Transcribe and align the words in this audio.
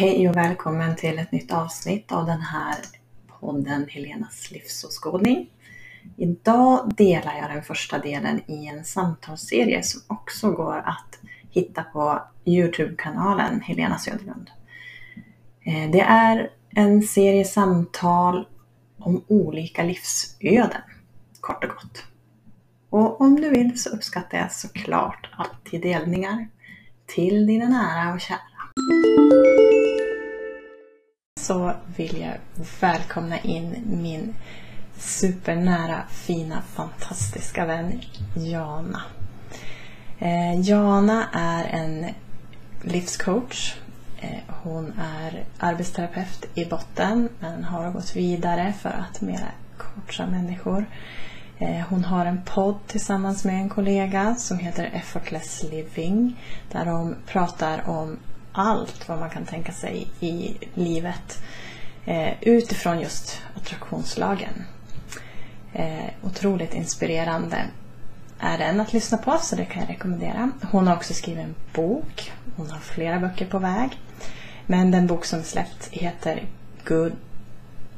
Hej 0.00 0.28
och 0.28 0.36
välkommen 0.36 0.96
till 0.96 1.18
ett 1.18 1.32
nytt 1.32 1.52
avsnitt 1.52 2.12
av 2.12 2.26
den 2.26 2.40
här 2.40 2.76
podden 3.40 3.86
Helenas 3.88 4.50
livsåskådning. 4.50 5.50
Idag 6.16 6.92
delar 6.96 7.34
jag 7.36 7.50
den 7.50 7.62
första 7.62 7.98
delen 7.98 8.40
i 8.50 8.66
en 8.66 8.84
samtalsserie 8.84 9.82
som 9.82 10.00
också 10.06 10.50
går 10.50 10.76
att 10.76 11.18
hitta 11.50 11.82
på 11.82 12.22
Youtube-kanalen 12.44 13.60
Helena 13.60 13.98
Söderlund. 13.98 14.50
Eh, 15.64 15.90
det 15.90 16.00
är 16.00 16.50
en 16.70 17.02
serie 17.02 17.44
samtal 17.44 18.48
om 18.98 19.24
olika 19.28 19.82
livsöden, 19.82 20.82
kort 21.40 21.64
och 21.64 21.70
gott. 21.70 22.04
Och 22.90 23.20
om 23.20 23.36
du 23.36 23.50
vill 23.50 23.80
så 23.80 23.90
uppskattar 23.90 24.38
jag 24.38 24.52
såklart 24.52 25.30
alltid 25.36 25.82
delningar 25.82 26.48
till 27.06 27.46
dina 27.46 27.68
nära 27.68 28.14
och 28.14 28.20
kära. 28.20 29.69
Så 31.50 31.72
vill 31.96 32.20
jag 32.20 32.36
välkomna 32.80 33.38
in 33.40 33.76
min 33.86 34.34
supernära, 34.98 36.02
fina, 36.10 36.62
fantastiska 36.62 37.66
vän 37.66 38.00
Jana. 38.34 39.02
Eh, 40.18 40.60
Jana 40.60 41.28
är 41.32 41.64
en 41.64 42.06
livscoach. 42.82 43.76
Eh, 44.20 44.38
hon 44.62 44.92
är 45.00 45.44
arbetsterapeut 45.58 46.46
i 46.54 46.64
botten 46.64 47.28
men 47.40 47.64
har 47.64 47.90
gått 47.90 48.16
vidare 48.16 48.74
för 48.80 48.90
att 48.90 49.20
mera 49.20 49.48
coacha 49.78 50.26
människor. 50.26 50.86
Eh, 51.58 51.80
hon 51.88 52.04
har 52.04 52.26
en 52.26 52.42
podd 52.44 52.78
tillsammans 52.86 53.44
med 53.44 53.54
en 53.54 53.68
kollega 53.68 54.34
som 54.34 54.58
heter 54.58 54.90
Effortless 54.92 55.62
Living 55.62 56.40
där 56.72 56.84
de 56.84 57.16
pratar 57.26 57.88
om 57.88 58.18
allt 58.60 59.08
vad 59.08 59.18
man 59.18 59.30
kan 59.30 59.44
tänka 59.44 59.72
sig 59.72 60.06
i 60.20 60.56
livet 60.74 61.42
eh, 62.04 62.32
utifrån 62.40 63.00
just 63.00 63.42
attraktionslagen. 63.56 64.64
Eh, 65.72 66.10
otroligt 66.22 66.74
inspirerande 66.74 67.64
är 68.40 68.58
den 68.58 68.80
att 68.80 68.92
lyssna 68.92 69.18
på 69.18 69.38
så 69.38 69.56
det 69.56 69.64
kan 69.64 69.82
jag 69.82 69.90
rekommendera. 69.90 70.50
Hon 70.70 70.86
har 70.86 70.96
också 70.96 71.14
skrivit 71.14 71.44
en 71.44 71.54
bok. 71.74 72.32
Hon 72.56 72.70
har 72.70 72.78
flera 72.78 73.18
böcker 73.18 73.46
på 73.46 73.58
väg. 73.58 73.98
Men 74.66 74.90
den 74.90 75.06
bok 75.06 75.24
som 75.24 75.42
släppt 75.42 75.88
heter 75.90 76.42
Good 76.84 77.12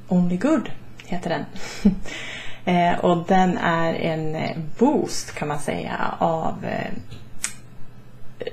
Only 0.08 0.36
Good. 0.36 0.70
heter 1.06 1.30
den. 1.30 1.44
Eh, 2.64 2.98
och 2.98 3.26
den 3.26 3.58
är 3.58 3.94
en 3.94 4.34
eh, 4.34 4.56
boost 4.78 5.34
kan 5.34 5.48
man 5.48 5.60
säga 5.60 6.14
av 6.18 6.64
eh, 6.64 6.92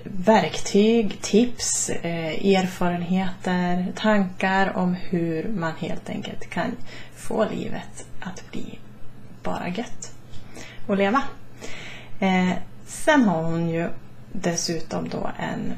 verktyg, 0.03 1.21
tips, 1.21 1.89
eh, 1.89 2.55
erfarenheter, 2.55 3.93
tankar 3.95 4.77
om 4.77 4.93
hur 4.93 5.49
man 5.49 5.71
helt 5.77 6.09
enkelt 6.09 6.49
kan 6.49 6.75
få 7.15 7.45
livet 7.49 8.05
att 8.19 8.51
bli 8.51 8.79
bara 9.43 9.69
gött 9.69 10.13
och 10.87 10.97
leva. 10.97 11.23
Eh, 12.19 12.51
sen 12.85 13.23
har 13.23 13.43
hon 13.43 13.69
ju 13.69 13.89
dessutom 14.31 15.09
då 15.09 15.31
en 15.39 15.73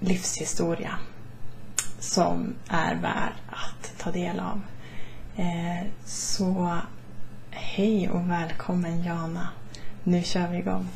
livshistoria 0.00 0.98
som 1.98 2.54
är 2.68 2.94
värd 2.94 3.32
att 3.50 3.98
ta 3.98 4.10
del 4.10 4.40
av. 4.40 4.60
Eh, 5.36 5.86
så 6.04 6.78
Hej 7.54 8.10
och 8.10 8.30
välkommen 8.30 9.04
Jana. 9.04 9.48
Nu 10.04 10.22
kör 10.22 10.48
vi 10.48 10.58
igång. 10.58 10.88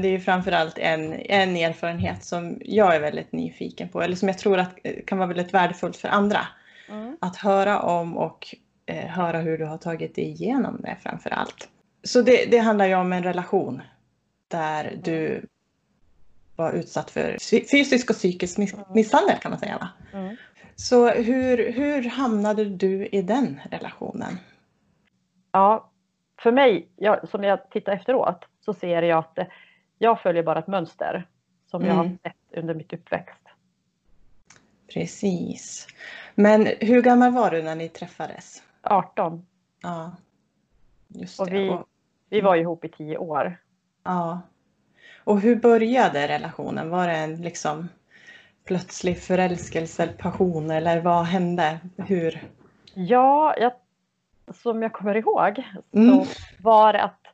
Men 0.00 0.02
det 0.02 0.08
är 0.08 0.18
ju 0.18 0.20
framförallt 0.20 0.78
en, 0.78 1.12
en 1.12 1.56
erfarenhet 1.56 2.24
som 2.24 2.58
jag 2.64 2.96
är 2.96 3.00
väldigt 3.00 3.32
nyfiken 3.32 3.88
på, 3.88 4.02
eller 4.02 4.16
som 4.16 4.28
jag 4.28 4.38
tror 4.38 4.58
att 4.58 4.78
kan 5.06 5.18
vara 5.18 5.28
väldigt 5.28 5.54
värdefullt 5.54 5.96
för 5.96 6.08
andra. 6.08 6.40
Mm. 6.88 7.16
Att 7.20 7.36
höra 7.36 7.80
om 7.80 8.16
och 8.16 8.54
eh, 8.86 9.06
höra 9.06 9.38
hur 9.38 9.58
du 9.58 9.64
har 9.64 9.78
tagit 9.78 10.14
dig 10.14 10.24
igenom 10.24 10.80
det 10.80 10.96
framför 11.02 11.30
allt. 11.30 11.68
Så 12.02 12.22
det, 12.22 12.50
det 12.50 12.58
handlar 12.58 12.86
ju 12.86 12.94
om 12.94 13.12
en 13.12 13.22
relation 13.22 13.82
där 14.48 14.98
du 15.02 15.46
var 16.56 16.72
utsatt 16.72 17.10
för 17.10 17.36
fysisk 17.70 18.10
och 18.10 18.16
psykisk 18.16 18.58
misshandel 18.94 19.36
kan 19.42 19.50
man 19.50 19.60
säga. 19.60 19.78
Va? 19.78 19.88
Mm. 20.18 20.36
Så 20.76 21.08
hur, 21.08 21.72
hur 21.72 22.02
hamnade 22.10 22.64
du 22.64 23.06
i 23.06 23.22
den 23.22 23.60
relationen? 23.70 24.38
Ja, 25.52 25.90
för 26.42 26.52
mig, 26.52 26.88
jag, 26.96 27.28
som 27.28 27.44
jag 27.44 27.70
tittar 27.70 27.92
efteråt, 27.92 28.44
så 28.64 28.74
ser 28.74 29.02
jag 29.02 29.18
att 29.18 29.38
jag 30.02 30.20
följer 30.20 30.42
bara 30.42 30.58
ett 30.58 30.66
mönster 30.66 31.26
som 31.66 31.82
mm. 31.82 31.88
jag 31.88 31.96
har 31.96 32.04
mm. 32.04 32.18
sett 32.22 32.58
under 32.58 32.74
mitt 32.74 32.92
uppväxt. 32.92 33.42
Precis. 34.92 35.86
Men 36.34 36.66
hur 36.80 37.02
gammal 37.02 37.32
var 37.32 37.50
du 37.50 37.62
när 37.62 37.76
ni 37.76 37.88
träffades? 37.88 38.62
18. 38.82 39.46
Ja, 39.82 40.16
just 41.08 41.40
och 41.40 41.46
det. 41.46 41.52
Vi, 41.52 41.78
vi 42.28 42.40
var 42.40 42.56
ihop 42.56 42.84
i 42.84 42.88
tio 42.88 43.18
år. 43.18 43.56
Ja. 44.04 44.40
Och 45.24 45.40
hur 45.40 45.56
började 45.56 46.28
relationen? 46.28 46.90
Var 46.90 47.06
det 47.08 47.16
en 47.16 47.42
liksom 47.42 47.88
plötslig 48.64 49.18
förälskelse, 49.18 50.08
passion 50.18 50.70
eller 50.70 51.00
vad 51.00 51.24
hände? 51.24 51.78
Hur? 51.96 52.48
Ja, 52.94 53.54
jag, 53.58 53.72
som 54.54 54.82
jag 54.82 54.92
kommer 54.92 55.16
ihåg 55.16 55.64
mm. 55.92 56.24
så 56.24 56.26
var 56.62 56.92
det 56.92 57.02
att 57.02 57.26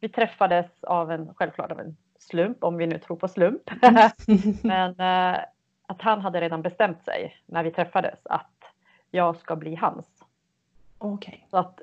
vi 0.00 0.08
träffades 0.08 0.66
av 0.82 1.10
en, 1.10 1.34
självklart 1.34 1.72
av 1.72 1.80
en 1.80 1.96
slump, 2.30 2.64
om 2.64 2.76
vi 2.76 2.86
nu 2.86 2.98
tror 2.98 3.16
på 3.16 3.28
slump. 3.28 3.70
Men 4.62 5.00
eh, 5.00 5.40
att 5.86 6.02
han 6.02 6.20
hade 6.20 6.40
redan 6.40 6.62
bestämt 6.62 7.04
sig 7.04 7.36
när 7.46 7.62
vi 7.62 7.70
träffades 7.70 8.18
att 8.24 8.72
jag 9.10 9.36
ska 9.36 9.56
bli 9.56 9.74
hans. 9.74 10.06
Okay. 10.98 11.38
Så 11.50 11.56
att 11.56 11.80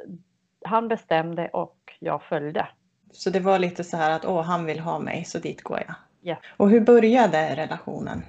han 0.66 0.88
bestämde 0.88 1.48
och 1.48 1.94
jag 2.00 2.24
följde. 2.24 2.68
Så 3.12 3.30
det 3.30 3.40
var 3.40 3.60
lite 3.60 3.84
så 3.84 3.98
här 3.98 4.16
att 4.16 4.26
åh, 4.26 4.42
han 4.42 4.66
vill 4.66 4.80
ha 4.80 5.00
mig 5.00 5.26
så 5.26 5.40
dit 5.40 5.62
går 5.62 5.80
jag. 5.88 5.96
Ja. 6.22 6.36
Och 6.58 6.70
hur 6.70 6.82
började 6.82 7.56
relationen? 7.56 8.24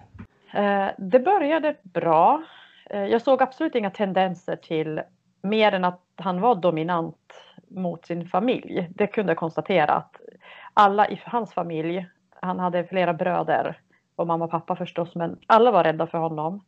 Eh, 0.54 0.86
det 0.98 1.20
började 1.20 1.74
bra. 1.82 2.42
Eh, 2.90 3.04
jag 3.04 3.22
såg 3.22 3.42
absolut 3.42 3.74
inga 3.74 3.90
tendenser 3.90 4.56
till 4.56 5.00
mer 5.42 5.72
än 5.72 5.84
att 5.84 6.02
han 6.16 6.40
var 6.40 6.54
dominant 6.54 7.34
mot 7.68 8.06
sin 8.06 8.28
familj. 8.28 8.88
Det 8.94 9.06
kunde 9.06 9.30
jag 9.30 9.38
konstatera 9.38 9.92
att 9.92 10.20
alla 10.78 11.08
i 11.08 11.20
hans 11.24 11.54
familj, 11.54 12.06
han 12.40 12.58
hade 12.58 12.84
flera 12.84 13.14
bröder 13.14 13.80
och 14.16 14.26
mamma 14.26 14.44
och 14.44 14.50
pappa 14.50 14.76
förstås, 14.76 15.14
men 15.14 15.38
alla 15.46 15.70
var 15.70 15.84
rädda 15.84 16.06
för 16.06 16.18
honom. 16.18 16.64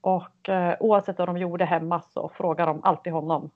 Och 0.00 0.48
eh, 0.48 0.76
oavsett 0.80 1.18
vad 1.18 1.28
de 1.28 1.38
gjorde 1.38 1.64
hemma 1.64 2.02
så 2.02 2.32
frågade 2.36 2.70
de 2.70 2.84
alltid 2.84 3.12
honom 3.12 3.50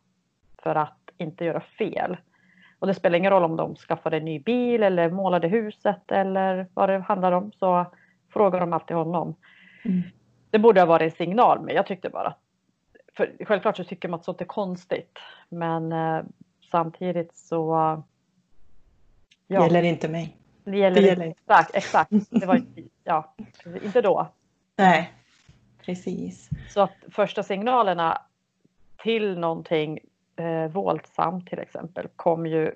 för 0.63 0.75
att 0.75 1.11
inte 1.19 1.45
göra 1.45 1.61
fel. 1.61 2.17
Och 2.79 2.87
det 2.87 2.95
spelar 2.95 3.19
ingen 3.19 3.31
roll 3.31 3.45
om 3.45 3.57
de 3.57 3.77
skaffade 3.77 4.17
en 4.17 4.25
ny 4.25 4.39
bil 4.39 4.83
eller 4.83 5.11
målade 5.11 5.49
huset 5.49 6.13
eller 6.13 6.67
vad 6.75 6.89
det 6.89 6.99
handlar 6.99 7.33
om 7.33 7.53
så 7.53 7.87
frågar 8.33 8.61
de 8.61 8.73
alltid 8.73 8.97
honom. 8.97 9.35
Mm. 9.85 10.03
Det 10.51 10.59
borde 10.59 10.81
ha 10.81 10.87
varit 10.87 11.13
en 11.13 11.17
signal 11.27 11.61
men 11.61 11.75
jag 11.75 11.87
tyckte 11.87 12.11
bara 12.11 12.35
för 13.17 13.45
självklart 13.45 13.77
så 13.77 13.85
tycker 13.85 14.09
man 14.09 14.19
att 14.19 14.25
sånt 14.25 14.41
är 14.41 14.45
konstigt 14.45 15.19
men 15.49 15.93
eh, 15.93 16.23
samtidigt 16.71 17.37
så 17.37 18.03
ja, 19.47 19.63
gäller 19.63 19.83
inte 19.83 20.09
mig. 20.09 20.37
Det 20.65 20.79
gäller, 20.79 21.03
det 21.03 21.07
gäller. 21.07 21.27
Exakt, 21.27 21.71
exakt. 21.75 22.11
Det 22.31 22.47
var 22.47 22.63
ja, 23.05 23.35
inte 23.85 24.01
då. 24.01 24.29
Nej. 24.77 25.13
Precis. 25.87 26.51
Så 26.69 26.81
att 26.81 26.95
första 27.11 27.43
signalerna 27.43 28.23
till 29.03 29.39
någonting 29.39 29.99
eh, 30.37 30.71
våldsamt 30.71 31.49
till 31.49 31.59
exempel 31.59 32.09
kom 32.17 32.47
ju 32.47 32.75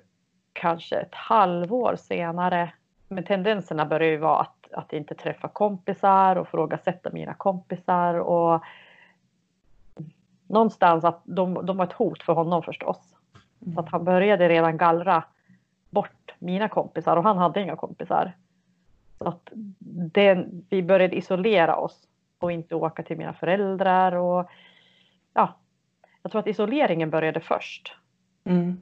kanske 0.53 0.95
ett 0.99 1.15
halvår 1.15 1.95
senare. 1.95 2.73
Men 3.07 3.23
tendenserna 3.23 3.85
börjar 3.85 4.09
ju 4.09 4.17
vara 4.17 4.39
att, 4.39 4.73
att 4.73 4.93
inte 4.93 5.15
träffa 5.15 5.47
kompisar 5.47 6.35
och 6.35 6.47
frågasätta 6.47 7.09
mina 7.11 7.33
kompisar 7.33 8.13
och 8.13 8.63
någonstans 10.47 11.03
att 11.03 11.21
de, 11.23 11.65
de 11.65 11.77
var 11.77 11.85
ett 11.85 11.93
hot 11.93 12.23
för 12.23 12.33
honom 12.33 12.63
förstås. 12.63 13.15
Så 13.73 13.79
att 13.79 13.89
han 13.89 14.03
började 14.03 14.49
redan 14.49 14.77
gallra 14.77 15.23
bort 15.91 16.31
mina 16.39 16.69
kompisar 16.69 17.17
och 17.17 17.23
han 17.23 17.37
hade 17.37 17.61
inga 17.61 17.75
kompisar. 17.75 18.33
Så 19.17 19.27
att 19.27 19.49
det, 20.13 20.45
vi 20.69 20.83
började 20.83 21.15
isolera 21.15 21.75
oss 21.75 22.07
och 22.39 22.51
inte 22.51 22.75
åka 22.75 23.03
till 23.03 23.17
mina 23.17 23.33
föräldrar 23.33 24.11
och 24.11 24.49
ja, 25.33 25.55
jag 26.21 26.31
tror 26.31 26.39
att 26.39 26.47
isoleringen 26.47 27.09
började 27.09 27.39
först. 27.39 27.95
Mm. 28.43 28.81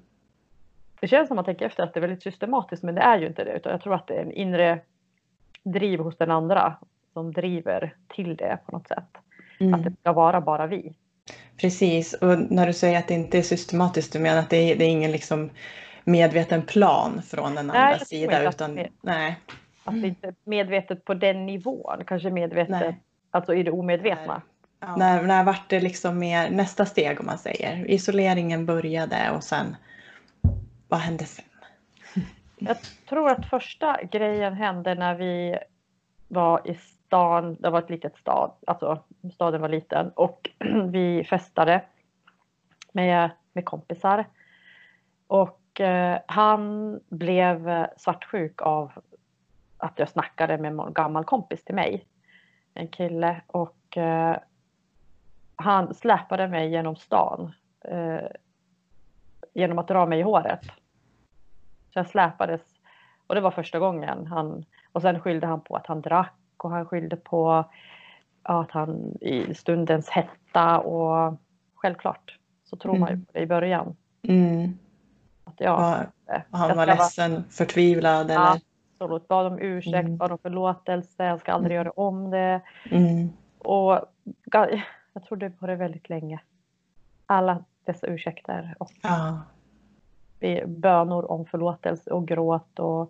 Det 1.00 1.07
känns 1.07 1.27
som 1.27 1.35
man 1.35 1.45
tänker 1.45 1.65
efter 1.65 1.83
att 1.83 1.94
det 1.94 2.00
är 2.00 2.01
väldigt 2.01 2.23
systematiskt 2.23 2.83
men 2.83 2.95
det 2.95 3.01
är 3.01 3.19
ju 3.19 3.27
inte 3.27 3.44
det 3.44 3.51
utan 3.51 3.71
jag 3.71 3.81
tror 3.81 3.94
att 3.94 4.07
det 4.07 4.13
är 4.13 4.21
en 4.21 4.31
inre 4.31 4.79
driv 5.63 6.00
hos 6.00 6.17
den 6.17 6.31
andra 6.31 6.75
som 7.13 7.33
driver 7.33 7.95
till 8.07 8.35
det 8.35 8.57
på 8.65 8.71
något 8.71 8.88
sätt. 8.88 9.17
Mm. 9.59 9.73
Att 9.73 9.83
det 9.83 9.94
ska 10.01 10.13
vara 10.13 10.41
bara 10.41 10.67
vi. 10.67 10.94
Precis, 11.57 12.13
och 12.13 12.51
när 12.51 12.67
du 12.67 12.73
säger 12.73 13.00
att 13.00 13.07
det 13.07 13.13
inte 13.13 13.38
är 13.38 13.41
systematiskt, 13.41 14.13
du 14.13 14.19
menar 14.19 14.39
att 14.39 14.50
det 14.50 14.71
är, 14.71 14.75
det 14.75 14.85
är 14.85 14.89
ingen 14.89 15.11
liksom 15.11 15.50
medveten 16.09 16.61
plan 16.61 17.21
från 17.21 17.56
den 17.56 17.69
andra 17.69 17.89
nej, 17.89 18.00
sidan? 18.00 18.47
Utan, 18.47 18.75
det, 18.75 18.89
nej, 19.01 19.39
det 19.83 20.07
inte 20.07 20.33
medvetet 20.44 21.06
på 21.06 21.13
den 21.13 21.45
nivån, 21.45 22.03
kanske 22.07 22.29
medvetet 22.29 22.69
nej. 22.69 23.00
alltså 23.31 23.53
i 23.53 23.63
det 23.63 23.71
omedvetna. 23.71 24.41
Ja. 24.79 24.95
När, 24.95 25.23
när 25.23 25.44
vart 25.44 25.69
det 25.69 25.79
liksom 25.79 26.19
mer 26.19 26.50
nästa 26.50 26.85
steg 26.85 27.19
om 27.19 27.25
man 27.25 27.38
säger? 27.38 27.91
Isoleringen 27.91 28.65
började 28.65 29.31
och 29.31 29.44
sen, 29.44 29.75
vad 30.88 31.00
hände 31.00 31.25
sen? 31.25 31.45
Jag 32.57 32.77
tror 33.09 33.29
att 33.29 33.50
första 33.50 34.00
grejen 34.11 34.53
hände 34.53 34.95
när 34.95 35.15
vi 35.15 35.57
var 36.27 36.67
i 36.67 36.75
stan, 36.75 37.56
det 37.59 37.69
var 37.69 37.79
ett 37.79 37.89
litet 37.89 38.17
stad, 38.17 38.51
alltså 38.67 39.03
staden 39.33 39.61
var 39.61 39.69
liten 39.69 40.09
och 40.09 40.50
vi 40.91 41.23
festade 41.23 41.81
med, 42.91 43.29
med 43.53 43.65
kompisar. 43.65 44.25
Och 45.27 45.58
han 46.25 46.99
blev 47.09 47.87
svartsjuk 47.97 48.61
av 48.61 48.91
att 49.77 49.99
jag 49.99 50.09
snackade 50.09 50.57
med 50.57 50.71
en 50.71 50.93
gammal 50.93 51.23
kompis 51.23 51.63
till 51.63 51.75
mig. 51.75 52.05
En 52.73 52.87
kille 52.87 53.41
och 53.47 53.97
eh, 53.97 54.37
han 55.55 55.93
släpade 55.93 56.47
mig 56.47 56.69
genom 56.69 56.95
stan 56.95 57.53
eh, 57.81 58.27
genom 59.53 59.79
att 59.79 59.87
dra 59.87 60.05
mig 60.05 60.19
i 60.19 60.23
håret. 60.23 60.65
Så 61.93 61.99
jag 61.99 62.07
släpades 62.07 62.61
och 63.27 63.35
det 63.35 63.41
var 63.41 63.51
första 63.51 63.79
gången 63.79 64.27
han 64.27 64.65
och 64.91 65.01
sen 65.01 65.19
skyllde 65.19 65.47
han 65.47 65.61
på 65.61 65.75
att 65.75 65.87
han 65.87 66.01
drack 66.01 66.33
och 66.57 66.71
han 66.71 66.85
skyllde 66.85 67.15
på 67.15 67.65
att 68.43 68.71
han 68.71 69.17
i 69.21 69.53
stundens 69.53 70.09
hetta 70.09 70.79
och 70.79 71.39
självklart 71.75 72.37
så 72.63 72.75
tror 72.75 72.95
mm. 72.95 72.99
man 72.99 73.09
ju 73.09 73.13
mm. 73.13 73.25
på 73.25 73.31
det 73.33 73.39
i 73.39 73.47
början. 73.47 73.95
Mm. 74.21 74.77
Att 75.49 75.59
ja, 75.59 76.03
och 76.49 76.57
han 76.57 76.77
var 76.77 76.85
ledsen, 76.85 77.31
vara... 77.31 77.43
förtvivlad 77.49 78.29
ja, 78.29 78.33
eller? 78.33 78.61
Absolut, 78.93 79.27
bad 79.27 79.45
om 79.45 79.59
ursäkt, 79.59 80.05
mm. 80.05 80.17
bad 80.17 80.31
om 80.31 80.37
förlåtelse, 80.37 81.23
han 81.23 81.39
ska 81.39 81.51
aldrig 81.51 81.75
mm. 81.75 81.85
göra 81.85 81.91
om 81.91 82.31
det. 82.31 82.61
Mm. 82.91 83.29
Och 83.57 83.99
jag 85.13 85.23
trodde 85.27 85.49
på 85.49 85.67
det 85.67 85.75
väldigt 85.75 86.09
länge. 86.09 86.39
Alla 87.25 87.63
dessa 87.85 88.07
ursäkter 88.07 88.75
och 88.79 88.91
ja. 89.01 89.41
bönor 90.65 91.31
om 91.31 91.45
förlåtelse 91.45 92.11
och 92.11 92.27
gråt 92.27 92.79
och 92.79 93.09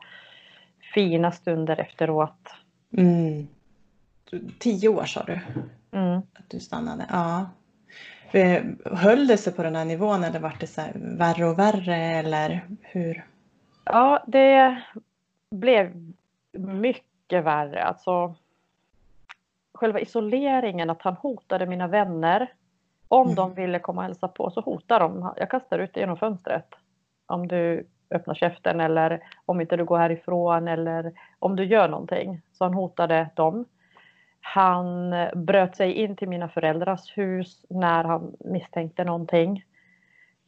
fina 0.93 1.31
stunder 1.31 1.79
efteråt. 1.79 2.53
Mm. 2.97 3.47
Tio 4.59 4.89
år 4.89 5.03
sa 5.03 5.23
du 5.23 5.39
mm. 5.91 6.17
att 6.17 6.49
du 6.49 6.59
stannade. 6.59 7.05
Ja. 7.09 7.45
Eh, 8.31 8.63
höll 8.85 9.27
det 9.27 9.37
sig 9.37 9.53
på 9.53 9.63
den 9.63 9.75
här 9.75 9.85
nivån 9.85 10.23
eller 10.23 10.39
var 10.39 10.55
det 10.59 10.67
så 10.67 10.81
värre 10.95 11.45
och 11.45 11.59
värre 11.59 11.95
eller 11.95 12.61
hur? 12.81 13.25
Ja, 13.85 14.23
det 14.27 14.81
blev 15.51 16.13
mycket 16.51 17.43
värre. 17.43 17.83
Alltså, 17.83 18.35
själva 19.73 19.99
isoleringen, 19.99 20.89
att 20.89 21.01
han 21.01 21.13
hotade 21.13 21.65
mina 21.65 21.87
vänner. 21.87 22.53
Om 23.07 23.25
mm. 23.25 23.35
de 23.35 23.53
ville 23.53 23.79
komma 23.79 24.01
och 24.01 24.05
hälsa 24.05 24.27
på 24.27 24.51
så 24.51 24.61
hotade 24.61 25.05
de. 25.05 25.33
Jag 25.37 25.49
kastar 25.49 25.79
ut 25.79 25.93
dig 25.93 26.01
genom 26.01 26.17
fönstret. 26.17 26.75
Om 27.25 27.47
du 27.47 27.87
öppnar 28.11 28.33
käften 28.33 28.79
eller 28.79 29.23
om 29.45 29.61
inte 29.61 29.77
du 29.77 29.85
går 29.85 29.97
härifrån 29.97 30.67
eller 30.67 31.13
om 31.39 31.55
du 31.55 31.65
gör 31.65 31.87
någonting. 31.87 32.41
Så 32.53 32.63
han 32.63 32.73
hotade 32.73 33.29
dem. 33.35 33.65
Han 34.41 35.15
bröt 35.35 35.75
sig 35.75 35.93
in 35.93 36.15
till 36.15 36.29
mina 36.29 36.49
föräldrars 36.49 37.17
hus 37.17 37.65
när 37.69 38.03
han 38.03 38.35
misstänkte 38.39 39.03
någonting. 39.03 39.63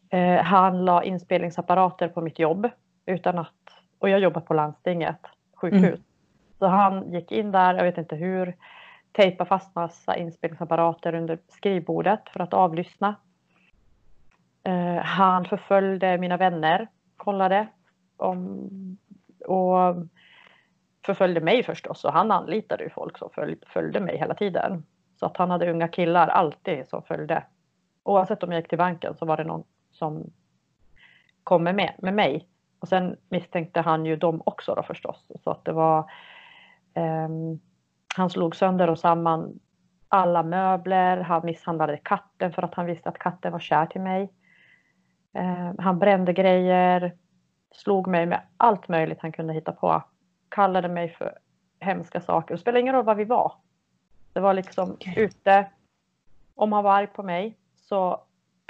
Eh, 0.09 0.43
han 0.43 0.85
la 0.85 1.03
inspelningsapparater 1.03 2.07
på 2.07 2.21
mitt 2.21 2.39
jobb 2.39 2.69
utan 3.05 3.37
att, 3.37 3.53
och 3.99 4.09
jag 4.09 4.19
jobbar 4.19 4.41
på 4.41 4.53
landstinget, 4.53 5.19
sjukhus. 5.55 5.83
Mm. 5.83 6.01
Så 6.59 6.67
han 6.67 7.13
gick 7.13 7.31
in 7.31 7.51
där, 7.51 7.73
jag 7.73 7.83
vet 7.83 7.97
inte 7.97 8.15
hur, 8.15 8.55
tejpade 9.11 9.47
fast 9.47 9.75
massa 9.75 10.15
inspelningsapparater 10.15 11.15
under 11.15 11.39
skrivbordet 11.47 12.29
för 12.29 12.39
att 12.39 12.53
avlyssna. 12.53 13.15
Eh, 14.63 15.03
han 15.03 15.45
förföljde 15.45 16.17
mina 16.17 16.37
vänner 16.37 16.87
kollade 17.17 17.67
om, 18.17 18.69
och 19.47 19.95
förföljde 21.05 21.41
mig 21.41 21.63
förstås 21.63 22.05
och 22.05 22.13
han 22.13 22.31
anlitade 22.31 22.83
ju 22.83 22.89
folk 22.89 23.17
som 23.17 23.29
följde 23.67 23.99
mig 23.99 24.17
hela 24.17 24.33
tiden. 24.33 24.85
Så 25.19 25.25
att 25.25 25.37
han 25.37 25.51
hade 25.51 25.71
unga 25.71 25.87
killar 25.87 26.27
alltid 26.27 26.87
som 26.87 27.03
följde. 27.03 27.43
Oavsett 28.03 28.43
om 28.43 28.51
jag 28.51 28.59
gick 28.59 28.69
till 28.69 28.77
banken 28.77 29.15
så 29.15 29.25
var 29.25 29.37
det 29.37 29.43
någon 29.43 29.63
som 29.91 30.31
kom 31.43 31.63
med, 31.63 31.93
med 31.97 32.13
mig. 32.13 32.47
Och 32.79 32.87
sen 32.87 33.17
misstänkte 33.29 33.81
han 33.81 34.05
ju 34.05 34.15
dem 34.15 34.41
också 34.45 34.75
då 34.75 34.83
förstås. 34.83 35.27
Så 35.43 35.51
att 35.51 35.65
det 35.65 35.71
var 35.71 36.11
um, 36.95 37.59
Han 38.15 38.29
slog 38.29 38.55
sönder 38.55 38.89
och 38.89 38.99
samman 38.99 39.59
alla 40.07 40.43
möbler. 40.43 41.17
Han 41.17 41.45
misshandlade 41.45 41.97
katten 41.97 42.53
för 42.53 42.63
att 42.63 42.75
han 42.75 42.85
visste 42.85 43.09
att 43.09 43.19
katten 43.19 43.51
var 43.51 43.59
kär 43.59 43.85
till 43.85 44.01
mig. 44.01 44.33
Eh, 45.33 45.71
han 45.77 45.99
brände 45.99 46.33
grejer, 46.33 47.15
slog 47.71 48.07
mig 48.07 48.25
med 48.25 48.41
allt 48.57 48.87
möjligt 48.87 49.21
han 49.21 49.31
kunde 49.31 49.53
hitta 49.53 49.71
på. 49.71 50.03
Kallade 50.51 50.87
mig 50.87 51.09
för 51.09 51.37
hemska 51.79 52.21
saker. 52.21 52.55
Det 52.55 52.61
spelade 52.61 52.79
ingen 52.79 52.95
roll 52.95 53.05
var 53.05 53.15
vi 53.15 53.25
var. 53.25 53.53
Det 54.33 54.39
var 54.39 54.53
liksom 54.53 54.91
okay. 54.91 55.23
ute. 55.23 55.65
Om 56.55 56.73
han 56.73 56.83
var 56.83 56.93
arg 56.93 57.07
på 57.07 57.23
mig 57.23 57.57
så 57.75 58.21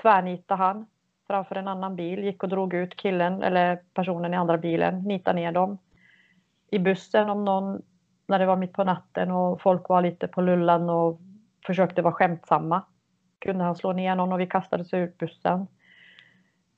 tvärnitade 0.02 0.64
han 0.64 0.86
framför 1.28 1.56
en 1.56 1.68
annan 1.68 1.96
bil, 1.96 2.24
gick 2.24 2.44
och 2.44 2.50
drog 2.50 2.74
ut 2.74 2.96
killen 2.96 3.44
eller 3.44 3.80
personen 3.94 4.34
i 4.34 4.38
andra 4.38 4.58
bilen, 4.58 5.04
nitade 5.04 5.36
ner 5.36 5.52
dem. 5.52 5.78
I 6.72 6.80
bussen 6.80 7.30
om 7.30 7.46
någon, 7.46 7.82
när 8.28 8.40
det 8.40 8.46
var 8.46 8.56
mitt 8.56 8.74
på 8.74 8.84
natten 8.84 9.32
och 9.32 9.62
folk 9.62 9.90
var 9.90 10.02
lite 10.02 10.28
på 10.28 10.42
lullan 10.42 10.90
och 10.90 11.20
försökte 11.66 12.02
vara 12.02 12.14
skämtsamma, 12.14 12.82
kunde 13.40 13.64
han 13.64 13.76
slå 13.76 13.94
ner 13.94 14.16
någon 14.16 14.34
och 14.34 14.40
vi 14.40 14.48
kastades 14.48 14.94
ut 14.94 15.18
bussen. 15.18 15.68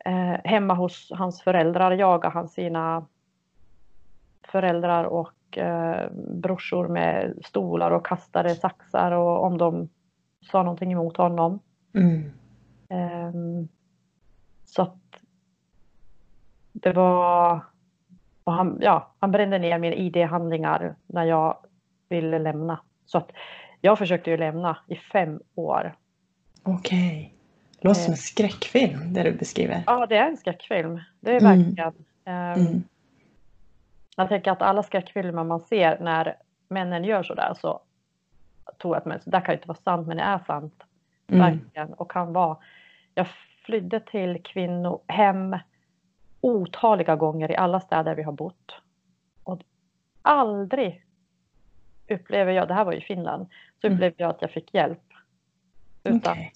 Eh, 0.05 0.37
hemma 0.43 0.73
hos 0.73 1.11
hans 1.11 1.41
föräldrar 1.41 1.91
jagade 1.91 2.33
han 2.33 2.47
sina 2.47 3.05
föräldrar 4.47 5.03
och 5.03 5.57
eh, 5.57 6.11
brorsor 6.13 6.87
med 6.87 7.33
stolar 7.45 7.91
och 7.91 8.05
kastade 8.05 8.55
saxar 8.55 9.11
och 9.11 9.43
om 9.43 9.57
de 9.57 9.89
sa 10.41 10.63
någonting 10.63 10.91
emot 10.91 11.17
honom. 11.17 11.59
Mm. 11.93 12.31
Eh, 12.89 13.31
så 14.65 14.81
att 14.81 14.99
det 16.71 16.91
var 16.93 17.61
och 18.43 18.53
han, 18.53 18.77
ja, 18.81 19.15
han 19.19 19.31
brände 19.31 19.59
ner 19.59 19.79
mina 19.79 19.95
ID-handlingar 19.95 20.95
när 21.07 21.23
jag 21.23 21.57
ville 22.09 22.39
lämna. 22.39 22.79
Så 23.05 23.17
att 23.17 23.31
jag 23.81 23.97
försökte 23.97 24.29
ju 24.29 24.37
lämna 24.37 24.77
i 24.87 24.95
fem 24.95 25.39
år. 25.55 25.95
Okej. 26.63 27.33
Det 27.81 27.87
låter 27.87 28.01
som 28.01 28.11
en 28.11 28.17
skräckfilm 28.17 29.13
det 29.13 29.23
du 29.23 29.31
beskriver. 29.31 29.83
Ja, 29.85 30.05
det 30.05 30.17
är 30.17 30.27
en 30.27 30.37
skräckfilm. 30.37 31.01
Det 31.19 31.31
är 31.31 31.41
mm. 31.41 31.63
verkligen. 31.63 31.93
Mm. 32.25 32.67
Um, 32.67 32.83
jag 34.15 34.29
tänker 34.29 34.51
att 34.51 34.61
alla 34.61 34.83
skräckfilmer 34.83 35.43
man 35.43 35.59
ser 35.59 35.99
när 35.99 36.35
männen 36.67 37.03
gör 37.03 37.23
sådär 37.23 37.53
så 37.61 37.81
tror 38.81 38.95
jag 38.95 38.99
att 39.01 39.05
men, 39.05 39.19
det 39.25 39.41
kan 39.41 39.55
inte 39.55 39.67
vara 39.67 39.77
sant 39.77 40.07
men 40.07 40.17
det 40.17 40.23
är 40.23 40.39
sant. 40.39 40.83
Mm. 41.27 41.39
Verkligen. 41.41 41.93
Och 41.93 42.11
kan 42.11 42.33
vara. 42.33 42.57
Jag 43.13 43.27
flydde 43.65 43.99
till 43.99 44.43
kvinnohem 44.43 45.57
otaliga 46.41 47.15
gånger 47.15 47.51
i 47.51 47.55
alla 47.55 47.79
städer 47.79 48.15
vi 48.15 48.23
har 48.23 48.31
bott. 48.31 48.81
Och 49.43 49.61
aldrig 50.21 51.05
upplever 52.09 52.51
jag, 52.51 52.67
det 52.67 52.73
här 52.73 52.85
var 52.85 52.93
i 52.93 53.01
Finland, 53.01 53.47
så 53.81 53.87
mm. 53.87 53.97
upplevde 53.97 54.23
jag 54.23 54.29
att 54.29 54.41
jag 54.41 54.51
fick 54.51 54.73
hjälp. 54.73 55.03
Utan 56.03 56.33
okay 56.33 56.51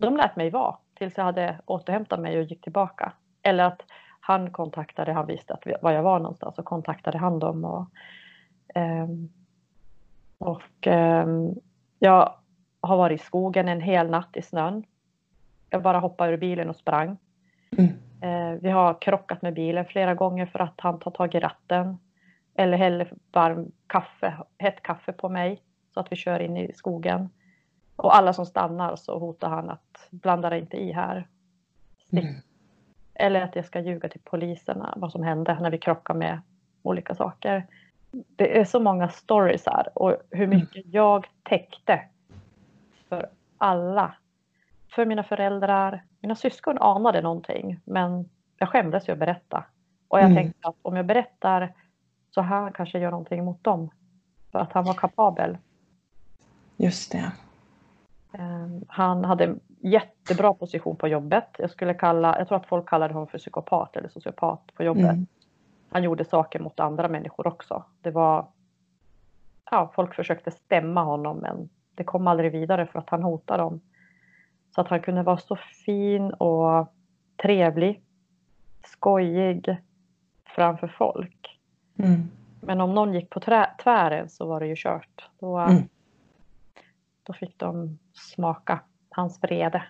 de 0.00 0.16
lät 0.16 0.36
mig 0.36 0.50
vara 0.50 0.76
tills 0.94 1.16
jag 1.16 1.24
hade 1.24 1.60
återhämtat 1.66 2.20
mig 2.20 2.38
och 2.38 2.44
gick 2.44 2.62
tillbaka. 2.62 3.12
Eller 3.42 3.64
att 3.64 3.82
han 4.30 4.50
kontaktade, 4.50 5.12
han 5.12 5.26
visste 5.26 5.54
att 5.54 5.82
var 5.82 5.92
jag 5.92 6.02
var 6.02 6.18
någonstans 6.18 6.58
och 6.58 6.64
kontaktade 6.64 7.18
han 7.18 7.38
dem. 7.38 7.64
Och, 7.64 7.86
um, 8.74 9.32
och 10.38 10.86
um, 10.86 11.54
jag 11.98 12.34
har 12.80 12.96
varit 12.96 13.20
i 13.20 13.24
skogen 13.24 13.68
en 13.68 13.80
hel 13.80 14.10
natt 14.10 14.36
i 14.36 14.42
snön. 14.42 14.84
Jag 15.70 15.82
bara 15.82 15.98
hoppade 15.98 16.32
ur 16.32 16.36
bilen 16.36 16.70
och 16.70 16.76
sprang. 16.76 17.16
Mm. 17.78 17.92
Uh, 18.24 18.60
vi 18.60 18.70
har 18.70 19.00
krockat 19.00 19.42
med 19.42 19.54
bilen 19.54 19.84
flera 19.84 20.14
gånger 20.14 20.46
för 20.46 20.58
att 20.58 20.80
han 20.80 20.98
tar 20.98 21.10
tag 21.10 21.34
i 21.34 21.40
ratten. 21.40 21.98
Eller 22.54 22.76
häller 22.76 23.12
varm 23.32 23.72
kaffe, 23.86 24.34
hett 24.58 24.82
kaffe 24.82 25.12
på 25.12 25.28
mig 25.28 25.62
så 25.94 26.00
att 26.00 26.12
vi 26.12 26.16
kör 26.16 26.40
in 26.40 26.56
i 26.56 26.72
skogen. 26.72 27.28
Och 27.96 28.16
alla 28.16 28.32
som 28.32 28.46
stannar 28.46 28.96
så 28.96 29.18
hotar 29.18 29.48
han 29.48 29.70
att 29.70 30.08
blanda 30.10 30.56
inte 30.56 30.76
i 30.76 30.92
här. 30.92 31.28
Mm. 32.12 32.34
Eller 33.20 33.40
att 33.42 33.56
jag 33.56 33.64
ska 33.64 33.80
ljuga 33.80 34.08
till 34.08 34.20
poliserna 34.20 34.94
vad 34.96 35.12
som 35.12 35.22
hände 35.22 35.58
när 35.60 35.70
vi 35.70 35.78
krockar 35.78 36.14
med 36.14 36.40
olika 36.82 37.14
saker. 37.14 37.66
Det 38.10 38.60
är 38.60 38.64
så 38.64 38.80
många 38.80 39.08
stories 39.08 39.66
här 39.66 39.98
och 39.98 40.16
hur 40.30 40.44
mm. 40.44 40.58
mycket 40.58 40.86
jag 40.86 41.26
täckte 41.42 42.00
för 43.08 43.28
alla. 43.58 44.14
För 44.88 45.06
mina 45.06 45.22
föräldrar. 45.22 46.04
Mina 46.20 46.34
syskon 46.34 46.78
anade 46.78 47.22
någonting 47.22 47.80
men 47.84 48.28
jag 48.58 48.68
skämdes 48.68 49.08
ju 49.08 49.12
att 49.12 49.18
berätta. 49.18 49.64
Och 50.08 50.18
jag 50.18 50.24
Mm. 50.24 50.36
tänkte 50.36 50.68
att 50.68 50.76
om 50.82 50.96
jag 50.96 51.06
berättar 51.06 51.74
så 52.30 52.40
han 52.40 52.72
kanske 52.72 52.98
gör 52.98 53.10
någonting 53.10 53.44
mot 53.44 53.64
dem. 53.64 53.90
För 54.52 54.58
att 54.58 54.72
han 54.72 54.84
var 54.84 54.94
kapabel. 54.94 55.58
Just 56.76 57.12
det. 57.12 57.32
Ehm, 58.32 58.84
Han 58.88 59.24
hade 59.24 59.54
jättebra 59.82 60.54
position 60.54 60.96
på 60.96 61.08
jobbet. 61.08 61.48
Jag 61.58 61.70
skulle 61.70 61.94
kalla, 61.94 62.38
jag 62.38 62.48
tror 62.48 62.58
att 62.58 62.66
folk 62.66 62.88
kallade 62.88 63.14
honom 63.14 63.28
för 63.28 63.38
psykopat 63.38 63.96
eller 63.96 64.08
sociopat 64.08 64.74
på 64.74 64.82
jobbet. 64.84 65.04
Mm. 65.04 65.26
Han 65.90 66.02
gjorde 66.02 66.24
saker 66.24 66.60
mot 66.60 66.80
andra 66.80 67.08
människor 67.08 67.46
också. 67.46 67.84
Det 68.00 68.10
var, 68.10 68.46
ja, 69.70 69.92
folk 69.94 70.14
försökte 70.14 70.50
stämma 70.50 71.02
honom 71.02 71.38
men 71.38 71.68
det 71.94 72.04
kom 72.04 72.26
aldrig 72.26 72.52
vidare 72.52 72.86
för 72.86 72.98
att 72.98 73.10
han 73.10 73.22
hotade 73.22 73.62
dem. 73.62 73.80
Så 74.74 74.80
att 74.80 74.88
han 74.88 75.00
kunde 75.00 75.22
vara 75.22 75.38
så 75.38 75.56
fin 75.84 76.32
och 76.32 76.92
trevlig, 77.42 78.02
skojig 78.84 79.76
framför 80.44 80.88
folk. 80.88 81.60
Mm. 81.98 82.30
Men 82.60 82.80
om 82.80 82.94
någon 82.94 83.14
gick 83.14 83.30
på 83.30 83.40
trä, 83.40 83.70
tvären 83.82 84.28
så 84.28 84.46
var 84.46 84.60
det 84.60 84.66
ju 84.66 84.74
kört. 84.76 85.28
Då, 85.38 85.58
Mm. 85.58 85.82
då 87.22 87.32
fick 87.32 87.58
de 87.58 87.98
smaka 88.12 88.80
hans 89.10 89.42
vrede. 89.42 89.82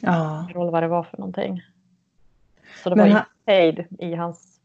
Ja. 0.00 0.48
roll 0.54 0.70
vad 0.70 0.82
det 0.82 0.88
var 0.88 1.02
för 1.02 1.18
någonting. 1.18 1.62
Så 2.82 2.90
det 2.90 2.96
Men 2.96 3.06
var 3.08 3.12
han- 3.14 3.24
inte 3.40 3.52
hejd 3.52 3.86
i 3.98 4.14
hans 4.14 4.60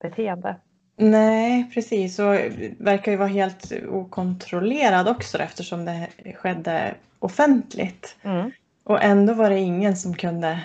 beteende. 0.00 0.56
Nej, 0.96 1.70
precis. 1.74 2.18
Och 2.18 2.34
verkar 2.78 3.12
ju 3.12 3.18
vara 3.18 3.28
helt 3.28 3.72
okontrollerad 3.88 5.08
också 5.08 5.38
eftersom 5.38 5.84
det 5.84 6.08
skedde 6.36 6.94
offentligt. 7.18 8.16
Mm. 8.22 8.50
Och 8.84 9.02
ändå 9.02 9.34
var 9.34 9.50
det 9.50 9.58
ingen 9.58 9.96
som 9.96 10.14
kunde 10.14 10.60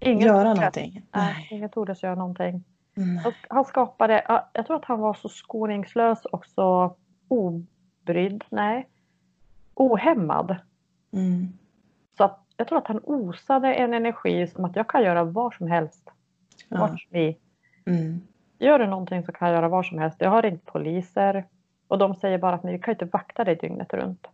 Ingen 0.00 0.26
göra 0.26 0.44
tordes- 0.44 0.54
någonting. 0.56 0.92
Nej, 1.12 1.34
Nej. 1.34 1.48
ingen 1.50 1.68
tordes 1.70 2.02
göra 2.02 2.14
någonting. 2.14 2.64
Nej. 2.94 3.22
Och 3.26 3.34
han 3.48 3.64
skapade, 3.64 4.24
ja, 4.28 4.50
jag 4.52 4.66
tror 4.66 4.76
att 4.76 4.84
han 4.84 5.00
var 5.00 5.14
så 5.14 5.28
skoningslös 5.28 6.24
och 6.24 6.46
så 6.46 6.96
obrydd, 7.28 8.44
nej, 8.50 8.88
ohämmad. 9.74 10.56
Mm. 11.12 11.52
Så 12.16 12.24
att 12.24 12.44
jag 12.56 12.68
tror 12.68 12.78
att 12.78 12.86
han 12.86 13.00
osade 13.04 13.74
en 13.74 13.94
energi 13.94 14.46
som 14.46 14.64
att 14.64 14.76
jag 14.76 14.88
kan 14.88 15.02
göra 15.02 15.24
vad 15.24 15.54
som 15.54 15.66
helst. 15.66 16.10
Ja. 16.68 16.78
Watch 16.78 17.06
me. 17.10 17.34
Mm. 17.86 18.20
Gör 18.58 18.78
du 18.78 18.86
någonting 18.86 19.24
så 19.24 19.32
kan 19.32 19.48
jag 19.48 19.54
göra 19.56 19.68
vad 19.68 19.86
som 19.86 19.98
helst. 19.98 20.16
Jag 20.20 20.30
har 20.30 20.42
ringt 20.42 20.64
poliser 20.64 21.44
och 21.88 21.98
de 21.98 22.14
säger 22.14 22.38
bara 22.38 22.54
att 22.54 22.62
"Men 22.62 22.72
vi 22.72 22.78
kan 22.78 22.94
inte 22.94 23.04
vakta 23.04 23.44
dig 23.44 23.56
dygnet 23.56 23.92
runt. 23.94 24.26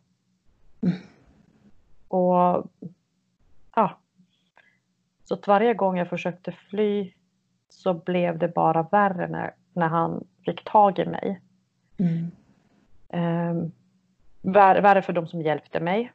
Mm. 0.82 0.96
Och 2.08 2.66
ja. 3.74 3.98
Så 5.24 5.34
att 5.34 5.46
varje 5.46 5.74
gång 5.74 5.98
jag 5.98 6.08
försökte 6.08 6.52
fly 6.52 7.12
så 7.68 7.94
blev 7.94 8.38
det 8.38 8.48
bara 8.48 8.82
värre 8.82 9.28
när, 9.28 9.54
när 9.72 9.88
han 9.88 10.24
fick 10.44 10.64
tag 10.64 10.98
i 10.98 11.06
mig. 11.06 11.40
Mm. 11.98 12.30
Um, 13.12 13.72
värre, 14.52 14.80
värre 14.80 15.02
för 15.02 15.12
de 15.12 15.26
som 15.26 15.42
hjälpte 15.42 15.80
mig 15.80 16.12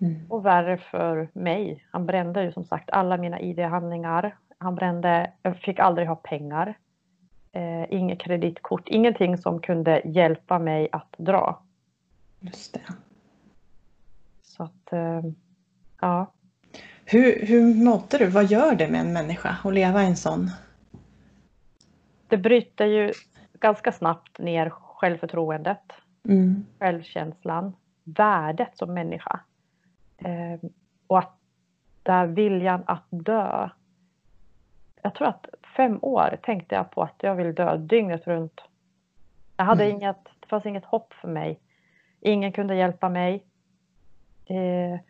Mm. 0.00 0.26
och 0.28 0.46
värre 0.46 0.76
för 0.78 1.28
mig. 1.32 1.84
Han 1.90 2.06
brände 2.06 2.42
ju 2.44 2.52
som 2.52 2.64
sagt 2.64 2.90
alla 2.90 3.16
mina 3.16 3.40
ID-handlingar. 3.40 4.36
Han 4.58 4.74
brände, 4.74 5.32
jag 5.42 5.56
fick 5.56 5.78
aldrig 5.78 6.08
ha 6.08 6.16
pengar. 6.16 6.74
Eh, 7.52 7.92
inget 7.92 8.20
kreditkort, 8.20 8.88
ingenting 8.88 9.38
som 9.38 9.60
kunde 9.60 10.02
hjälpa 10.04 10.58
mig 10.58 10.88
att 10.92 11.14
dra. 11.18 11.62
Just 12.40 12.74
det. 12.74 12.80
Så 14.42 14.62
att, 14.62 14.92
eh, 14.92 15.22
ja. 16.00 16.26
Hur, 17.04 17.46
hur 17.46 17.84
mådde 17.84 18.18
du? 18.18 18.26
Vad 18.26 18.44
gör 18.44 18.74
det 18.74 18.88
med 18.88 19.00
en 19.00 19.12
människa 19.12 19.56
att 19.64 19.74
leva 19.74 20.02
i 20.02 20.06
en 20.06 20.16
sån? 20.16 20.50
Det 22.28 22.36
bryter 22.36 22.86
ju 22.86 23.12
ganska 23.60 23.92
snabbt 23.92 24.38
ner 24.38 24.70
självförtroendet, 24.70 25.92
Mm. 26.28 26.66
självkänslan, 26.78 27.72
värdet 28.04 28.76
som 28.78 28.94
människa. 28.94 29.40
Eh, 30.18 30.60
och 31.06 31.18
att 31.18 31.32
där 32.02 32.26
viljan 32.26 32.82
att 32.86 33.04
dö. 33.10 33.68
Jag 35.02 35.14
tror 35.14 35.28
att 35.28 35.46
fem 35.76 35.98
år 36.02 36.38
tänkte 36.42 36.74
jag 36.74 36.90
på 36.90 37.02
att 37.02 37.14
jag 37.20 37.34
vill 37.34 37.54
dö 37.54 37.76
dygnet 37.76 38.26
runt. 38.26 38.60
Jag 39.56 39.64
hade 39.64 39.84
Mm. 39.84 39.96
inget, 39.96 40.24
det 40.40 40.46
fanns 40.46 40.66
inget 40.66 40.84
hopp 40.84 41.12
för 41.12 41.28
mig. 41.28 41.60
Ingen 42.20 42.52
kunde 42.52 42.74
hjälpa 42.74 43.08
mig. 43.08 43.44
Eh, 44.46 45.00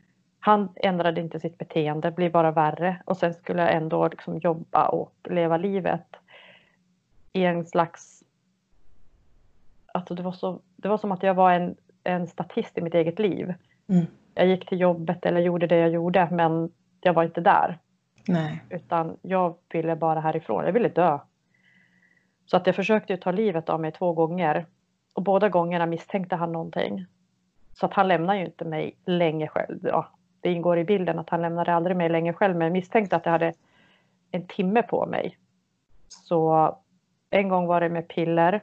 han 0.40 0.68
ändrade 0.76 1.20
inte 1.20 1.40
sitt 1.40 1.58
beteende, 1.58 2.10
blev 2.10 2.32
bara 2.32 2.50
värre. 2.50 3.02
Och 3.04 3.16
sen 3.16 3.34
skulle 3.34 3.62
jag 3.62 3.74
ändå 3.74 4.08
liksom 4.08 4.38
jobba 4.38 4.88
och 4.88 5.14
leva 5.30 5.56
livet 5.56 6.16
i 7.32 7.44
en 7.44 7.66
slags... 7.66 8.22
Alltså 9.92 10.14
det, 10.14 10.22
var 10.22 10.32
så, 10.32 10.60
det 10.76 10.88
var 10.88 10.98
som 10.98 11.12
att 11.12 11.22
jag 11.22 11.34
var 11.34 11.52
en, 11.52 11.76
en 12.04 12.26
statist 12.26 12.78
i 12.78 12.80
mitt 12.80 12.94
eget 12.94 13.18
liv. 13.18 13.54
Mm. 13.88 14.06
Jag 14.38 14.46
gick 14.46 14.68
till 14.68 14.80
jobbet 14.80 15.26
eller 15.26 15.40
gjorde 15.40 15.66
det 15.66 15.76
jag 15.76 15.90
gjorde 15.90 16.28
men 16.30 16.72
jag 17.00 17.12
var 17.12 17.24
inte 17.24 17.40
där. 17.40 17.78
Nej. 18.28 18.64
Utan 18.70 19.16
jag 19.22 19.56
ville 19.68 19.96
bara 19.96 20.20
härifrån. 20.20 20.64
Jag 20.64 20.72
ville 20.72 20.88
dö. 20.88 21.18
Så 22.46 22.56
att 22.56 22.66
jag 22.66 22.76
försökte 22.76 23.16
ta 23.16 23.30
livet 23.30 23.68
av 23.68 23.80
mig 23.80 23.92
två 23.92 24.12
gånger. 24.12 24.66
Och 25.14 25.22
båda 25.22 25.48
gångerna 25.48 25.86
misstänkte 25.86 26.36
han 26.36 26.52
någonting. 26.52 27.06
Så 27.74 27.86
att 27.86 27.94
han 27.94 28.08
lämnar 28.08 28.34
ju 28.34 28.44
inte 28.44 28.64
mig 28.64 28.96
länge 29.04 29.48
själv. 29.48 29.78
Ja, 29.82 30.08
det 30.40 30.52
ingår 30.52 30.78
i 30.78 30.84
bilden 30.84 31.18
att 31.18 31.30
han 31.30 31.42
lämnade 31.42 31.74
aldrig 31.74 31.96
mig 31.96 32.08
länge 32.08 32.32
själv. 32.32 32.56
Men 32.56 32.64
jag 32.64 32.72
misstänkte 32.72 33.16
att 33.16 33.24
jag 33.26 33.32
hade 33.32 33.52
en 34.30 34.46
timme 34.46 34.82
på 34.82 35.06
mig. 35.06 35.38
Så 36.08 36.76
en 37.30 37.48
gång 37.48 37.66
var 37.66 37.80
det 37.80 37.88
med 37.88 38.08
piller. 38.08 38.60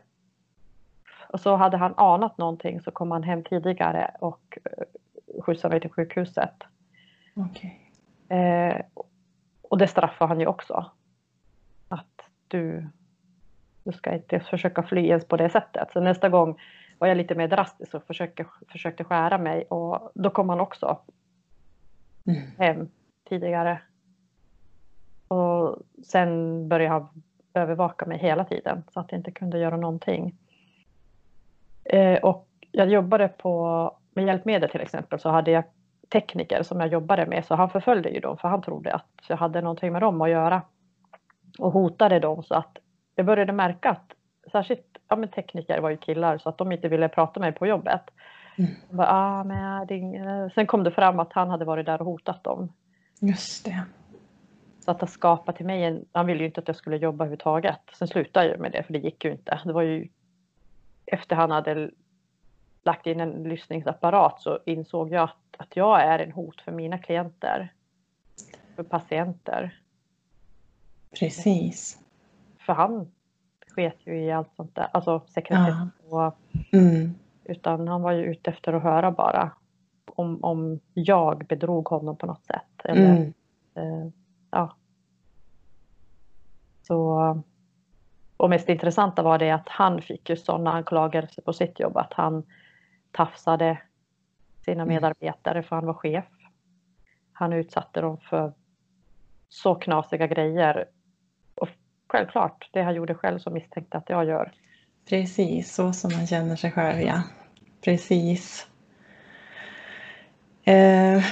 Och 1.30 1.40
så 1.40 1.56
hade 1.56 1.78
han 1.78 1.94
anat 1.98 2.38
någonting 2.38 2.82
så 2.82 2.92
kom 2.92 3.12
han 3.12 3.24
hem 3.24 3.44
tidigare 3.44 4.12
och 4.20 4.58
skjutsade 5.44 5.74
mig 5.74 5.82
till 5.82 5.90
sjukhuset. 5.92 6.54
Okej. 7.36 7.92
Eh, 8.30 8.82
och 9.62 9.78
det 9.78 9.88
straffar 9.88 10.28
han 10.28 10.40
ju 10.40 10.46
också. 10.48 10.92
Att 11.88 12.22
du, 12.48 12.88
du 13.84 13.92
ska 13.92 14.14
inte 14.14 14.40
försöka 14.40 14.84
fly 14.84 15.08
ens 15.08 15.26
på 15.28 15.38
det 15.38 15.50
sättet. 15.50 15.92
Så 15.94 16.00
nästa 16.00 16.30
gång 16.30 16.60
var 16.98 17.08
jag 17.08 17.18
lite 17.18 17.36
mer 17.36 17.48
drastisk 17.48 17.94
och 17.94 18.04
försökte, 18.04 18.46
försökte 18.68 19.04
skära 19.04 19.38
mig 19.38 19.64
och 19.64 20.12
då 20.14 20.30
kom 20.30 20.50
han 20.50 20.60
också 20.60 21.00
Mm. 22.28 22.42
hem 22.58 22.90
tidigare. 23.30 23.82
Och 25.28 25.78
sen 26.04 26.68
började 26.70 26.94
han 26.94 27.24
övervaka 27.54 28.06
mig 28.06 28.18
hela 28.18 28.46
tiden 28.46 28.84
så 28.94 29.00
att 29.00 29.12
jag 29.12 29.20
inte 29.20 29.32
kunde 29.32 29.60
göra 29.60 29.78
någonting. 29.78 30.36
Eh, 31.84 32.20
och 32.24 32.48
jag 32.72 32.90
jobbade 32.90 33.28
på, 33.28 33.98
med 34.14 34.26
hjälpmedel 34.26 34.70
till 34.70 34.82
exempel 34.82 35.20
så 35.20 35.30
hade 35.30 35.52
jag 35.52 35.64
tekniker 36.10 36.64
som 36.64 36.80
jag 36.80 36.90
jobbade 36.90 37.26
med 37.26 37.46
så 37.46 37.56
han 37.56 37.70
förföljde 37.70 38.10
ju 38.10 38.20
dem 38.20 38.38
för 38.38 38.48
han 38.48 38.62
trodde 38.62 38.94
att 38.94 39.10
jag 39.28 39.38
hade 39.38 39.62
någonting 39.62 39.92
med 39.92 40.02
dem 40.02 40.22
att 40.22 40.30
göra. 40.30 40.62
Och 41.60 41.72
hotade 41.72 42.20
dem 42.20 42.44
så 42.44 42.56
att 42.56 42.78
jag 43.16 43.26
började 43.26 43.54
märka 43.54 43.90
att 43.90 44.14
särskilt 44.52 44.98
ja, 45.08 45.16
men 45.16 45.30
tekniker 45.30 45.82
var 45.82 45.90
ju 45.90 45.98
killar 45.98 46.38
så 46.38 46.50
att 46.50 46.58
de 46.58 46.72
inte 46.72 46.88
ville 46.88 47.10
prata 47.10 47.40
med 47.40 47.48
mig 47.48 47.60
på 47.60 47.68
jobbet. 47.68 48.02
Mm. 48.58 48.72
Bara, 48.90 49.08
ah, 49.10 49.44
men 49.44 49.88
det 49.88 49.94
är 49.94 49.98
ing-" 49.98 50.50
Sen 50.56 50.68
kom 50.68 50.84
det 50.84 50.92
fram 50.92 51.20
att 51.20 51.34
han 51.34 51.50
hade 51.50 51.66
varit 51.66 51.86
där 51.86 52.02
och 52.02 52.06
hotat 52.06 52.44
dem. 52.44 52.74
Just 53.20 53.66
det. 53.66 53.84
Så 54.86 54.92
att 54.92 55.00
det 55.00 55.08
skapade 55.08 55.58
till 55.58 55.66
mig 55.66 55.84
en, 55.84 56.06
han 56.12 56.26
ville 56.26 56.40
ju 56.40 56.46
inte 56.46 56.62
att 56.62 56.68
jag 56.68 56.76
skulle 56.76 56.98
jobba 56.98 57.24
överhuvudtaget. 57.24 57.80
Sen 57.94 58.08
slutade 58.08 58.48
jag 58.48 58.60
med 58.60 58.72
det 58.72 58.84
för 58.84 58.94
det 58.94 59.00
gick 59.00 59.26
ju 59.26 59.32
inte. 59.32 59.60
Det 59.66 59.74
var 59.74 59.82
ju 59.82 60.08
efter 61.06 61.36
han 61.36 61.52
hade 61.52 61.92
lagt 62.84 63.08
in 63.08 63.20
en 63.20 63.44
lyssningsapparat 63.44 64.42
så 64.42 64.60
insåg 64.66 65.12
jag 65.12 65.24
att, 65.24 65.38
att 65.58 65.76
jag 65.76 66.02
är 66.02 66.20
en 66.20 66.32
hot 66.32 66.62
för 66.62 66.72
mina 66.72 66.98
klienter. 66.98 67.74
För 68.76 68.84
patienter. 68.84 69.80
Precis. 71.20 72.00
För 72.60 72.74
han 72.74 73.12
sket 73.68 73.98
ju 74.00 74.22
i 74.22 74.32
allt 74.32 74.56
sånt 74.56 74.76
där, 74.76 74.88
alltså 74.94 75.22
sekretess 75.28 75.76
och 76.10 76.36
Mm. 76.72 77.16
Utan 77.44 77.88
han 77.88 78.02
var 78.02 78.12
ju 78.12 78.24
ute 78.24 78.50
efter 78.52 78.74
att 78.74 78.84
höra 78.84 79.12
bara 79.12 79.52
om, 80.06 80.44
om 80.44 80.80
jag 80.94 81.46
bedrog 81.46 81.88
honom 81.88 82.18
på 82.18 82.26
något 82.26 82.46
sätt. 82.46 82.62
Eller, 82.84 83.16
Mm. 83.16 83.34
eh, 83.76 84.12
ja. 84.52 84.76
Så, 86.82 87.42
och 88.38 88.50
mest 88.50 88.70
intressanta 88.70 89.24
var 89.24 89.38
det 89.38 89.52
att 89.52 89.70
han 89.70 90.02
fick 90.02 90.30
ju 90.30 90.36
sådana 90.36 90.72
anklagelser 90.72 91.42
på 91.42 91.54
sitt 91.54 91.80
jobb 91.80 91.98
att 91.98 92.14
han 92.14 92.44
tafsade 93.14 93.82
sina 94.66 94.84
Mm. 94.84 94.94
medarbetare 94.94 95.64
för 95.64 95.76
han 95.76 95.86
var 95.86 95.94
chef. 95.94 96.26
Han 97.34 97.54
utsatte 97.54 98.02
dem 98.02 98.18
för 98.30 98.54
så 99.50 99.76
knasiga 99.76 100.28
grejer. 100.28 100.86
Och 101.56 101.70
självklart, 102.08 102.70
det 102.74 102.82
han 102.82 102.96
gjorde 102.96 103.16
själv 103.16 103.40
så 103.40 103.50
misstänkte 103.50 103.98
att 103.98 104.10
jag 104.10 104.26
gör. 104.26 104.52
Precis, 105.10 105.74
så 105.74 105.94
som 105.94 106.12
man 106.18 106.28
känner 106.28 106.56
sig 106.56 106.72
själv 106.72 107.02
ja. 107.02 107.24
Precis. 107.82 108.68
Eh, 110.64 111.24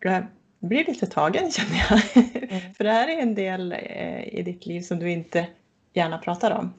jag 0.00 0.26
blir 0.58 0.84
lite 0.84 1.06
tagen 1.06 1.50
känner 1.50 1.76
jag. 1.90 2.00
Mm. 2.16 2.74
För 2.74 2.84
det 2.84 2.92
här 2.92 3.08
är 3.08 3.22
en 3.22 3.34
del 3.34 3.72
eh, 3.72 4.34
i 4.34 4.42
ditt 4.42 4.66
liv 4.66 4.80
som 4.80 4.98
du 4.98 5.10
inte 5.10 5.46
gärna 5.92 6.18
pratar 6.18 6.50
om. 6.50 6.74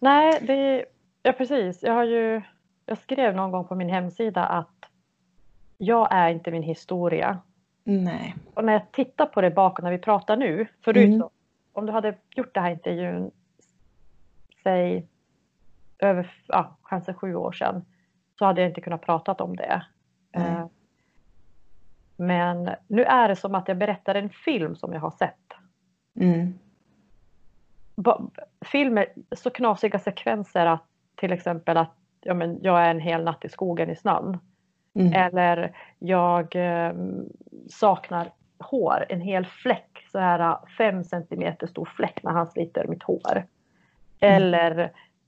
Nej, 0.00 0.38
det, 0.42 0.84
ja 1.22 1.32
precis. 1.32 1.82
Jag, 1.82 1.92
har 1.92 2.04
ju, 2.04 2.42
jag 2.86 2.98
skrev 2.98 3.34
någon 3.34 3.50
gång 3.50 3.64
på 3.64 3.74
min 3.74 3.88
hemsida 3.90 4.46
att 4.46 4.84
jag 5.78 6.08
är 6.10 6.28
inte 6.28 6.50
min 6.50 6.62
historia. 6.62 7.38
Nej. 7.84 8.34
Och 8.54 8.64
när 8.64 8.72
jag 8.72 8.92
tittar 8.92 9.26
på 9.26 9.40
det 9.40 9.50
bakåt 9.50 9.82
när 9.82 9.90
vi 9.90 9.98
pratar 9.98 10.36
nu, 10.36 10.66
förut 10.84 11.06
Mm. 11.06 11.20
så, 11.20 11.30
om 11.72 11.86
du 11.86 11.92
hade 11.92 12.14
gjort 12.36 12.54
den 12.54 12.62
här 12.62 12.70
intervjun, 12.70 13.30
säg 14.62 15.06
över, 15.98 16.30
ja, 16.46 16.76
kanske 16.88 17.14
sju 17.14 17.34
år 17.34 17.52
sedan, 17.52 17.84
så 18.38 18.44
hade 18.44 18.60
jag 18.60 18.70
inte 18.70 18.80
kunnat 18.80 19.02
prata 19.02 19.32
om 19.32 19.56
det. 19.56 19.82
Eh, 20.32 20.66
Men 22.16 22.70
nu 22.86 23.04
är 23.04 23.28
det 23.28 23.36
som 23.36 23.54
att 23.54 23.68
jag 23.68 23.78
berättar 23.78 24.14
en 24.14 24.30
film 24.30 24.76
som 24.76 24.92
jag 24.92 25.00
har 25.00 25.10
sett. 25.10 25.52
Mm. 26.14 26.58
Filmer, 28.60 29.06
så 29.36 29.50
knasiga 29.50 29.98
sekvenser 29.98 30.66
att 30.66 30.84
till 31.16 31.32
exempel 31.32 31.76
att 31.76 31.94
ja, 32.20 32.34
men 32.34 32.58
jag 32.62 32.80
är 32.80 32.90
en 32.90 33.00
hel 33.00 33.24
natt 33.24 33.44
i 33.44 33.48
skogen 33.48 33.90
i 33.90 33.96
snön. 33.96 34.38
Mm. 34.94 35.12
Eller 35.12 35.76
jag 35.98 36.56
eh, 36.56 36.92
saknar 37.68 38.30
hår, 38.58 39.06
en 39.08 39.20
hel 39.20 39.46
fläck, 39.46 40.06
så 40.12 40.18
här 40.18 40.56
fem 40.78 41.04
centimeter 41.04 41.66
stor 41.66 41.84
fläck 41.84 42.22
när 42.22 42.30
han 42.32 42.46
sliter 42.46 42.86
mitt 42.86 43.02
hår. 43.02 43.46
Eller 44.20 44.80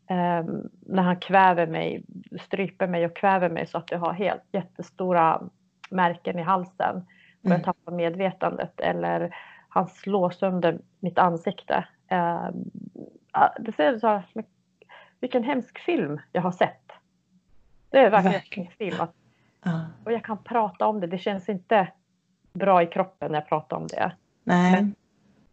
eh, 0.06 0.44
när 0.80 1.02
han 1.02 1.16
kväver 1.16 1.66
mig, 1.66 2.04
stryper 2.40 2.86
mig 2.86 3.06
och 3.06 3.16
kväver 3.16 3.48
mig 3.48 3.66
så 3.66 3.78
att 3.78 3.90
jag 3.90 3.98
har 3.98 4.12
helt 4.12 4.44
jättestora 4.52 5.42
märken 5.90 6.38
i 6.38 6.42
halsen 6.42 6.96
och 6.96 7.50
jag 7.50 7.52
Mm. 7.52 7.62
tappar 7.64 7.92
medvetandet. 7.92 8.80
Eller 8.80 9.34
han 9.68 9.86
slår 9.88 10.30
sönder 10.30 10.78
mitt 11.00 11.18
ansikte. 11.18 11.84
Eh, 12.08 12.48
det 13.60 13.72
ser 13.72 13.98
så 13.98 14.06
här, 14.06 14.22
vilken 15.22 15.44
hemsk 15.44 15.78
film 15.78 16.20
jag 16.32 16.42
har 16.42 16.50
sett. 16.52 16.92
Det 17.90 17.98
är 17.98 18.10
verkligen 18.10 18.32
Verkligen. 18.32 18.66
en 18.68 18.72
film. 18.76 19.00
Att 19.00 19.14
Ja. 19.64 19.86
och 20.04 20.12
jag 20.12 20.24
kan 20.24 20.38
prata 20.44 20.86
om 20.86 21.00
det. 21.00 21.06
Det 21.06 21.18
känns 21.18 21.48
inte 21.48 21.88
bra 22.52 22.82
i 22.82 22.86
kroppen 22.86 23.32
när 23.32 23.38
jag 23.38 23.48
pratar 23.48 23.76
om 23.76 23.86
det. 23.86 24.12
Nej. 24.44 24.72
Men- 24.72 24.94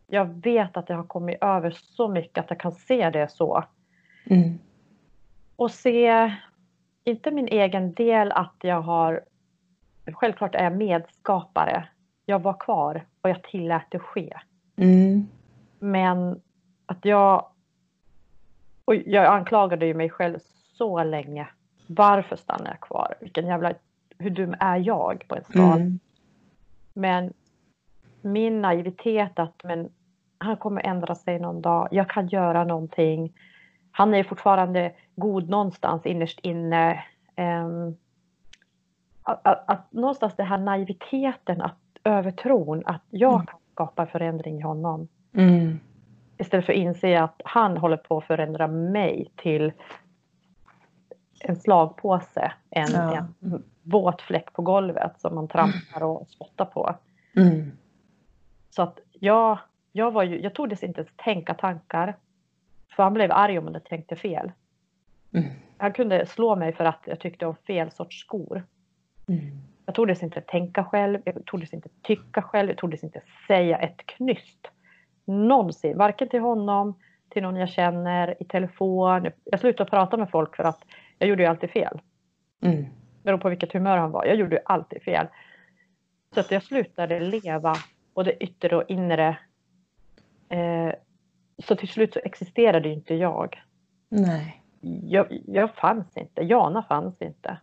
Jag 0.08 0.26
vet 0.26 0.78
att 0.78 0.90
jag 0.90 0.96
har 0.98 1.04
kommit 1.04 1.38
över 1.44 1.72
så 1.72 2.08
mycket 2.08 2.38
att 2.44 2.50
jag 2.50 2.60
kan 2.60 2.72
se 2.72 3.10
det 3.10 3.32
så. 3.32 3.64
Mm. 4.26 4.60
Och 5.56 5.72
se, 5.72 6.34
inte 7.04 7.32
min 7.32 7.48
egen 7.48 7.94
del 7.94 8.32
att 8.32 8.56
jag 8.62 8.82
har, 8.82 9.24
självklart 10.14 10.56
är 10.56 10.64
jag 10.64 10.78
medskapare. 10.78 11.88
Jag 12.26 12.40
var 12.42 12.54
kvar 12.54 13.06
och 13.22 13.30
jag 13.30 13.44
tillät 13.44 13.86
det 13.90 14.00
ske. 14.00 14.34
Mm. 14.76 15.28
Men 15.80 16.42
att 16.86 17.06
jag, 17.06 17.50
och 18.90 18.96
jag 18.96 19.26
anklagade 19.26 19.86
ju 19.86 19.94
mig 19.94 20.10
själv 20.10 20.40
så 20.78 21.04
länge. 21.04 21.48
Varför 21.88 22.36
stannar 22.36 22.68
jag 22.68 22.80
kvar? 22.80 23.16
Vilken 23.22 23.48
jävla, 23.48 23.74
hur 24.18 24.30
dum 24.30 24.56
är 24.60 24.78
jag 24.78 25.26
på 25.28 25.36
en 25.36 25.44
skala? 25.44 25.76
Mm. 25.76 26.00
Men 26.94 27.34
min 28.22 28.62
naivitet 28.62 29.40
att 29.40 29.64
men, 29.64 29.90
han 30.38 30.58
kommer 30.58 30.86
ändra 30.86 31.16
sig 31.16 31.40
någon 31.40 31.62
dag. 31.62 31.88
Jag 31.92 32.10
kan 32.10 32.28
göra 32.28 32.64
någonting. 32.64 33.34
Han 33.92 34.14
är 34.14 34.24
fortfarande 34.24 34.92
god 35.16 35.50
någonstans 35.50 36.06
innerst 36.06 36.40
inne. 36.40 37.04
Ehm, 37.36 37.96
att, 39.24 39.48
att, 39.48 39.70
att 39.70 39.94
någonstans 39.94 40.36
den 40.36 40.48
här 40.48 40.58
naiviteten, 40.58 41.62
att 41.62 41.80
övertron 42.04 42.84
att 42.86 43.04
jag 43.10 43.34
Mm. 43.34 43.46
kan 43.46 43.60
skapa 43.72 44.06
förändring 44.06 44.58
i 44.60 44.62
honom. 44.62 45.08
Mm. 45.34 45.80
Istället 46.40 46.66
för 46.66 46.74
att 46.74 46.80
inse 46.80 47.22
att 47.22 47.42
han 47.46 47.78
håller 47.78 47.98
på 47.98 48.18
att 48.18 48.24
förändra 48.26 48.68
mig 48.68 49.32
till 49.36 49.72
en 51.40 51.56
slagpåse, 51.56 52.52
en, 52.70 52.92
Ja. 52.92 53.28
en 53.42 53.64
våt 53.84 54.22
fläck 54.22 54.54
på 54.54 54.62
golvet 54.62 55.22
som 55.22 55.36
man 55.36 55.48
trampar 55.48 56.04
och 56.04 56.28
spottar 56.30 56.66
på. 56.66 56.96
Mm. 57.36 57.72
Så 58.70 58.82
att 58.82 59.00
jag, 59.12 59.60
jag, 59.92 60.12
var 60.12 60.24
ju, 60.24 60.42
jag 60.42 60.54
tordes 60.54 60.84
inte 60.84 61.02
ens 61.02 61.14
tänka 61.16 61.54
tankar. 61.54 62.18
För 62.96 63.04
han 63.04 63.14
blev 63.14 63.32
arg 63.32 63.58
om 63.58 63.74
jag 63.74 63.84
tänkte 63.84 64.16
fel. 64.16 64.52
Mm. 65.32 65.50
Han 65.78 65.94
kunde 65.94 66.26
slå 66.26 66.56
mig 66.56 66.74
för 66.74 66.86
att 66.86 67.02
jag 67.06 67.20
tyckte 67.20 67.46
om 67.46 67.56
fel 67.56 67.92
sorts 67.92 68.20
skor. 68.20 68.64
Mm. 69.28 69.42
Jag 69.86 69.96
tordes 69.96 70.24
inte 70.24 70.42
tänka 70.42 70.84
själv, 70.84 71.22
jag 71.26 71.46
tordes 71.46 71.74
inte 71.74 71.90
tycka 72.02 72.42
själv, 72.42 72.70
jag 72.70 72.78
tordes 72.78 73.04
inte 73.04 73.22
säga 73.48 73.78
ett 73.78 74.06
knyst. 74.06 74.72
Någonsin, 75.30 75.98
varken 75.98 76.30
till 76.30 76.40
honom, 76.40 76.96
till 77.30 77.44
någon 77.44 77.56
jag 77.56 77.70
känner, 77.70 78.36
i 78.40 78.46
telefon. 78.46 79.30
Jag 79.44 79.60
slutade 79.60 79.90
prata 79.90 80.18
med 80.18 80.30
folk 80.30 80.56
för 80.56 80.64
att 80.64 80.84
jag 81.20 81.30
gjorde 81.30 81.44
ju 81.44 81.50
alltid 81.50 81.70
fel. 81.70 82.02
Mm. 82.62 82.86
Beroende 83.24 83.42
på 83.42 83.50
vilket 83.50 83.74
humör 83.74 83.98
han 83.98 84.12
var. 84.12 84.26
Jag 84.26 84.36
gjorde 84.36 84.56
ju 84.56 84.62
alltid 84.66 85.02
fel. 85.02 85.28
Så 86.34 86.40
att 86.40 86.52
jag 86.52 86.64
slutade 86.64 87.20
leva 87.20 87.76
både 88.14 88.44
yttre 88.44 88.76
och 88.76 88.84
inre. 88.88 89.38
Eh, 90.50 90.94
så 91.64 91.76
till 91.76 91.88
slut 91.88 92.14
så 92.14 92.20
existerade 92.24 92.88
ju 92.88 92.94
inte 92.94 93.16
jag. 93.16 93.62
Nej. 94.10 94.64
jag. 95.04 95.42
Jag 95.46 95.76
fanns 95.76 96.18
inte. 96.18 96.42
Jana 96.42 96.84
fanns 96.84 97.22
inte. 97.22 97.58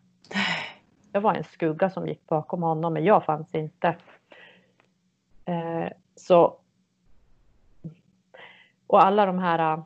Jag 1.13 1.21
var 1.21 1.35
en 1.35 1.45
skugga 1.45 1.91
som 1.91 2.09
gick 2.09 2.27
bakom 2.27 2.63
honom, 2.63 2.93
men 2.93 3.05
jag 3.05 3.25
fanns 3.25 3.55
inte. 3.55 3.97
Eh, 5.45 5.89
så. 6.17 6.57
Och 8.87 9.05
alla 9.05 9.27
de 9.27 9.39
här. 9.39 9.83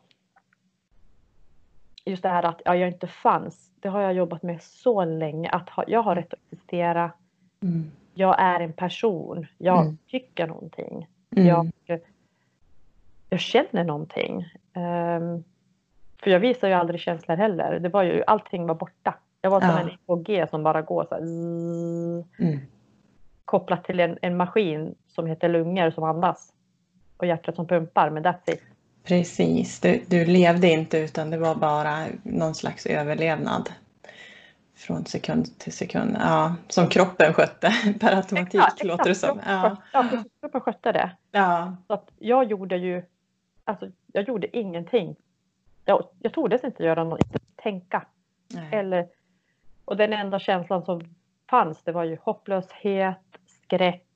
Just 2.05 2.23
det 2.23 2.29
här 2.29 2.43
att 2.45 2.63
ja, 2.65 2.77
jag 2.77 2.89
inte 2.89 3.07
fanns. 3.07 3.71
Det 3.81 3.89
har 3.89 4.01
jag 4.01 4.13
jobbat 4.15 4.43
med 4.43 4.63
så 4.63 5.05
länge. 5.05 5.49
Att 5.51 5.69
ha, 5.69 5.85
jag 5.87 6.03
har 6.03 6.15
rätt 6.17 6.33
att 6.35 6.41
existera. 6.53 7.13
Mm. 7.63 7.91
Jag 8.15 8.37
är 8.41 8.61
en 8.61 8.73
person. 8.73 9.47
Jag 9.59 9.83
Mm. 9.83 9.99
tycker 10.11 10.47
någonting. 10.47 11.09
Mm. 11.37 11.47
Jag, 11.87 12.01
jag 13.31 13.41
känner 13.41 13.85
någonting. 13.85 14.45
Ehm, 14.73 15.45
för 16.23 16.31
jag 16.31 16.41
visar 16.41 16.69
ju 16.69 16.75
aldrig 16.75 17.01
känslor 17.01 17.37
heller. 17.37 17.79
Det 17.81 17.89
var 17.89 18.03
ju, 18.03 18.23
allting 18.27 18.67
var 18.67 18.75
borta. 18.75 19.15
Jag 19.43 19.51
var 19.51 19.61
som 19.61 19.71
Ja. 19.71 19.81
en 19.81 19.89
EKG 20.27 20.51
som 20.51 20.63
bara 20.63 20.83
går 20.83 21.05
så 21.09 21.15
här, 21.15 21.23
Mm. 21.23 22.61
kopplat 23.45 23.85
till 23.85 24.01
en, 24.01 24.19
en 24.23 24.37
maskin 24.37 24.95
som 25.09 25.27
heter 25.27 25.49
lungor 25.49 25.91
som 25.91 26.05
andas. 26.05 26.53
Och 27.17 27.27
hjärtat 27.27 27.55
som 27.57 27.67
pumpar, 27.67 28.11
men 28.11 28.25
that's 28.25 28.51
it. 28.53 28.63
Precis, 29.05 29.81
du, 29.81 30.03
du 30.07 30.25
levde 30.25 30.69
inte 30.69 30.99
utan 30.99 31.31
det 31.31 31.39
var 31.39 31.55
bara 31.55 32.07
någon 32.23 32.55
slags 32.55 32.87
överlevnad. 32.87 33.73
Från 34.75 35.07
sekund 35.07 35.59
till 35.59 35.73
sekund. 35.73 36.17
Ja, 36.21 36.55
som 36.69 36.89
kroppen 36.89 37.33
skötte 37.35 37.73
per 38.01 38.17
automatik 38.17 38.85
låter 38.85 39.09
det 39.09 39.15
som. 39.15 39.41
Ja. 39.47 39.77
Ja. 39.93 40.05
Kroppen 40.41 40.61
skötte 40.61 40.93
det. 40.93 41.17
Ja. 41.31 41.77
Så 41.87 41.93
att 41.93 42.11
jag 42.19 42.45
gjorde 42.45 42.77
ju, 42.77 43.03
alltså 43.65 43.91
jag 44.07 44.29
gjorde 44.29 44.57
ingenting. 44.57 45.17
Jag, 45.85 46.05
jag 46.19 46.33
tordes 46.33 46.65
inte 46.65 46.83
göra 46.83 47.05
något, 47.05 47.25
inte 47.25 47.39
tänka. 47.57 48.07
Nej. 48.49 48.69
Eller, 48.73 49.09
och 49.85 49.97
den 49.97 50.13
enda 50.13 50.39
känslan 50.39 50.85
som 50.85 51.15
fanns 51.51 51.83
det 51.83 51.93
var 51.93 52.05
ju 52.05 52.19
hopplöshet, 52.23 53.39
skräck, 53.47 54.07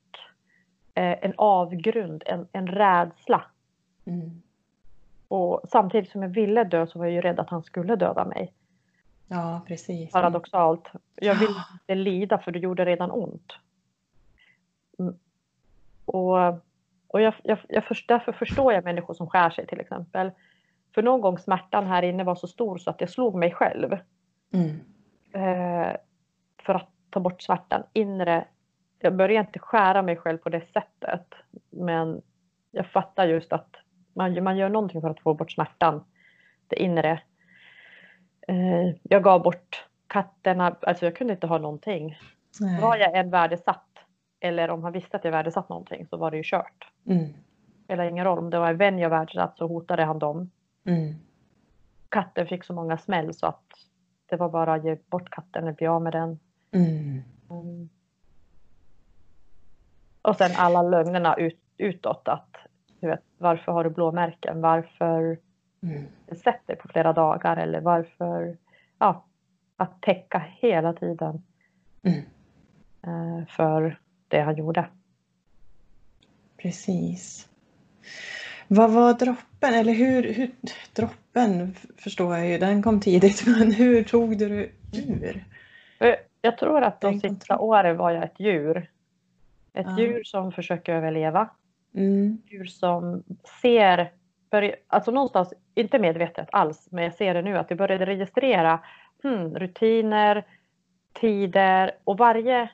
eh, 0.93 1.25
en 1.25 1.33
avgrund, 1.37 2.23
en, 2.25 2.47
en 2.51 2.67
rädsla. 2.67 3.45
Mm. 4.05 4.41
Och 5.27 5.61
samtidigt 5.69 6.11
som 6.11 6.21
jag 6.21 6.29
ville 6.29 6.63
dö 6.63 6.87
så 6.87 6.99
var 6.99 7.05
jag 7.05 7.13
ju 7.13 7.21
rädd 7.21 7.39
att 7.39 7.49
han 7.49 7.63
skulle 7.63 7.95
döda 7.95 8.25
mig. 8.25 8.53
Ja, 9.27 9.61
precis. 9.67 10.11
Paradoxalt. 10.11 10.91
Jag 11.15 11.35
ville 11.35 11.63
inte 11.71 11.95
lida 11.95 12.37
för 12.37 12.51
det 12.51 12.59
gjorde 12.59 12.85
redan 12.85 13.11
ont. 13.11 13.53
Mm. 14.99 15.15
Och, 16.05 16.37
och 17.07 17.21
jag, 17.21 17.33
jag, 17.43 17.57
jag 17.69 17.83
först, 17.83 18.07
därför 18.07 18.31
förstår 18.31 18.73
jag 18.73 18.83
människor 18.83 19.13
som 19.13 19.27
skär 19.27 19.49
sig 19.49 19.67
till 19.67 19.79
exempel. 19.79 20.31
För 20.95 21.01
någon 21.01 21.21
gång 21.21 21.37
smärtan 21.37 21.87
här 21.87 22.03
inne 22.03 22.23
var 22.23 22.35
så 22.35 22.47
stor 22.47 22.77
så 22.77 22.89
att 22.89 23.01
jag 23.01 23.09
slog 23.09 23.35
mig 23.35 23.51
själv. 23.51 23.97
Mm. 24.51 24.69
eh, 25.33 25.95
för 26.65 26.73
att 26.73 26.89
ta 27.09 27.19
bort 27.19 27.41
smärtan 27.41 27.83
inre. 27.93 28.47
Jag 28.99 29.15
börjar 29.15 29.41
inte 29.41 29.59
skära 29.59 30.01
mig 30.01 30.15
själv 30.15 30.37
på 30.37 30.49
det 30.49 30.61
sättet. 30.61 31.33
Men 31.69 32.21
jag 32.71 32.87
fattar 32.87 33.27
just 33.27 33.53
att 33.53 33.75
man, 34.15 34.43
man 34.43 34.57
gör 34.57 34.69
någonting 34.69 35.01
för 35.01 35.09
att 35.09 35.19
få 35.19 35.33
bort 35.33 35.51
smärtan. 35.51 36.03
Det 36.67 36.75
inre. 36.75 37.21
Eh, 38.47 38.95
jag 39.03 39.23
gav 39.23 39.43
bort 39.43 39.85
katterna, 40.07 40.75
alltså 40.81 41.05
jag 41.05 41.15
kunde 41.15 41.33
inte 41.33 41.47
ha 41.47 41.57
någonting. 41.57 42.19
Nej. 42.59 42.81
Var 42.81 42.97
jag 42.97 43.17
än 43.17 43.29
värdesatt 43.29 43.85
eller 44.39 44.69
om 44.69 44.83
han 44.83 44.93
visste 44.93 45.17
att 45.17 45.23
jag 45.23 45.31
värdesatt 45.31 45.69
någonting 45.69 46.07
så 46.07 46.17
var 46.17 46.31
det 46.31 46.37
ju 46.37 46.43
kört. 46.45 46.91
Mm. 47.05 47.23
Det 47.23 47.83
spelar 47.83 48.05
ingen 48.05 48.25
roll 48.25 48.39
om 48.39 48.49
det 48.49 48.59
var 48.59 48.69
en 48.69 48.77
vän 48.77 48.99
jag 48.99 49.09
värdesatt 49.09 49.57
så 49.57 49.67
hotade 49.67 50.03
han 50.03 50.19
dem. 50.19 50.51
Mm. 50.85 51.15
Katten 52.09 52.47
fick 52.47 52.63
så 52.63 52.73
många 52.73 52.97
smäll 52.97 53.33
så 53.33 53.47
att 53.47 53.65
det 54.25 54.35
var 54.35 54.49
bara 54.49 54.73
att 54.73 54.85
ge 54.85 54.97
bort 55.09 55.29
katten 55.29 55.63
eller 55.63 55.73
bli 55.73 55.87
av 55.87 56.01
med 56.01 56.13
den. 56.13 56.39
Mm. 56.71 57.21
Mm. 57.49 57.89
Och 60.21 60.35
sen 60.35 60.51
alla 60.55 60.81
lögnerna 60.81 61.35
ut, 61.35 61.59
utåt 61.77 62.27
att 62.27 62.55
varför 63.45 63.71
har 63.71 63.83
du 63.83 63.89
blåmärken? 63.89 64.61
Varför 64.61 65.37
mm. 65.83 66.05
sett 66.43 66.67
dig 66.67 66.75
på 66.75 66.87
flera 66.87 67.13
dagar? 67.13 67.57
Eller 67.57 67.81
varför? 67.81 68.57
Ja, 68.99 69.25
att 69.77 70.01
täcka 70.01 70.43
hela 70.59 70.93
tiden 70.93 71.43
mm. 72.03 72.21
Eh, 73.07 73.47
för 73.47 73.99
det 74.27 74.41
han 74.41 74.55
gjorde. 74.55 74.87
Precis. 76.57 77.49
Vad 78.67 78.91
var 78.91 79.13
droppen? 79.13 79.73
Eller 79.73 79.93
hur, 79.93 80.33
hur 80.33 80.51
droppen 80.95 81.75
förstår 81.97 82.37
jag 82.37 82.47
ju, 82.47 82.57
den 82.57 82.83
kom 82.83 82.99
tidigt. 82.99 83.47
Men 83.59 83.71
hur 83.71 84.03
tog 84.03 84.37
du 84.37 84.49
dig 84.49 84.71
ur? 84.93 85.45
Eh, 85.99 86.15
jag 86.41 86.57
tror 86.57 86.81
att 86.81 87.01
de 87.01 87.19
sista 87.19 87.57
åren 87.57 87.97
var 87.97 88.11
jag 88.11 88.23
ett 88.23 88.39
djur. 88.39 88.89
Ett 89.73 89.87
ja. 89.89 89.99
djur 89.99 90.23
som 90.23 90.51
försöker 90.51 90.93
överleva. 90.93 91.49
Mm. 91.95 92.37
Djur 92.45 92.65
som 92.65 93.23
ser, 93.61 94.11
alltså 94.87 95.11
någonstans, 95.11 95.53
inte 95.75 95.99
medvetet 95.99 96.47
alls, 96.51 96.87
men 96.91 97.03
jag 97.03 97.13
ser 97.13 97.33
det 97.33 97.41
nu 97.41 97.57
att 97.57 97.69
jag 97.69 97.77
började 97.77 98.05
registrera 98.05 98.79
hmm, 99.23 99.55
rutiner, 99.55 100.45
tider 101.13 101.91
och 102.03 102.17
varje 102.17 102.69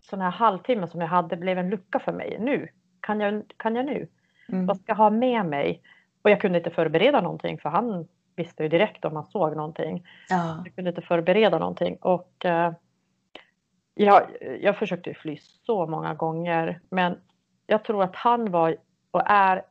sån 0.00 0.20
här 0.20 0.30
halvtimme 0.30 0.88
som 0.88 1.00
jag 1.00 1.08
hade 1.08 1.36
blev 1.36 1.58
en 1.58 1.70
lucka 1.70 1.98
för 1.98 2.12
mig. 2.12 2.36
Nu, 2.40 2.68
kan 3.00 3.20
jag, 3.20 3.42
kan 3.56 3.76
jag 3.76 3.86
nu? 3.86 4.08
Mm. 4.48 4.66
Vad 4.66 4.76
ska 4.76 4.84
jag 4.86 4.96
ha 4.96 5.10
med 5.10 5.46
mig? 5.46 5.82
Och 6.22 6.30
jag 6.30 6.40
kunde 6.40 6.58
inte 6.58 6.70
förbereda 6.70 7.20
någonting 7.20 7.58
för 7.58 7.68
han 7.68 8.08
visste 8.36 8.62
ju 8.62 8.68
direkt 8.68 9.04
om 9.04 9.16
han 9.16 9.24
såg 9.24 9.56
någonting. 9.56 10.06
Ja. 10.28 10.62
Jag 10.64 10.74
kunde 10.74 10.90
inte 10.90 11.02
förbereda 11.02 11.58
någonting 11.58 11.96
och 11.96 12.44
eh, 12.44 12.72
jag, 13.94 14.22
jag 14.60 14.78
försökte 14.78 15.14
fly 15.14 15.36
så 15.40 15.86
många 15.86 16.14
gånger 16.14 16.80
men 16.90 17.16
jag 17.66 17.84
tror 17.84 18.02
att 18.02 18.16
han 18.16 18.50
var 18.50 18.76
och 19.10 19.22
är 19.26 19.62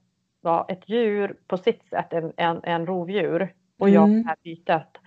var 0.41 0.65
ett 0.67 0.89
djur 0.89 1.38
på 1.47 1.58
sitt 1.58 1.89
sätt, 1.89 2.13
en, 2.13 2.34
en, 2.38 2.60
en 2.63 2.86
rovdjur 2.86 3.53
och 3.79 3.89
jag 3.89 4.10
mm. 4.10 4.27
är 4.27 4.36
bytet. 4.43 4.97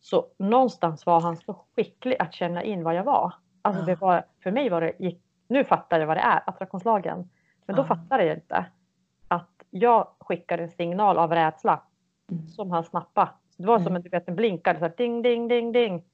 Så 0.00 0.26
någonstans 0.38 1.06
var 1.06 1.20
han 1.20 1.36
så 1.36 1.64
skicklig 1.76 2.16
att 2.18 2.34
känna 2.34 2.62
in 2.62 2.84
vad 2.84 2.94
jag 2.94 3.04
var. 3.04 3.34
Alltså 3.62 3.82
det 3.82 3.94
var, 3.94 4.24
för 4.42 4.50
mig 4.50 4.68
var 4.68 4.80
det, 4.80 5.14
nu 5.48 5.64
fattar 5.64 6.00
jag 6.00 6.06
vad 6.06 6.16
det 6.16 6.20
är, 6.20 6.42
attraktionslagen. 6.46 7.30
Men 7.66 7.76
då 7.76 7.82
ja. 7.82 7.86
fattade 7.86 8.24
jag 8.24 8.36
inte 8.36 8.66
att 9.28 9.50
jag 9.70 10.08
skickade 10.20 10.62
en 10.62 10.70
signal 10.70 11.18
av 11.18 11.32
rädsla 11.32 11.82
mm. 12.30 12.48
som 12.48 12.70
han 12.70 12.84
snappade. 12.84 13.30
Det 13.56 13.66
var 13.66 13.74
mm. 13.74 13.84
som 13.84 13.96
en, 13.96 14.02
du 14.02 14.08
vet, 14.08 14.28
en 14.28 14.36
blinkade, 14.36 14.78
så 14.78 14.84
här, 14.84 14.94
ding, 14.96 15.22
ding, 15.22 15.48
ding, 15.48 15.72
ding. 15.72 16.04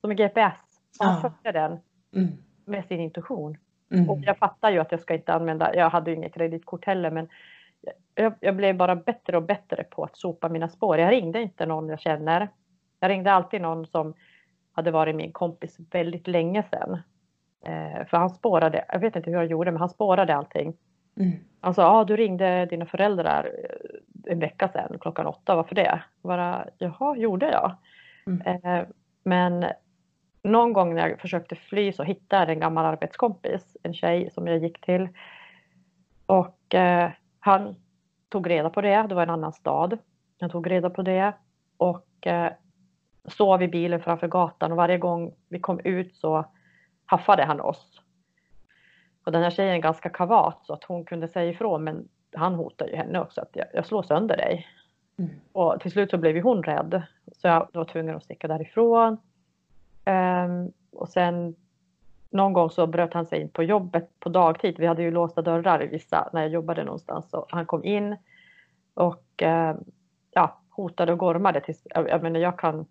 Som 0.00 0.10
en 0.10 0.16
GPS. 0.16 0.60
Och 1.00 1.06
han 1.06 1.20
följde 1.20 1.60
den 1.60 1.78
mm. 2.14 2.38
med 2.64 2.84
sin 2.84 3.00
intuition. 3.00 3.56
Mm. 3.90 4.10
Och 4.10 4.18
jag 4.22 4.38
fattar 4.38 4.70
ju 4.70 4.78
att 4.78 4.92
jag 4.92 5.00
ska 5.00 5.14
inte 5.14 5.32
använda, 5.32 5.74
jag 5.74 5.90
hade 5.90 6.10
ju 6.10 6.16
inget 6.16 6.34
kreditkort 6.34 6.84
heller, 6.84 7.10
men 7.10 7.28
jag, 8.14 8.34
jag, 8.40 8.56
blev 8.56 8.76
bara 8.76 8.96
bättre 8.96 9.36
och 9.36 9.42
bättre 9.42 9.84
på 9.84 10.04
att 10.04 10.16
sopa 10.16 10.48
mina 10.48 10.68
spår. 10.68 10.98
Jag 10.98 11.12
ringde 11.12 11.42
inte 11.42 11.66
någon 11.66 11.88
jag 11.88 12.00
känner. 12.00 12.48
Jag 13.00 13.10
ringde 13.10 13.32
alltid 13.32 13.60
någon 13.60 13.86
som 13.86 14.14
hade 14.72 14.90
varit 14.90 15.16
min 15.16 15.32
kompis 15.32 15.76
väldigt 15.90 16.26
länge 16.26 16.62
sedan. 16.62 16.98
Eh, 17.64 18.06
för 18.06 18.16
han 18.16 18.30
spårade, 18.30 18.84
jag 18.88 18.98
vet 18.98 19.16
inte 19.16 19.30
hur 19.30 19.36
jag 19.36 19.46
gjorde, 19.46 19.70
men 19.70 19.80
han 19.80 19.88
spårade 19.88 20.36
allting. 20.36 20.76
Mm. 21.16 21.32
Han 21.60 21.74
sa, 21.74 22.00
ah, 22.00 22.04
du 22.04 22.16
ringde 22.16 22.66
dina 22.66 22.86
föräldrar 22.86 23.44
eh, 23.44 24.32
en 24.32 24.38
vecka 24.38 24.68
sedan 24.68 24.98
klockan 25.00 25.26
åtta, 25.26 25.56
varför 25.56 25.74
det? 25.74 26.02
Bara, 26.22 26.66
Jaha, 26.78 27.16
gjorde 27.16 27.50
jag? 27.50 27.76
Mm. 28.26 28.64
Eh, 28.64 28.86
men 29.22 29.64
någon 30.48 30.72
gång 30.72 30.94
när 30.94 31.08
jag 31.08 31.20
försökte 31.20 31.56
fly 31.56 31.92
så 31.92 32.02
hittade 32.02 32.42
jag 32.42 32.50
en 32.50 32.60
gammal 32.60 32.84
arbetskompis, 32.84 33.76
en 33.82 33.94
tjej 33.94 34.30
som 34.30 34.46
jag 34.46 34.58
gick 34.58 34.80
till. 34.80 35.08
Och 36.26 36.74
eh, 36.74 37.10
han 37.40 37.74
tog 38.28 38.50
reda 38.50 38.70
på 38.70 38.80
det, 38.80 39.06
det 39.08 39.14
var 39.14 39.22
en 39.22 39.30
annan 39.30 39.52
stad. 39.52 39.98
Han 40.40 40.50
tog 40.50 40.70
reda 40.70 40.90
på 40.90 41.02
det 41.02 41.32
och 41.76 42.26
eh, 42.26 42.52
sov 43.24 43.62
i 43.62 43.68
bilen 43.68 44.00
framför 44.00 44.28
gatan 44.28 44.70
och 44.70 44.76
varje 44.76 44.98
gång 44.98 45.34
vi 45.48 45.60
kom 45.60 45.80
ut 45.80 46.16
så 46.16 46.44
haffade 47.06 47.44
han 47.44 47.60
oss. 47.60 48.00
Och 49.24 49.32
den 49.32 49.42
här 49.42 49.50
tjejen 49.50 49.74
är 49.74 49.78
ganska 49.78 50.08
kavat 50.08 50.66
så 50.66 50.72
att 50.72 50.84
hon 50.84 51.04
kunde 51.04 51.28
säga 51.28 51.50
ifrån 51.50 51.84
men 51.84 52.08
han 52.32 52.54
hotade 52.54 52.90
ju 52.90 52.96
henne 52.96 53.20
också 53.20 53.40
att 53.40 53.50
jag, 53.52 53.66
jag 53.72 53.86
slår 53.86 54.02
sönder 54.02 54.36
dig. 54.36 54.66
Mm. 55.18 55.30
Och 55.52 55.80
till 55.80 55.90
slut 55.90 56.10
så 56.10 56.18
blev 56.18 56.36
ju 56.36 56.42
hon 56.42 56.62
rädd 56.62 57.02
så 57.32 57.48
jag 57.48 57.68
var 57.72 57.84
tvungen 57.84 58.16
att 58.16 58.24
sticka 58.24 58.48
därifrån. 58.48 59.16
Um, 60.08 60.72
och 60.92 61.08
sen 61.08 61.54
någon 62.30 62.52
gång 62.52 62.70
så 62.70 62.86
bröt 62.86 63.14
han 63.14 63.26
sig 63.26 63.40
in 63.40 63.48
på 63.48 63.62
jobbet 63.62 64.20
på 64.20 64.28
dagtid. 64.28 64.78
Vi 64.78 64.86
hade 64.86 65.02
ju 65.02 65.10
låsta 65.10 65.42
dörrar 65.42 65.84
i 65.84 65.86
vissa 65.86 66.30
när 66.32 66.40
jag 66.40 66.50
jobbade 66.50 66.84
någonstans. 66.84 67.30
Så 67.30 67.46
han 67.48 67.66
kom 67.66 67.84
in 67.84 68.16
och 68.94 69.42
uh, 69.42 69.74
ja, 70.30 70.60
hotade 70.70 71.12
och 71.12 71.18
gormade. 71.18 71.60
Tills, 71.60 71.82
jag, 71.84 72.08
jag 72.08 72.22
menar, 72.22 72.40
jag 72.40 72.58
kan, 72.58 72.86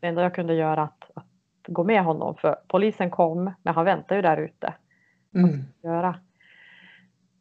det 0.00 0.06
enda 0.06 0.22
jag 0.22 0.34
kunde 0.34 0.54
göra 0.54 0.82
att, 0.82 1.10
att 1.14 1.26
gå 1.66 1.84
med 1.84 2.02
honom 2.02 2.36
för 2.36 2.56
polisen 2.68 3.10
kom 3.10 3.52
men 3.62 3.74
han 3.74 3.84
väntade 3.84 4.14
ju 4.14 4.22
där 4.22 4.36
ute. 4.36 4.74
Mm. 5.34 5.64
Göra. 5.82 6.18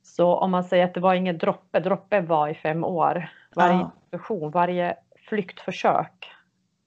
Så 0.04 0.36
om 0.36 0.52
man 0.52 0.64
säger 0.64 0.86
att 0.86 0.94
det 0.94 1.00
var 1.00 1.14
ingen 1.14 1.38
droppe, 1.38 1.80
droppe 1.80 2.22
var 2.22 2.48
i 2.48 2.54
fem 2.54 2.84
år. 2.84 3.30
Varje 3.56 3.88
ja. 4.30 4.50
varje 4.54 4.96
flyktförsök 5.30 6.32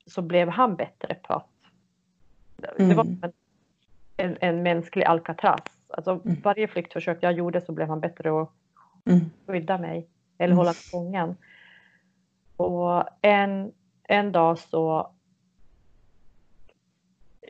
så 0.07 0.23
blev 0.23 0.49
han 0.49 0.77
bättre 0.77 1.15
på 1.15 1.35
att 1.35 1.52
Mm. 2.79 2.89
Det 2.89 2.95
var 2.95 3.05
mm. 3.05 3.23
en, 3.23 3.33
en, 4.17 4.37
en 4.41 4.63
mänsklig 4.63 5.05
Alcatraz. 5.05 5.63
Alltså 5.89 6.11
mm. 6.25 6.41
varje 6.43 6.69
flyktförsök 6.69 7.19
jag 7.21 7.33
gjorde 7.33 7.61
så 7.61 7.73
blev 7.73 7.89
han 7.89 8.01
bättre 8.01 8.43
att 8.43 8.51
mm. 9.05 9.21
skydda 9.47 9.79
mig 9.79 10.09
eller 10.39 10.55
hålla 10.55 10.71
mig 10.71 10.75
fången. 10.75 11.37
Och 12.57 13.05
en, 13.23 13.73
en 14.09 14.33
dag 14.33 14.59
så 14.59 15.13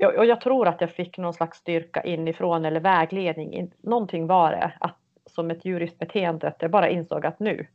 och 0.00 0.26
jag 0.26 0.40
tror 0.40 0.68
att 0.68 0.80
jag 0.80 0.90
fick 0.90 1.18
någon 1.18 1.34
slags 1.34 1.58
styrka 1.58 2.02
inifrån 2.02 2.64
eller 2.64 2.80
vägledning. 2.80 3.72
Någonting 3.80 4.26
var 4.26 4.50
det, 4.50 4.72
att, 4.80 4.96
som 5.26 5.50
ett 5.50 5.64
djuriskt 5.64 5.98
beteende, 5.98 6.48
att 6.48 6.62
jag 6.62 6.70
bara 6.70 6.88
insåg 6.88 7.26
att 7.26 7.38
nu. 7.38 7.66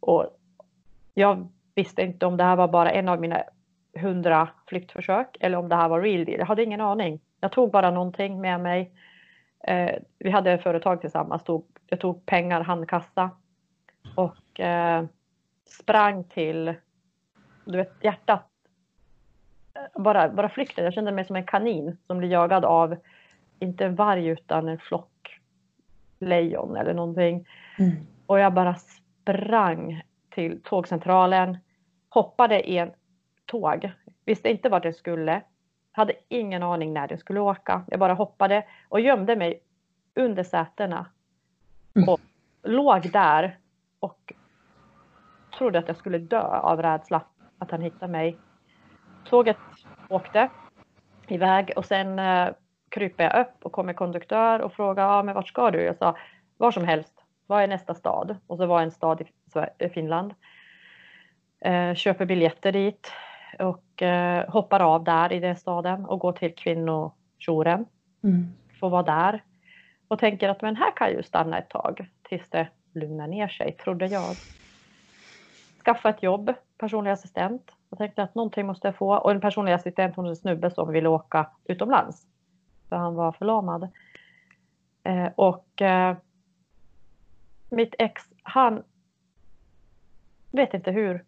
Och 0.00 0.26
jag 1.14 1.48
visste 1.74 2.02
inte 2.02 2.26
om 2.26 2.36
det 2.36 2.44
här 2.44 2.56
var 2.56 2.68
bara 2.68 2.92
en 2.92 3.08
av 3.08 3.20
mina 3.20 3.42
hundra 3.96 4.48
flyktförsök 4.66 5.36
eller 5.40 5.58
om 5.58 5.68
det 5.68 5.76
här 5.76 5.88
var 5.88 6.00
real 6.00 6.24
deal. 6.24 6.38
Jag 6.38 6.46
hade 6.46 6.62
ingen 6.62 6.80
aning. 6.80 7.20
Jag 7.40 7.52
tog 7.52 7.70
bara 7.70 7.90
någonting 7.90 8.40
med 8.40 8.60
mig. 8.60 8.92
Eh, 9.60 9.94
vi 10.18 10.30
hade 10.30 10.58
företag 10.58 11.00
tillsammans. 11.00 11.44
Tog, 11.44 11.66
jag 11.86 12.00
tog 12.00 12.26
pengar, 12.26 12.60
handkassa 12.60 13.30
och 14.14 14.60
eh, 14.60 15.04
sprang 15.64 16.24
till, 16.24 16.74
du 17.64 17.76
vet 17.76 17.92
hjärtat. 18.00 18.46
Bara, 19.94 20.28
bara 20.28 20.48
flykten. 20.48 20.84
Jag 20.84 20.94
kände 20.94 21.12
mig 21.12 21.24
som 21.24 21.36
en 21.36 21.46
kanin 21.46 21.96
som 22.06 22.18
blir 22.18 22.28
jagad 22.28 22.64
av, 22.64 22.96
inte 23.58 23.84
en 23.84 23.94
varg 23.94 24.26
utan 24.26 24.68
en 24.68 24.78
flock 24.78 25.40
lejon 26.18 26.76
eller 26.76 26.94
någonting. 26.94 27.46
Mm. 27.78 27.92
Och 28.26 28.38
jag 28.38 28.52
bara 28.54 28.74
sprang 28.74 30.02
till 30.30 30.60
tågcentralen, 30.62 31.58
hoppade 32.08 32.70
i 32.70 32.78
en 32.78 32.90
tåg. 33.46 33.92
Visste 34.24 34.50
inte 34.50 34.68
vart 34.68 34.84
jag 34.84 34.94
skulle. 34.94 35.42
Hade 35.92 36.12
ingen 36.28 36.62
aning 36.62 36.92
när 36.92 37.06
jag 37.10 37.18
skulle 37.18 37.40
åka. 37.40 37.84
Jag 37.86 38.00
bara 38.00 38.14
hoppade 38.14 38.64
och 38.88 39.00
gömde 39.00 39.36
mig 39.36 39.60
under 40.14 40.42
sätena. 40.42 41.06
Mm. 41.96 42.08
Och 42.08 42.20
låg 42.62 43.10
där 43.10 43.58
och 44.00 44.32
trodde 45.58 45.78
att 45.78 45.88
jag 45.88 45.96
skulle 45.96 46.18
dö 46.18 46.42
av 46.42 46.82
rädsla 46.82 47.20
att 47.58 47.70
han 47.70 47.82
hittade 47.82 48.12
mig. 48.12 48.38
Tåget 49.24 49.56
åkte 50.08 50.48
iväg 51.28 51.72
och 51.76 51.84
sen 51.84 52.18
eh, 52.18 52.48
kryper 52.88 53.24
jag 53.24 53.40
upp 53.40 53.64
och 53.64 53.72
kommer 53.72 53.92
konduktör 53.92 54.60
och 54.60 54.72
frågar 54.72 55.08
ah, 55.08 55.22
men 55.22 55.34
vart 55.34 55.48
ska 55.48 55.70
du? 55.70 55.82
Jag 55.82 55.96
sa 55.96 56.16
var 56.56 56.70
som 56.70 56.84
helst. 56.84 57.24
Vad 57.46 57.62
är 57.62 57.68
nästa 57.68 57.94
stad? 57.94 58.36
Och 58.46 58.56
så 58.56 58.66
var 58.66 58.82
en 58.82 58.90
stad 58.90 59.22
i 59.78 59.88
Finland. 59.88 60.34
Eh, 61.60 61.94
köper 61.94 62.26
biljetter 62.26 62.72
dit 62.72 63.12
och 63.58 64.02
eh, 64.02 64.50
hoppar 64.50 64.80
av 64.80 65.04
där 65.04 65.32
i 65.32 65.40
den 65.40 65.56
staden 65.56 66.04
och 66.04 66.18
går 66.18 66.32
till 66.32 66.54
kvinnojouren. 66.54 67.86
Mm. 68.22 68.52
Får 68.80 68.90
vara 68.90 69.02
där 69.02 69.42
och 70.08 70.18
tänker 70.18 70.48
att 70.48 70.62
men 70.62 70.76
här 70.76 70.96
kan 70.96 71.06
jag 71.06 71.16
ju 71.16 71.22
stanna 71.22 71.58
ett 71.58 71.68
tag 71.68 72.08
tills 72.22 72.50
det 72.50 72.68
lugnar 72.92 73.26
ner 73.26 73.48
sig, 73.48 73.72
trodde 73.72 74.06
jag. 74.06 74.36
Skaffa 75.84 76.08
ett 76.10 76.22
jobb, 76.22 76.54
personlig 76.78 77.10
assistent. 77.10 77.70
Jag 77.90 77.98
tänkte 77.98 78.22
att 78.22 78.34
någonting 78.34 78.66
måste 78.66 78.88
jag 78.88 78.96
få 78.96 79.14
och 79.14 79.30
en 79.30 79.40
personlig 79.40 79.72
assistent 79.72 80.16
hon 80.16 80.26
är 80.26 80.30
en 80.30 80.36
snubbe 80.36 80.70
som 80.70 80.92
ville 80.92 81.08
åka 81.08 81.50
utomlands. 81.64 82.26
För 82.88 82.96
han 82.96 83.14
var 83.14 83.32
förlamad. 83.32 83.88
Eh, 85.04 85.28
och 85.34 85.82
eh, 85.82 86.16
mitt 87.70 87.94
ex, 87.98 88.22
han 88.42 88.82
vet 90.50 90.74
inte 90.74 90.90
hur 90.90 91.24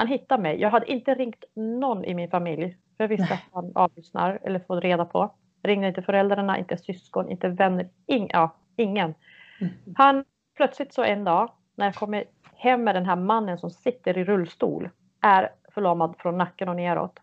han 0.00 0.08
hittade 0.08 0.42
mig. 0.42 0.60
Jag 0.60 0.70
hade 0.70 0.92
inte 0.92 1.14
ringt 1.14 1.44
någon 1.54 2.04
i 2.04 2.14
min 2.14 2.30
familj. 2.30 2.76
För 2.96 3.04
jag 3.04 3.08
visste 3.08 3.26
Nej. 3.30 3.32
att 3.32 3.54
han 3.54 3.72
avlyssnar 3.74 4.38
eller 4.42 4.58
får 4.58 4.80
reda 4.80 5.04
på. 5.04 5.34
Ringde 5.62 5.88
inte 5.88 6.02
föräldrarna, 6.02 6.58
inte 6.58 6.76
syskon, 6.76 7.30
inte 7.30 7.48
vänner. 7.48 7.88
Ing, 8.06 8.28
ja, 8.32 8.56
ingen. 8.76 9.14
Mm. 9.60 9.72
Han 9.96 10.24
plötsligt 10.56 10.94
så 10.94 11.04
en 11.04 11.24
dag 11.24 11.50
när 11.74 11.86
jag 11.86 11.94
kommer 11.94 12.24
hem 12.54 12.84
med 12.84 12.94
den 12.94 13.06
här 13.06 13.16
mannen 13.16 13.58
som 13.58 13.70
sitter 13.70 14.18
i 14.18 14.24
rullstol 14.24 14.88
är 15.20 15.50
förlamad 15.74 16.14
från 16.18 16.38
nacken 16.38 16.68
och 16.68 16.76
neråt. 16.76 17.18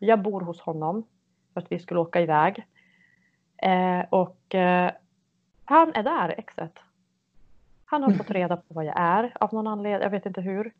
Jag 0.00 0.22
bor 0.22 0.40
hos 0.40 0.60
honom 0.60 1.06
för 1.54 1.60
att 1.60 1.72
vi 1.72 1.78
skulle 1.78 2.00
åka 2.00 2.20
iväg. 2.20 2.66
Eh, 3.62 4.00
och 4.10 4.54
eh, 4.54 4.90
han 5.64 5.92
är 5.94 6.02
där, 6.02 6.34
exet. 6.38 6.78
Han 7.84 8.02
har 8.02 8.10
fått 8.10 8.30
reda 8.40 8.56
på 8.56 8.74
vad 8.74 8.84
jag 8.84 9.00
är 9.00 9.32
av 9.40 9.54
någon 9.54 9.66
anledning, 9.66 10.02
jag 10.02 10.10
vet 10.10 10.26
inte 10.26 10.40
hur. 10.40 10.72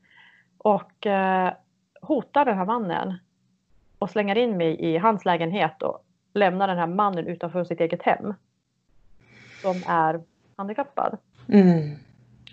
Och 0.65 1.07
eh, 1.07 1.53
hotar 2.01 2.45
den 2.45 2.59
här 2.59 2.65
mannen 2.65 3.15
och 3.99 4.11
slänger 4.11 4.39
in 4.39 4.57
mig 4.57 4.81
i 4.81 4.99
hans 4.99 5.25
lägenhet 5.25 5.83
och 5.83 6.05
lämnar 6.35 6.69
den 6.69 6.79
här 6.79 6.87
mannen 6.87 7.27
utanför 7.27 7.65
sitt 7.65 7.81
eget 7.81 8.03
hem. 8.03 8.35
Som 9.63 9.83
är 9.87 10.21
handikappad. 10.57 11.19
Mm. 11.49 11.97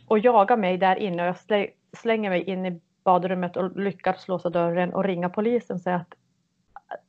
Och 0.08 0.20
jagar 0.20 0.58
mig 0.58 0.78
där 0.78 0.96
inne 0.96 1.22
och 1.22 1.28
jag 1.28 1.36
slä- 1.36 1.70
slänger 1.94 2.30
mig 2.30 2.44
in 2.44 2.66
i 2.66 2.82
badrummet 3.04 3.58
och 3.58 3.80
lyckas 3.80 4.28
låsa 4.28 4.50
dörren 4.50 4.94
och 4.94 5.04
ringa 5.04 5.30
polisen 5.30 5.76
och 5.76 5.82
säga 5.82 5.96
att 5.96 6.14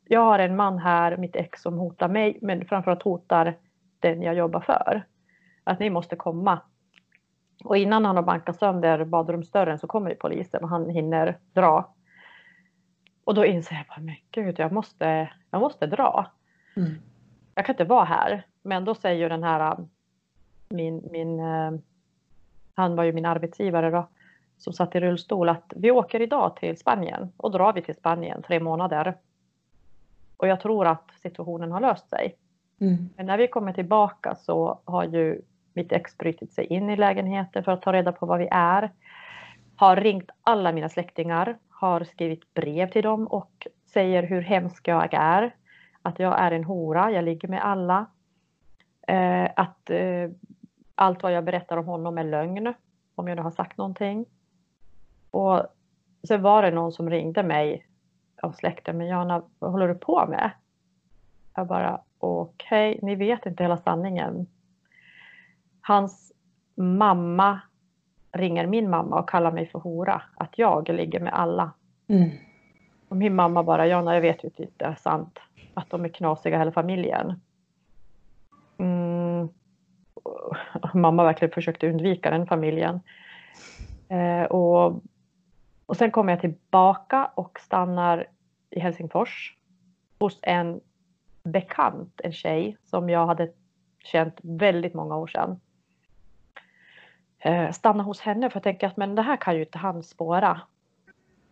jag 0.05 0.21
har 0.21 0.39
en 0.39 0.57
man 0.57 0.79
här, 0.79 1.17
mitt 1.17 1.37
ex, 1.37 1.63
som 1.63 1.79
hotar 1.79 2.09
mig 2.09 2.39
men 2.43 2.65
framförallt 2.65 3.03
hotar 3.03 3.57
den 4.01 4.23
jag 4.23 4.35
jobbar 4.35 4.61
för. 4.61 5.03
Att 5.65 5.79
ni 5.79 5.91
måste 5.91 6.17
komma. 6.17 6.61
Och 7.65 7.77
innan 7.77 8.05
han 8.05 8.17
har 8.17 8.23
bankat 8.23 8.59
sönder 8.59 9.05
badrumsdörren 9.05 9.79
så 9.79 9.87
kommer 9.87 10.15
polisen 10.15 10.63
och 10.63 10.69
han 10.69 10.91
hinner 10.91 11.39
dra. 11.53 11.95
Och 13.25 13.35
då 13.35 13.45
inser 13.45 13.75
jag 13.75 13.85
bara, 13.89 14.01
men 14.01 14.15
gud, 14.31 14.59
jag 14.59 14.73
måste, 14.73 15.31
jag 15.51 15.61
måste 15.61 15.87
dra. 15.87 16.27
Mm. 16.77 16.95
Jag 17.55 17.67
kan 17.67 17.73
inte 17.73 17.85
vara 17.85 18.05
här. 18.05 18.47
Men 18.63 18.85
då 18.85 18.95
säger 18.95 19.23
ju 19.23 19.29
den 19.29 19.43
här, 19.43 19.73
äh, 19.73 19.79
min, 20.69 21.09
min, 21.11 21.41
eh, 21.41 21.73
han 22.75 22.97
var 22.97 23.05
ju 23.05 23.13
min 23.13 23.27
arbetsgivare 23.27 23.91
då, 23.91 24.09
som 24.59 24.73
satt 24.73 24.95
i 24.95 25.01
rullstol, 25.01 25.49
att 25.49 25.73
vi 25.77 25.91
åker 25.91 26.23
idag 26.23 26.57
till 26.57 26.79
Spanien 26.79 27.33
och 27.37 27.51
drar 27.51 27.73
vi 27.73 27.83
till 27.83 27.95
Spanien 27.95 28.43
tre 28.43 28.61
månader. 28.61 29.17
Och 30.37 30.49
jag 30.49 30.61
tror 30.61 30.87
att 30.87 31.11
situationen 31.23 31.73
har 31.73 31.81
löst 31.81 32.11
sig. 32.11 32.37
Mm. 32.81 33.09
Men 33.17 33.27
när 33.27 33.39
vi 33.39 33.49
kommer 33.49 33.73
tillbaka 33.73 34.35
så 34.35 34.81
har 34.85 35.05
ju 35.05 35.43
mitt 35.73 35.93
ex 35.93 36.19
brutit 36.19 36.53
sig 36.53 36.67
in 36.67 36.91
i 36.91 36.97
lägenheten 36.97 37.65
för 37.65 37.73
att 37.73 37.83
ta 37.83 37.93
reda 37.93 38.13
på 38.13 38.27
var 38.27 38.39
vi 38.39 38.49
är. 38.51 38.93
Har 39.77 39.97
ringt 39.97 40.31
alla 40.43 40.73
mina 40.73 40.89
släktingar, 40.89 41.59
har 41.69 42.05
skrivit 42.05 42.55
brev 42.55 42.91
till 42.91 43.03
dem 43.03 43.27
och 43.27 43.67
säger 43.87 44.23
hur 44.23 44.41
hemsk 44.41 44.89
jag 44.89 45.15
är. 45.15 45.55
Att 46.03 46.19
jag 46.19 46.41
är 46.41 46.51
en 46.51 46.65
hora, 46.65 47.11
jag 47.11 47.25
ligger 47.25 47.49
med 47.49 47.65
alla. 47.65 48.07
Eh, 49.09 49.49
att 49.57 49.91
eh, 49.91 50.31
allt 50.95 51.23
vad 51.23 51.33
jag 51.33 51.45
berättar 51.45 51.77
om 51.77 51.87
honom 51.87 52.19
är 52.19 52.25
lögn, 52.25 52.75
om 53.15 53.29
jag 53.29 53.37
nu 53.37 53.43
har 53.43 53.51
sagt 53.51 53.79
någonting. 53.79 54.27
Och 55.31 55.63
sen 56.29 56.43
var 56.43 56.63
det 56.63 56.71
någon 56.71 56.93
som 56.93 57.11
ringde 57.11 57.43
mig 57.43 57.87
av 58.43 58.53
släkten, 58.53 58.99
men 58.99 59.07
Jana, 59.07 59.43
vad 59.59 59.73
håller 59.73 59.89
du 59.89 59.95
på 59.95 60.27
med? 60.27 60.51
Jag 61.55 61.67
bara, 61.67 62.01
okej, 62.19 62.99
ni 63.03 63.15
vet 63.15 63.47
inte 63.47 63.63
hela 63.63 63.77
sanningen. 63.77 64.47
Hans 65.89 66.33
mamma 66.75 67.61
ringer 68.33 68.67
min 68.67 68.91
mamma 68.91 69.19
och 69.19 69.29
kallar 69.29 69.53
mig 69.53 69.67
för 69.67 69.79
hora. 69.79 70.23
Att 70.35 70.59
jag 70.59 70.89
ligger 70.89 71.21
med 71.21 71.33
alla. 71.33 71.73
Mm. 72.09 72.31
Och 73.09 73.17
min 73.17 73.35
mamma 73.35 73.63
bara, 73.63 73.87
Jana 73.87 74.15
jag 74.15 74.21
vet 74.21 74.45
ju 74.45 74.49
att 74.49 74.57
det 74.57 74.63
inte 74.63 74.85
är 74.85 74.95
sant. 74.95 75.39
Att 75.75 75.91
de 75.91 76.05
är 76.05 76.09
knasiga 76.09 76.59
hela 76.59 76.73
familjen. 76.73 77.41
Mm. 78.79 79.49
Mamma 80.95 81.25
verkligen 81.25 81.55
försökte 81.55 81.89
undvika 81.91 82.31
den 82.31 82.47
familjen. 82.47 83.01
Eh, 84.09 84.43
och, 84.43 85.03
och 85.87 85.97
sen 85.97 86.11
kommer 86.11 86.33
jag 86.33 86.41
tillbaka 86.41 87.31
och 87.35 87.61
stannar 87.61 88.27
i 88.71 88.81
Helsingfors. 88.81 89.57
Hos 90.19 90.39
en 90.43 90.81
bekant, 91.43 92.21
en 92.25 92.33
tjej 92.33 92.77
som 92.85 93.09
jag 93.09 93.27
hade 93.27 93.53
känt 94.05 94.35
väldigt 94.43 94.95
många 94.95 95.17
år 95.17 95.27
sedan. 95.27 95.61
Eh, 97.39 97.71
stanna 97.73 98.03
hos 98.03 98.21
henne 98.21 98.51
för 98.51 98.59
att 98.59 98.65
tänka 98.65 98.87
att 98.87 98.97
men 98.97 99.15
det 99.15 99.23
här 99.23 99.37
kan 99.37 99.55
ju 99.57 99.61
inte 99.61 99.79
han 99.79 100.03
spåra. 100.03 100.61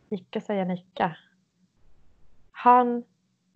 Icke 0.08 0.40
säger 0.40 0.64
Nicke. 0.64 1.16
Han 2.50 3.04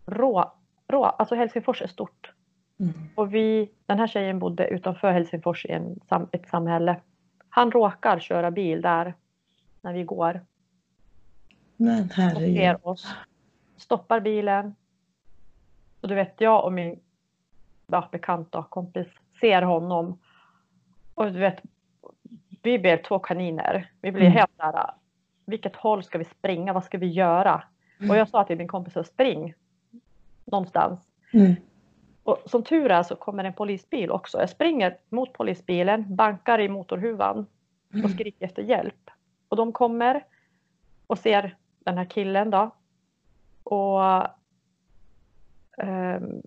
rå, 0.07 0.53
rå, 0.89 1.05
alltså 1.05 1.35
Helsingfors 1.35 1.83
är 1.83 1.87
stort. 1.87 2.33
Mm. 2.81 2.93
Och 3.15 3.35
vi, 3.35 3.71
den 3.87 3.99
här 3.99 4.07
tjejen 4.07 4.39
bodde 4.39 4.69
utanför 4.69 5.13
Helsingfors 5.13 5.67
i 5.67 5.73
en, 5.73 6.01
ett 6.33 6.49
samhälle. 6.49 7.01
Han 7.49 7.73
råkar 7.73 8.19
köra 8.19 8.51
bil 8.51 8.83
där 8.83 9.15
när 9.81 9.93
vi 9.93 10.05
går 10.05 10.41
Men 11.77 12.05
och 12.05 12.11
herregud. 12.11 12.57
ser 12.57 12.89
oss. 12.89 13.15
Stoppar 13.77 14.21
bilen. 14.21 14.75
Och 16.01 16.09
du 16.09 16.15
vet, 16.15 16.41
jag 16.41 16.65
och 16.65 16.73
min 16.73 17.01
ja, 17.87 18.09
bekant 18.13 18.53
då, 18.53 18.63
kompis 18.63 19.07
ser 19.41 19.63
honom. 19.63 20.19
Och 21.15 21.33
du 21.33 21.39
vet, 21.39 21.63
vi 22.63 22.79
blir 22.79 22.97
två 22.97 23.19
kaniner. 23.19 23.93
Vi 24.01 24.13
blir 24.13 24.23
Mm. 24.23 24.33
helt 24.33 24.57
där. 24.57 24.91
Vilket 25.47 25.77
håll 25.77 26.05
ska 26.05 26.19
vi 26.19 26.25
springa? 26.25 26.73
Vad 26.73 26.85
ska 26.85 26.99
vi 26.99 27.07
göra? 27.07 27.63
Och 28.09 28.17
jag 28.17 28.29
sa 28.29 28.45
till 28.45 28.59
min 28.59 28.69
kompis, 28.69 29.07
spring 29.07 29.55
någonstans. 30.45 31.01
Mm. 31.33 31.55
Och 32.23 32.43
som 32.47 32.63
tur 32.63 32.91
är 32.91 33.03
så 33.03 33.17
kommer 33.17 33.45
en 33.45 33.53
polisbil 33.53 34.11
också. 34.11 34.39
Jag 34.39 34.51
springer 34.51 34.97
mot 35.09 35.33
polisbilen, 35.33 36.17
bankar 36.17 36.61
i 36.61 36.69
motorhuvan 36.69 37.47
och 38.05 38.11
skriker 38.11 38.47
efter 38.47 38.63
hjälp. 38.63 39.11
Och 39.49 39.57
de 39.57 39.73
kommer 39.73 40.25
och 41.07 41.19
ser 41.19 41.57
den 41.79 41.99
här 41.99 42.05
killen 42.05 42.51
då. 42.51 42.71
Och 43.63 44.03
ehm, 45.79 46.43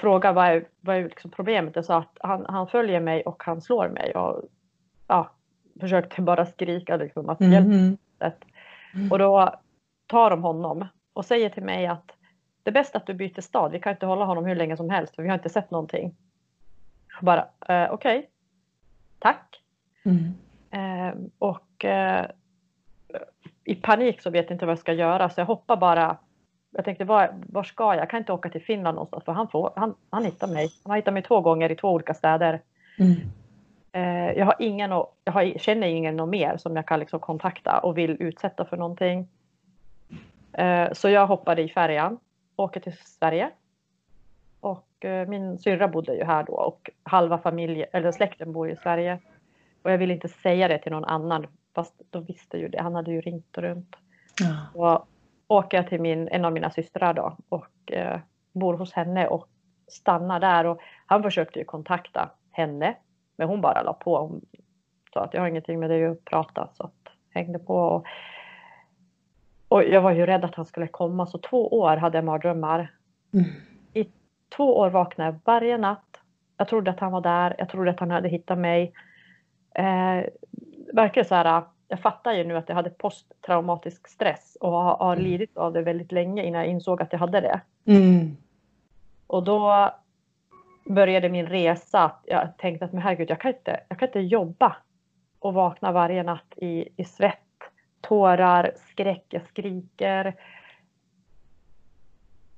frågar 0.00 0.32
vad 0.32 0.46
är, 0.46 0.64
vad 0.80 0.96
är 0.96 1.04
liksom 1.04 1.30
problemet. 1.30 1.76
Jag 1.76 1.84
sa 1.84 1.98
att 1.98 2.16
han, 2.20 2.46
han 2.48 2.66
följer 2.66 3.00
mig 3.00 3.22
och 3.22 3.42
han 3.42 3.60
slår 3.60 3.88
mig. 3.88 4.14
Och 4.14 4.42
ja, 5.06 5.30
försökte 5.80 6.22
bara 6.22 6.46
skrika 6.46 6.96
liksom 6.96 7.28
att 7.28 7.40
hjälp 7.40 7.66
Mm. 7.66 7.96
sätt. 8.18 8.44
Och 9.10 9.18
då 9.18 9.54
tar 10.06 10.30
de 10.30 10.42
honom 10.42 10.86
och 11.12 11.24
säger 11.24 11.50
till 11.50 11.62
mig 11.62 11.86
att 11.86 12.12
det 12.62 12.70
är 12.70 12.74
bäst 12.74 12.96
att 12.96 13.06
du 13.06 13.14
byter 13.14 13.40
stad. 13.40 13.72
Vi 13.72 13.80
kan 13.80 13.92
inte 13.92 14.06
hålla 14.06 14.24
honom 14.24 14.44
hur 14.44 14.54
länge 14.54 14.76
som 14.76 14.90
helst 14.90 15.14
för 15.14 15.22
vi 15.22 15.28
har 15.28 15.36
inte 15.36 15.48
sett 15.48 15.70
någonting. 15.70 16.14
Jag 17.08 17.24
bara 17.24 17.48
eh, 17.68 17.92
okej. 17.92 18.30
Tack. 19.18 19.62
Mm. 20.04 20.34
Eh, 20.70 21.14
och 21.38 21.84
eh, 21.84 22.26
i 23.64 23.74
panik 23.74 24.22
så 24.22 24.30
vet 24.30 24.44
jag 24.50 24.54
inte 24.54 24.66
vad 24.66 24.72
jag 24.72 24.78
ska 24.78 24.92
göra 24.92 25.30
så 25.30 25.40
jag 25.40 25.46
hoppar 25.46 25.76
bara. 25.76 26.16
Jag 26.70 26.84
tänkte 26.84 27.04
var, 27.04 27.34
var 27.46 27.62
ska 27.62 27.84
jag? 27.84 27.96
Jag 27.96 28.10
kan 28.10 28.18
inte 28.18 28.32
åka 28.32 28.50
till 28.50 28.62
Finland 28.62 28.94
någonstans 28.94 29.24
för 29.24 29.32
han, 29.32 29.48
får, 29.48 29.72
han, 29.76 29.94
han 30.10 30.24
hittar 30.24 30.46
mig. 30.46 30.68
Han 30.84 30.90
har 30.90 30.96
hittat 30.96 31.14
mig 31.14 31.22
två 31.22 31.40
gånger 31.40 31.72
i 31.72 31.76
två 31.76 31.88
olika 31.88 32.14
städer. 32.14 32.60
Mm. 32.98 33.16
Eh, 33.92 34.38
jag 34.38 34.46
har 34.46 34.54
ingen 34.58 34.92
och, 34.92 35.16
jag 35.24 35.32
har, 35.32 35.58
känner 35.58 35.86
ingen 35.86 36.20
och 36.20 36.28
mer 36.28 36.56
som 36.56 36.76
jag 36.76 36.86
kan 36.86 37.00
liksom 37.00 37.20
kontakta 37.20 37.78
och 37.78 37.98
vill 37.98 38.16
utsätta 38.20 38.64
för 38.64 38.76
någonting. 38.76 39.28
Eh, 40.52 40.92
så 40.92 41.08
jag 41.08 41.26
hoppade 41.26 41.62
i 41.62 41.68
färjan, 41.68 42.18
åker 42.56 42.80
till 42.80 42.96
Sverige. 43.04 43.50
Och 44.60 45.04
eh, 45.04 45.28
min 45.28 45.58
syrra 45.58 45.88
bodde 45.88 46.14
ju 46.14 46.24
här 46.24 46.44
då 46.44 46.52
och 46.52 46.90
halva 47.02 47.38
familjen, 47.38 47.88
eller 47.92 48.12
släkten 48.12 48.52
bor 48.52 48.70
i 48.70 48.76
Sverige. 48.76 49.18
Och 49.82 49.92
jag 49.92 49.98
ville 49.98 50.14
inte 50.14 50.28
säga 50.28 50.68
det 50.68 50.78
till 50.78 50.92
någon 50.92 51.04
annan 51.04 51.46
fast 51.74 52.02
de 52.10 52.24
visste 52.24 52.58
ju 52.58 52.68
det. 52.68 52.82
Han 52.82 52.94
hade 52.94 53.10
ju 53.10 53.20
ringt 53.20 53.58
runt. 53.58 53.96
Ja. 54.40 54.66
Så 54.72 55.06
åker 55.50 55.76
jag 55.76 55.88
till 55.88 56.00
min, 56.00 56.28
en 56.28 56.44
av 56.44 56.52
mina 56.52 56.70
systrar 56.70 57.14
då 57.14 57.36
och 57.48 57.92
eh, 57.92 58.20
bor 58.52 58.74
hos 58.74 58.92
henne 58.92 59.26
och 59.26 59.48
stannar 59.88 60.40
där. 60.40 60.66
Och 60.66 60.80
han 61.06 61.22
försökte 61.22 61.58
ju 61.58 61.64
kontakta 61.64 62.30
henne 62.50 62.96
men 63.36 63.48
hon 63.48 63.60
bara 63.60 63.82
la 63.82 63.92
på. 63.92 64.18
Hon 64.18 64.40
sa 65.14 65.24
att 65.24 65.34
jag 65.34 65.40
har 65.40 65.48
ingenting 65.48 65.80
med 65.80 65.90
dig 65.90 66.06
att 66.06 66.24
prata 66.24 66.68
så 66.72 66.82
att 66.84 67.12
hängde 67.30 67.58
på. 67.58 67.74
Och, 67.74 68.06
och 69.68 69.84
jag 69.84 70.02
var 70.02 70.12
ju 70.12 70.26
rädd 70.26 70.44
att 70.44 70.54
han 70.54 70.66
skulle 70.66 70.86
komma 70.86 71.26
så 71.26 71.38
två 71.38 71.78
år 71.80 71.96
hade 71.96 72.18
jag 72.18 72.24
mardrömmar. 72.24 72.94
Mm. 73.32 73.50
Två 74.56 74.78
år 74.78 74.90
vaknade 74.90 75.30
jag 75.30 75.40
varje 75.44 75.78
natt. 75.78 76.20
Jag 76.56 76.68
trodde 76.68 76.90
att 76.90 77.00
han 77.00 77.12
var 77.12 77.20
där. 77.20 77.54
Jag 77.58 77.68
trodde 77.68 77.90
att 77.90 78.00
han 78.00 78.10
hade 78.10 78.28
hittat 78.28 78.58
mig. 78.58 78.92
Eh, 79.74 80.24
verkligen 80.92 81.28
så 81.28 81.34
här. 81.34 81.62
Jag 81.92 82.00
fattar 82.00 82.32
ju 82.32 82.44
nu 82.44 82.56
att 82.56 82.68
jag 82.68 82.76
hade 82.76 82.90
posttraumatisk 82.90 84.08
stress 84.08 84.56
och 84.60 84.70
har, 84.72 84.96
har 84.96 85.12
Mm. 85.12 85.24
lidit 85.24 85.56
av 85.56 85.72
det 85.72 85.82
väldigt 85.82 86.12
länge 86.12 86.44
innan 86.44 86.60
jag 86.60 86.70
insåg 86.70 87.02
att 87.02 87.12
jag 87.12 87.18
hade 87.18 87.40
det. 87.40 87.60
Mm. 87.84 88.36
Och 89.26 89.44
då 89.44 89.90
började 90.84 91.28
min 91.28 91.46
resa. 91.46 92.04
att 92.04 92.20
Jag 92.26 92.56
tänkte 92.58 92.84
att 92.84 92.92
men 92.92 93.02
herregud, 93.02 93.30
jag 93.30 93.40
kan 93.40 93.50
inte, 93.54 93.80
jag 93.88 93.98
kan 93.98 94.08
inte 94.08 94.20
jobba 94.20 94.76
och 95.38 95.54
vakna 95.54 95.92
varje 95.92 96.22
natt 96.22 96.52
i, 96.56 96.88
i 96.96 97.04
svett, 97.04 97.38
tårar, 98.00 98.72
skräck, 98.76 99.24
jag 99.28 99.42
skriker. 99.42 100.34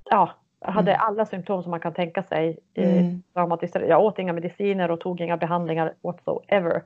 Ja, 0.03 0.31
Jag 0.59 0.71
hade 0.71 0.91
Mm. 0.93 1.05
alla 1.07 1.25
symptom 1.25 1.63
som 1.63 1.71
man 1.71 1.79
kan 1.79 1.93
tänka 1.93 2.23
sig. 2.23 2.59
Mm. 2.73 3.23
Jag 3.87 4.01
åt 4.03 4.19
inga 4.19 4.33
mediciner 4.33 4.91
och 4.91 4.99
tog 4.99 5.21
inga 5.21 5.37
behandlingar 5.37 5.93
whatsoever. 6.01 6.83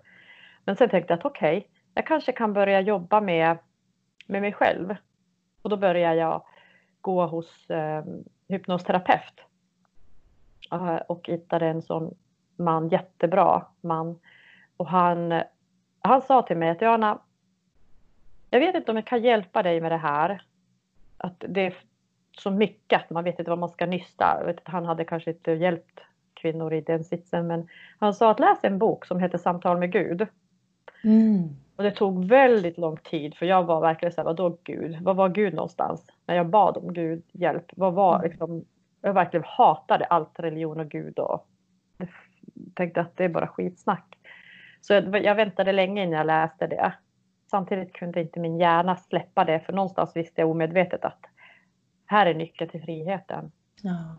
Men 0.66 0.76
sen 0.76 0.90
tänkte 0.90 1.14
jag 1.14 1.20
att 1.20 1.26
okej, 1.26 1.68
jag 1.98 2.08
kanske 2.08 2.32
kan 2.32 2.54
börja 2.54 2.82
jobba 2.82 3.22
med, 3.22 3.58
med 4.28 4.42
mig 4.42 4.54
själv. 4.54 4.96
Och 5.62 5.70
då 5.70 5.78
började 5.78 6.16
jag 6.16 6.44
gå 7.02 7.26
hos 7.26 7.70
eh, 7.70 8.04
hypnosterapeut. 8.48 9.34
Eh, 10.72 10.96
och 10.96 11.28
hittade 11.28 11.68
en 11.68 11.82
sån 11.82 12.16
man, 12.56 12.90
jättebra 12.90 13.66
man. 13.82 14.20
Och 14.78 14.88
han, 14.88 15.42
han 16.02 16.22
sa 16.22 16.42
till 16.42 16.58
mig 16.58 16.70
att 16.70 16.82
Johanna, 16.82 17.20
jag 18.50 18.60
vet 18.60 18.76
inte 18.76 18.92
om 18.92 18.98
jag 18.98 19.08
kan 19.08 19.24
hjälpa 19.24 19.64
dig 19.64 19.82
med 19.82 19.92
det 19.92 19.98
här. 19.98 20.42
Att 21.18 21.44
det 21.48 21.66
är 21.66 21.74
så 22.32 22.52
mycket 22.52 23.02
att 23.02 23.10
man 23.10 23.24
vet 23.24 23.40
inte 23.40 23.52
vad 23.52 23.60
man 23.60 23.70
ska 23.70 23.86
nysta. 23.86 24.44
Vet, 24.46 24.60
han 24.64 24.86
hade 24.86 25.06
kanske 25.06 25.32
inte 25.32 25.52
hjälpt 25.52 26.00
kvinnor 26.34 26.74
i 26.74 26.82
den 26.82 27.04
sitsen 27.04 27.48
men 27.48 27.68
han 28.00 28.14
sa 28.14 28.32
att 28.32 28.40
läs 28.40 28.60
en 28.64 28.80
bok 28.80 29.06
som 29.06 29.20
heter 29.20 29.38
Samtal 29.38 29.80
med 29.80 29.92
Gud. 29.92 30.28
Mm. 31.04 31.56
Och 31.78 31.84
det 31.84 31.92
tog 31.92 32.26
väldigt 32.26 32.78
lång 32.78 32.98
tid 32.98 33.36
för 33.36 33.46
jag 33.46 33.64
var 33.64 33.82
verkligen 33.82 34.12
såhär, 34.12 34.26
vadå 34.26 34.58
Gud? 34.64 35.02
Vad 35.02 35.16
var 35.16 35.30
Gud 35.30 35.54
någonstans? 35.54 36.08
När 36.26 36.36
jag 36.36 36.50
bad 36.50 36.78
om 36.78 36.94
Gud 36.94 37.24
hjälp, 37.32 37.66
vad 37.76 37.94
var 37.94 38.16
Mm. 38.16 38.30
liksom, 38.30 38.66
jag 39.02 39.14
verkligen 39.14 39.44
hatade 39.48 40.06
allt 40.06 40.40
religion 40.40 40.80
och 40.80 40.90
Gud 40.90 41.20
och 41.20 41.48
tänkte 42.74 43.02
att 43.02 43.18
det 43.18 43.24
är 43.26 43.30
bara 43.30 43.48
skitsnack. 43.48 44.18
Så 44.82 44.94
jag, 44.94 45.24
jag 45.24 45.36
väntade 45.36 45.72
länge 45.72 46.04
innan 46.04 46.18
jag 46.18 46.28
läste 46.28 46.68
det. 46.68 46.94
Samtidigt 47.52 47.94
kunde 47.94 48.22
inte 48.22 48.40
min 48.40 48.58
hjärna 48.60 48.96
släppa 48.96 49.46
det 49.46 49.60
för 49.60 49.74
någonstans 49.74 50.16
visste 50.16 50.42
jag 50.42 50.50
omedvetet 50.50 51.06
att 51.06 51.20
här 52.06 52.26
är 52.26 52.34
nyckeln 52.34 52.70
till 52.70 52.82
friheten. 52.82 53.52
Ja. 53.82 54.16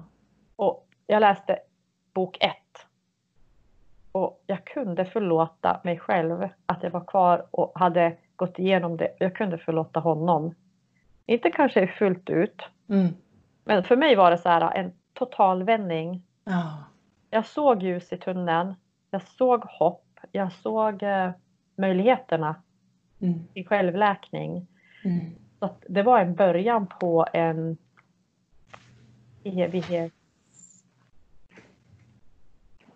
Och 0.56 0.88
jag 1.06 1.20
läste 1.20 1.58
bok 2.14 2.36
ett. 2.40 2.86
Och 4.18 4.42
jag 4.46 4.64
kunde 4.64 5.04
förlåta 5.04 5.80
mig 5.84 5.98
själv 5.98 6.48
att 6.66 6.82
jag 6.82 6.90
var 6.90 7.04
kvar 7.04 7.46
och 7.50 7.72
hade 7.74 8.16
gått 8.36 8.58
igenom 8.58 8.96
det. 8.96 9.16
Jag 9.18 9.36
kunde 9.36 9.58
förlåta 9.58 10.00
honom. 10.00 10.54
Inte 11.26 11.50
kanske 11.50 11.86
fullt 11.86 12.30
ut. 12.30 12.62
Mm. 12.88 13.08
Men 13.64 13.84
för 13.84 13.96
mig 13.96 14.16
var 14.16 14.30
det 14.30 14.38
så 14.38 14.48
här 14.48 14.74
en 14.76 14.92
total 15.12 15.62
vändning. 15.62 16.22
Ja. 16.44 16.84
Jag 17.30 17.46
såg 17.46 17.82
ljus 17.82 18.12
i 18.12 18.16
tunneln. 18.16 18.74
Jag 19.10 19.22
såg 19.22 19.64
hopp. 19.64 20.20
Jag 20.32 20.52
såg 20.52 21.02
eh, 21.02 21.30
möjligheterna 21.76 22.54
Mm. 23.20 23.46
till 23.54 23.66
självläkning. 23.66 24.66
Mm. 25.04 25.20
Så 25.58 25.70
det 25.88 26.02
var 26.02 26.20
en 26.20 26.34
början 26.34 26.86
på 26.86 27.26
en 27.32 27.76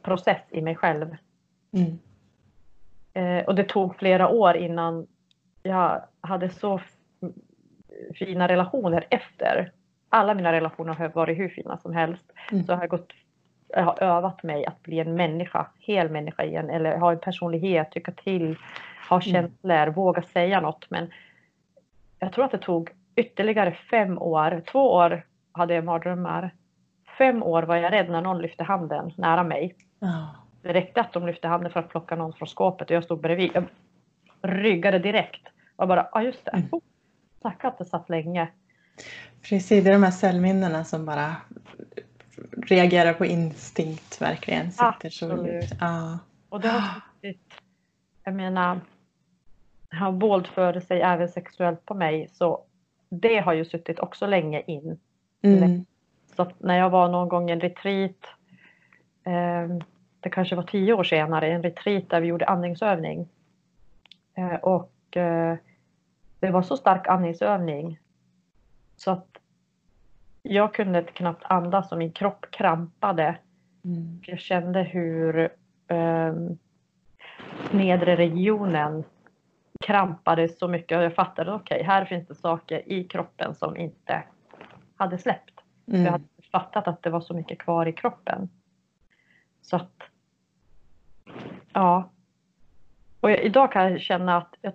evighetsprocess 0.03 0.43
i 0.51 0.61
mig 0.61 0.77
själv. 0.77 1.17
Mm. 1.73 1.99
Eh, 3.15 3.45
och 3.45 3.55
det 3.55 3.65
tog 3.65 3.97
flera 3.97 4.29
år 4.29 4.57
innan 4.57 5.07
jag 5.63 6.03
hade 6.21 6.49
så 6.51 6.81
fina 8.15 8.49
relationer 8.49 9.07
efter. 9.11 9.73
Alla 10.09 10.35
mina 10.35 10.53
relationer 10.53 10.95
har 10.95 11.09
varit 11.09 11.39
hur 11.39 11.49
fina 11.49 11.79
som 11.79 11.93
helst. 11.93 12.33
Mm. 12.53 12.65
Så 12.65 12.73
jag 12.73 12.77
har, 12.77 12.87
gått, 12.87 13.13
jag 13.69 13.85
har 13.85 14.03
övat 14.03 14.43
mig 14.43 14.67
att 14.67 14.83
bli 14.83 14.99
en 14.99 15.15
människa, 15.15 15.67
hel 15.79 16.11
människa 16.11 16.45
igen. 16.45 16.71
Eller 16.71 16.99
ha 16.99 17.13
en 17.13 17.19
personlighet, 17.19 17.91
tycka 17.91 18.13
till, 18.13 18.57
ha 19.11 19.21
Mm. 19.21 19.33
känslor, 19.33 19.87
våga 19.87 20.23
säga 20.23 20.61
något. 20.61 20.91
Men 20.91 21.11
jag 22.19 22.33
tror 22.33 22.45
att 22.45 22.51
det 22.51 22.59
tog 22.59 22.91
ytterligare 23.17 23.73
fem 23.91 24.19
år. 24.19 24.63
Två 24.67 24.93
år 24.93 25.23
hade 25.53 25.75
jag 25.75 25.85
mardrömmar. 25.85 26.51
Fem 27.19 27.43
år 27.43 27.63
var 27.63 27.77
jag 27.77 27.93
rädd 27.93 28.11
när 28.11 28.21
någon 28.21 28.43
lyfte 28.43 28.65
handen 28.65 29.13
nära 29.17 29.43
mig. 29.43 29.75
Ja. 30.03 30.35
Det 30.63 30.73
räckte 30.73 31.01
att 31.01 31.13
de 31.13 31.27
lyfte 31.27 31.49
handen 31.49 31.73
för 31.73 31.81
att 31.81 31.89
plocka 31.89 32.17
någon 32.17 32.33
från 32.33 32.49
skåpet 32.49 32.91
och 32.91 32.97
jag 32.97 33.05
stod 33.05 33.21
bredvid. 33.21 33.51
Jag 33.55 33.65
ryggade 34.43 34.99
direkt 34.99 35.49
och 35.77 35.89
bara, 35.89 36.09
ja 36.13 36.23
just 36.23 36.45
det. 36.45 36.51
Mm. 36.51 36.69
Oh, 36.71 36.81
tack 37.43 37.65
att 37.65 37.79
det 37.79 37.85
satt 37.85 38.09
länge. 38.09 38.49
Precis, 39.43 39.85
det 39.85 39.91
är 39.91 39.93
de 39.93 40.03
här 40.03 40.11
cellminnena 40.11 40.85
som 40.85 41.07
bara 41.07 41.37
reagerar 42.67 43.13
på 43.13 43.27
instinkt 43.27 44.21
verkligen. 44.21 44.71
Sitter 44.71 45.11
så 45.11 45.27
Absolut. 45.27 45.63
djupt. 45.63 45.77
Ja. 45.81 46.19
Och 46.49 46.61
det 46.61 46.69
har 46.69 47.01
suttit, 47.15 47.55
jag 48.25 48.35
menar, 48.35 48.81
han 49.89 50.19
våldförde 50.19 50.81
sig 50.81 51.01
även 51.01 51.29
sexuellt 51.29 51.85
på 51.87 51.95
mig 51.95 52.29
så 52.33 52.65
det 53.09 53.39
har 53.39 53.53
ju 53.53 53.65
suttit 53.65 53.99
också 53.99 54.27
länge 54.27 54.63
in. 54.67 54.99
Mm. 55.43 55.85
Så 56.37 56.51
när 56.59 56.79
jag 56.79 56.91
var 56.91 57.09
någon 57.09 57.29
gång 57.29 57.51
i 57.51 57.53
en 57.53 57.61
retreat, 57.61 58.27
eh, 59.25 59.85
det 60.23 60.31
kanske 60.31 60.57
var 60.57 60.63
tio 60.63 60.93
år 60.93 61.05
senare, 61.05 61.49
en 61.53 61.63
retreat 61.63 62.11
där 62.11 62.21
vi 62.21 62.27
gjorde 62.27 62.47
andningsövning. 62.47 63.29
Eh, 64.35 64.55
och 64.55 65.17
eh, 65.17 65.57
det 66.41 66.51
var 66.51 66.63
så 66.63 66.77
stark 66.77 67.09
andningsövning 67.09 67.99
så 68.97 69.11
att 69.11 69.29
jag 70.43 70.75
kunde 70.75 71.03
knappt 71.03 71.45
andas 71.45 71.93
och 71.93 71.99
min 71.99 72.13
kropp 72.13 72.47
krampade. 72.51 73.37
Mm. 73.85 74.21
Jag 74.27 74.39
kände 74.39 74.83
hur 74.83 75.39
eh, 75.89 76.35
nedre 77.71 78.17
regionen 78.17 79.05
krampade 79.81 80.49
så 80.49 80.69
mycket 80.69 80.99
och 80.99 81.05
jag 81.05 81.15
fattade 81.15 81.53
okej, 81.53 81.83
här 81.83 82.05
finns 82.05 82.29
det 82.29 82.35
saker 82.35 82.93
i 82.93 83.05
kroppen 83.05 83.55
som 83.55 83.77
inte 83.77 84.23
hade 84.97 85.19
släppt. 85.19 85.55
För 85.85 85.93
jag 85.93 86.01
Mm. 86.01 86.13
hade 86.13 86.25
fattat 86.53 86.89
att 86.89 87.03
det 87.03 87.11
var 87.11 87.21
så 87.21 87.35
mycket 87.35 87.59
kvar 87.59 87.87
i 87.87 87.93
kroppen. 87.93 88.51
Så 89.63 89.77
att, 89.77 90.03
ja. 91.73 92.11
Och 93.21 93.31
jag, 93.31 93.39
idag 93.45 93.73
kan 93.73 93.93
jag 93.93 94.01
känna 94.01 94.37
att 94.37 94.55
jag, 94.61 94.73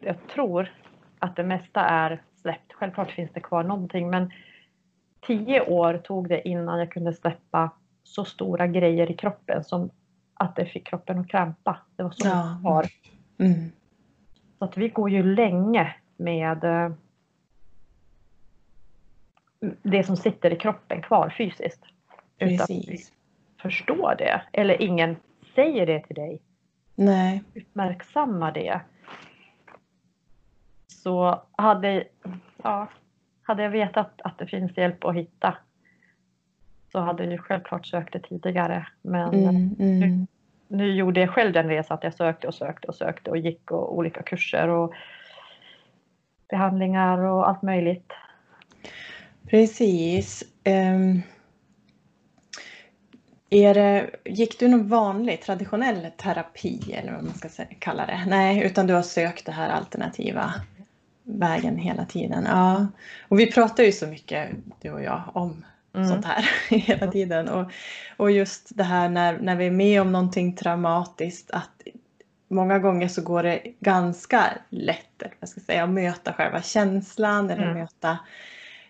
jag 0.00 0.16
tror 0.34 0.72
att 1.18 1.36
det 1.36 1.44
mesta 1.44 1.80
är 1.80 2.22
släppt. 2.42 2.72
Självklart 2.72 3.10
finns 3.10 3.30
det 3.34 3.40
kvar 3.40 3.62
någonting 3.62 4.10
men 4.10 4.30
tio 5.20 5.60
år 5.60 5.98
tog 5.98 6.28
det 6.28 6.48
innan 6.48 6.78
jag 6.78 6.90
kunde 6.92 7.12
släppa 7.14 7.70
så 8.02 8.24
stora 8.24 8.66
grejer 8.66 9.10
i 9.10 9.14
kroppen 9.14 9.64
som 9.64 9.90
att 10.34 10.56
det 10.56 10.66
fick 10.66 10.86
kroppen 10.86 11.18
att 11.18 11.28
krampa. 11.28 11.78
Det 11.96 12.02
var 12.02 12.10
så 12.10 12.28
Ja. 12.28 12.58
kvar. 12.62 12.86
Mm. 13.38 13.70
Så 14.58 14.64
att 14.64 14.76
vi 14.76 14.88
går 14.88 15.10
ju 15.10 15.22
länge 15.34 15.94
med 16.16 16.64
eh, 16.64 16.90
det 19.82 20.04
som 20.04 20.16
sitter 20.16 20.52
i 20.52 20.56
kroppen 20.56 21.02
kvar 21.02 21.34
fysiskt. 21.38 21.84
Utan 22.38 22.64
att 22.64 22.70
vi 22.70 22.98
förstår 23.62 24.14
det. 24.18 24.42
Eller 24.52 24.82
ingen 24.82 25.16
säger 25.56 25.86
det 25.86 26.00
till 26.00 26.14
dig. 26.16 26.42
Nej. 26.94 27.42
Uppmärksamma 27.54 28.50
det. 28.52 28.80
Så 30.86 31.42
hade, 31.52 32.04
ja, 32.62 32.88
hade 33.42 33.62
jag 33.62 33.70
vetat 33.70 34.20
att 34.24 34.38
det 34.38 34.46
finns 34.46 34.76
hjälp 34.76 35.04
att 35.04 35.14
hitta 35.16 35.56
så 36.92 36.98
hade 37.00 37.22
jag 37.24 37.32
ju 37.32 37.38
självklart 37.38 37.86
sökt 37.86 38.12
det 38.12 38.20
tidigare. 38.20 38.86
Men 39.02 39.34
Mm. 39.34 39.76
Mm. 39.78 40.26
nu 40.68 40.94
gjorde 40.94 41.20
jag 41.20 41.30
själv 41.30 41.52
den 41.52 41.68
resan 41.68 41.94
att 41.94 42.04
jag 42.04 42.14
sökte 42.14 42.46
och 42.46 42.54
sökte 42.54 42.88
och 42.88 42.94
sökte 42.94 43.30
och 43.30 43.38
gick 43.38 43.70
och 43.70 43.96
olika 43.96 44.22
kurser 44.22 44.68
och 44.68 44.94
behandlingar 46.48 47.18
och 47.18 47.48
allt 47.48 47.62
möjligt. 47.62 48.12
Precis. 49.50 50.42
Ehm, 50.64 51.22
är 53.50 53.74
det, 53.74 54.10
gick 54.24 54.58
du 54.58 54.68
någon 54.68 54.88
vanlig 54.88 55.42
traditionell 55.42 56.06
terapi 56.16 56.92
eller 56.92 57.12
vad 57.12 57.24
man 57.24 57.34
ska 57.34 57.48
kalla 57.78 58.06
det? 58.06 58.24
Nej, 58.26 58.62
utan 58.66 58.86
du 58.86 58.94
har 58.94 59.02
sökt 59.02 59.46
det 59.46 59.52
här 59.52 59.68
alternativa 59.68 60.54
vägen 61.22 61.76
hela 61.76 62.04
tiden. 62.04 62.44
Ja. 62.48 62.86
Och 63.28 63.40
vi 63.40 63.52
pratar 63.52 63.84
ju 63.84 63.92
så 63.92 64.06
mycket, 64.06 64.48
du 64.80 64.90
och 64.90 65.02
jag, 65.02 65.22
om 65.32 65.64
Mm. 65.94 66.08
sånt 66.08 66.24
här 66.24 66.50
hela 66.76 67.12
tiden. 67.12 67.48
Och, 67.48 67.70
och 68.16 68.30
just 68.30 68.76
det 68.76 68.84
här 68.84 69.08
när, 69.08 69.38
när 69.38 69.56
vi 69.56 69.66
är 69.66 69.70
med 69.70 70.00
om 70.00 70.12
någonting 70.12 70.56
traumatiskt 70.56 71.50
att 71.50 71.82
många 72.48 72.78
gånger 72.78 73.08
så 73.08 73.22
går 73.22 73.42
det 73.42 73.60
ganska 73.80 74.44
lätt 74.68 75.22
vad 75.40 75.48
ska 75.48 75.60
jag 75.60 75.66
säga, 75.66 75.84
att 75.84 75.90
möta 75.90 76.32
själva 76.32 76.62
känslan 76.62 77.50
eller 77.50 77.62
Mm. 77.62 77.78
möta, 77.78 78.18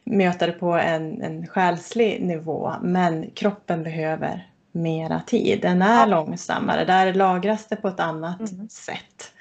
möta 0.07 0.47
det 0.47 0.53
på 0.53 0.73
en, 0.73 1.23
en 1.23 1.47
själslig 1.47 2.23
nivå. 2.23 2.73
Men 2.83 3.31
kroppen 3.35 3.83
behöver 3.83 4.51
mera 4.73 5.21
tid. 5.27 5.59
Den 5.63 5.83
är 5.83 6.01
Ja. 6.01 6.07
långsammare. 6.07 6.85
Där 6.85 7.15
lagras 7.15 7.67
det 7.67 7.77
på 7.77 7.89
ett 7.89 8.01
annat 8.01 8.41
Mm. 8.53 8.69
sätt. 8.69 9.33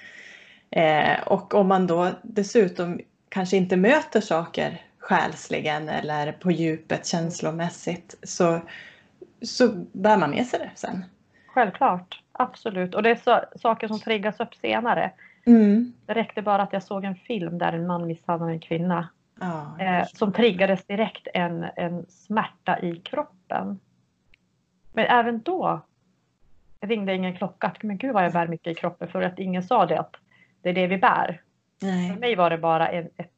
Eh, 0.72 1.28
och 1.28 1.54
om 1.54 1.68
man 1.68 1.88
då 1.88 2.10
dessutom 2.24 3.00
kanske 3.30 3.58
inte 3.58 3.76
möter 3.78 4.22
saker 4.22 4.82
själsligen 5.00 5.90
eller 5.90 6.32
på 6.32 6.52
djupet 6.52 7.06
känslomässigt 7.06 8.16
så, 8.24 8.60
så 9.42 9.68
bär 9.92 10.18
man 10.18 10.30
med 10.30 10.46
sig 10.48 10.60
det 10.60 10.70
sen. 10.76 11.06
Självklart, 11.48 12.22
absolut. 12.32 12.96
Och 12.96 13.04
det 13.04 13.10
är 13.10 13.16
så, 13.16 13.42
saker 13.62 13.88
som 13.88 14.00
triggas 14.00 14.40
upp 14.40 14.56
senare. 14.56 15.12
Mm. 15.46 15.94
Det 16.06 16.14
räckte 16.14 16.42
bara 16.42 16.62
att 16.64 16.74
jag 16.74 16.84
såg 16.84 17.04
en 17.04 17.16
film 17.16 17.58
där 17.58 17.74
en 17.74 17.88
man 17.88 18.08
misshandlade 18.08 18.52
en 18.52 18.60
kvinna. 18.60 19.10
Ja, 19.40 19.80
eh, 19.80 20.06
som 20.06 20.34
triggades 20.34 20.86
direkt 20.86 21.28
en, 21.34 21.66
en 21.76 22.06
smärta 22.08 22.80
i 22.80 22.96
kroppen. 22.96 23.80
Men 24.94 25.06
även 25.06 25.42
då 25.42 25.82
ringde 26.82 27.14
ingen 27.16 27.36
klocka. 27.38 27.74
Men 27.82 27.98
gud 27.98 28.14
vad 28.14 28.26
jag 28.26 28.34
bär 28.34 28.48
mycket 28.48 28.68
i 28.72 28.76
kroppen 28.76 29.08
för 29.08 29.22
att 29.22 29.40
ingen 29.40 29.64
sa 29.64 29.86
det 29.86 30.00
att 30.00 30.16
det 30.62 30.70
är 30.70 30.74
det 30.74 30.88
vi 30.88 30.98
bär. 30.98 31.42
Nej. 31.82 32.12
För 32.12 32.20
mig 32.20 32.36
var 32.36 32.50
det 32.50 32.58
bara 32.58 32.88
en, 32.88 33.10
ett 33.18 33.32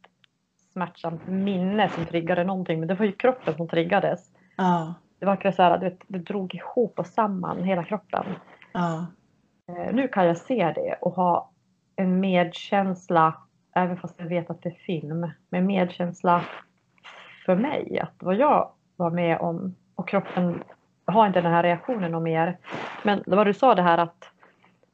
smärtsamt 0.74 1.28
minne 1.28 1.90
som 1.90 2.06
triggade 2.06 2.44
någonting. 2.44 2.80
Men 2.80 2.88
det 2.88 2.96
var 2.96 3.06
ju 3.06 3.12
kroppen 3.12 3.56
som 3.56 3.68
triggades. 3.68 4.32
Ja, 4.56 4.94
Det 5.20 5.26
var 5.26 5.52
så 5.52 5.64
här, 5.64 5.80
vet, 5.80 6.00
det 6.08 6.20
drog 6.20 6.56
ihop 6.56 7.00
och 7.00 7.08
samman 7.08 7.64
hela 7.64 7.84
kroppen. 7.84 8.26
ja, 8.74 9.06
Eh, 9.70 9.94
nu 9.94 10.08
kan 10.08 10.26
jag 10.26 10.38
se 10.38 10.72
det 10.76 10.98
och 11.02 11.14
ha 11.14 11.52
en 11.96 12.20
medkänsla, 12.20 13.34
även 13.78 13.98
fast 13.98 14.16
jag 14.18 14.28
vet 14.28 14.50
att 14.50 14.62
det 14.62 14.70
är 14.70 14.74
film, 14.74 15.32
men 15.50 15.66
medkänsla 15.66 16.46
för 17.46 17.56
mig, 17.56 18.00
att 18.00 18.14
vad 18.20 18.36
jag 18.36 18.72
var 18.96 19.12
med 19.12 19.40
om 19.40 19.76
och 19.96 20.08
kroppen 20.08 20.64
har 21.06 21.28
inte 21.28 21.42
den 21.42 21.52
här 21.52 21.64
reaktionen 21.64 22.16
och 22.16 22.22
mer. 22.22 22.58
Men 23.04 23.24
var 23.26 23.46
du 23.46 23.54
sa 23.54 23.76
det 23.76 23.82
här 23.82 23.98
att, 23.98 24.32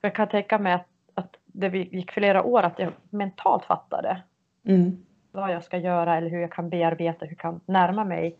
för 0.02 0.08
jag 0.08 0.16
kan 0.16 0.28
tänka 0.28 0.60
mig 0.60 0.74
att, 0.74 0.88
att 1.14 1.36
det 1.46 1.68
gick 1.68 2.12
flera 2.12 2.44
år 2.44 2.64
att 2.64 2.80
jag 2.80 2.92
mentalt 3.10 3.66
fattade 3.66 4.22
mm. 4.66 5.06
vad 5.32 5.52
jag 5.52 5.64
ska 5.64 5.78
göra 5.78 6.18
eller 6.18 6.30
hur 6.30 6.40
jag 6.40 6.52
kan 6.52 6.70
bearbeta, 6.70 7.26
hur 7.26 7.32
jag 7.32 7.38
kan 7.38 7.60
närma 7.66 8.04
mig. 8.04 8.38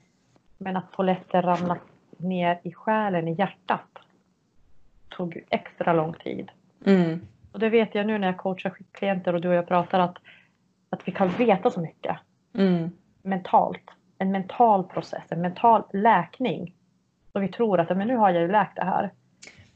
Men 0.58 0.78
att 0.78 0.92
polletten 0.92 1.42
ramlat 1.42 1.80
ner 2.18 2.60
i 2.64 2.74
själen, 2.74 3.28
i 3.28 3.34
hjärtat, 3.34 4.00
tog 5.10 5.44
extra 5.50 5.94
lång 5.94 6.14
tid. 6.14 6.52
Mm. 6.86 7.28
Och 7.54 7.60
det 7.60 7.70
vet 7.70 7.96
jag 7.96 8.08
nu 8.08 8.18
när 8.18 8.28
jag 8.28 8.38
coachar 8.38 8.76
klienter 8.92 9.36
och 9.36 9.42
du 9.42 9.48
och 9.48 9.54
jag 9.56 9.68
pratar 9.68 10.00
att, 10.00 10.18
att 10.90 11.08
vi 11.08 11.12
kan 11.12 11.30
veta 11.30 11.72
så 11.72 11.82
mycket 11.82 12.18
Mm. 12.56 12.90
mentalt. 13.22 13.84
En 14.18 14.32
mental 14.32 14.84
process, 14.84 15.24
en 15.30 15.42
mental 15.42 15.84
läkning. 15.94 16.76
Och 17.32 17.44
vi 17.44 17.48
tror 17.48 17.80
att 17.80 17.98
men 17.98 18.08
nu 18.08 18.16
har 18.16 18.30
jag 18.30 18.42
ju 18.42 18.52
läkt 18.52 18.76
det 18.76 18.84
här. 18.86 19.12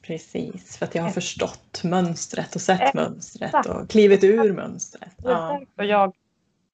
Precis, 0.01 0.77
för 0.77 0.85
att 0.85 0.95
jag 0.95 1.03
har 1.03 1.09
förstått 1.09 1.81
mönstret 1.83 2.55
och 2.55 2.61
sett 2.61 2.79
Exakt. 2.81 2.95
mönstret 2.95 3.65
och 3.65 3.89
klivit 3.89 4.23
ur 4.23 4.53
mönstret. 4.53 5.15
Ja. 5.23 5.61
jag 5.75 6.13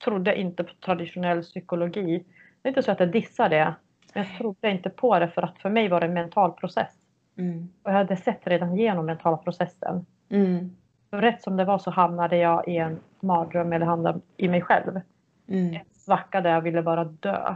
trodde 0.03 0.39
inte 0.39 0.63
på 0.63 0.73
traditionell 0.85 1.41
psykologi. 1.41 2.23
Det 2.61 2.67
är 2.67 2.69
inte 2.69 2.83
så 2.83 2.91
att 2.91 2.99
jag 2.99 3.11
dissar 3.11 3.49
det. 3.49 3.75
Men 4.13 4.23
jag 4.23 4.37
trodde 4.37 4.69
inte 4.71 4.89
på 4.89 5.19
det 5.19 5.27
för 5.27 5.41
att 5.41 5.57
för 5.59 5.69
mig 5.69 5.87
var 5.87 5.99
det 5.99 6.05
en 6.07 6.13
mental 6.13 6.51
process. 6.51 6.91
Mm. 7.37 7.69
Och 7.83 7.91
jag 7.91 7.95
hade 7.97 8.17
sett 8.17 8.47
redan 8.47 8.77
genom 8.77 9.05
mentala 9.05 9.37
processen. 9.37 10.05
Mm. 10.29 10.75
Rätt 11.13 11.43
som 11.43 11.57
det 11.57 11.65
var 11.65 11.77
så 11.77 11.91
hamnade 11.91 12.37
jag 12.37 12.67
i 12.67 12.77
en 12.77 12.99
mardröm 13.19 13.73
eller 13.73 13.85
hamnade 13.85 14.19
i 14.37 14.47
mig 14.47 14.61
själv. 14.61 15.01
Mm. 15.47 15.73
En 15.75 15.81
svacka 15.93 16.41
där 16.41 16.49
jag 16.49 16.61
ville 16.61 16.81
bara 16.81 17.03
dö. 17.03 17.55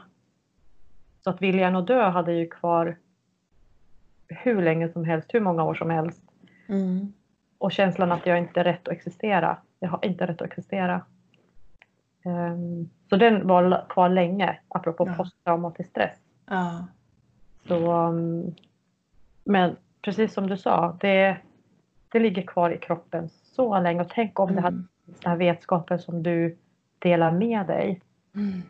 Så 1.23 1.29
att 1.29 1.41
viljan 1.41 1.75
att 1.75 1.87
dö 1.87 2.09
hade 2.09 2.33
ju 2.33 2.47
kvar 2.47 2.97
hur 4.27 4.61
länge 4.61 4.89
som 4.89 5.05
helst, 5.05 5.33
hur 5.33 5.39
många 5.39 5.63
år 5.63 5.73
som 5.73 5.89
helst. 5.89 6.21
Mm. 6.67 7.13
Och 7.57 7.71
känslan 7.71 8.11
att 8.11 8.25
jag 8.25 8.37
inte 8.37 8.59
är 8.59 8.63
rätt 8.63 8.87
att 8.87 8.93
existera. 8.93 9.57
Jag 9.79 9.89
har 9.89 10.05
inte 10.05 10.25
rätt 10.25 10.41
att 10.41 10.47
existera. 10.47 11.01
Ehm, 12.25 12.89
så 13.09 13.15
den 13.15 13.47
var 13.47 13.85
kvar 13.89 14.09
länge, 14.09 14.59
apropå 14.67 15.07
Ja. 15.07 15.13
posttraumatisk 15.13 15.89
stress. 15.89 16.17
Ja. 16.45 16.87
Så, 17.67 17.91
um, 17.91 18.55
men 19.43 19.75
precis 20.01 20.33
som 20.33 20.47
du 20.47 20.57
sa, 20.57 20.97
det, 20.99 21.37
det 22.11 22.19
ligger 22.19 22.41
kvar 22.41 22.69
i 22.69 22.77
kroppen 22.77 23.29
så 23.57 23.79
länge. 23.79 24.01
Och 24.01 24.09
tänk 24.09 24.39
om 24.39 24.55
det 24.55 24.61
hade 24.61 24.75
Mm. 24.75 24.87
den 25.05 25.31
här 25.31 25.37
vetskapen 25.37 25.99
som 25.99 26.23
du 26.23 26.57
delar 26.99 27.31
med 27.31 27.67
dig. 27.67 28.01
Mm. 28.35 28.61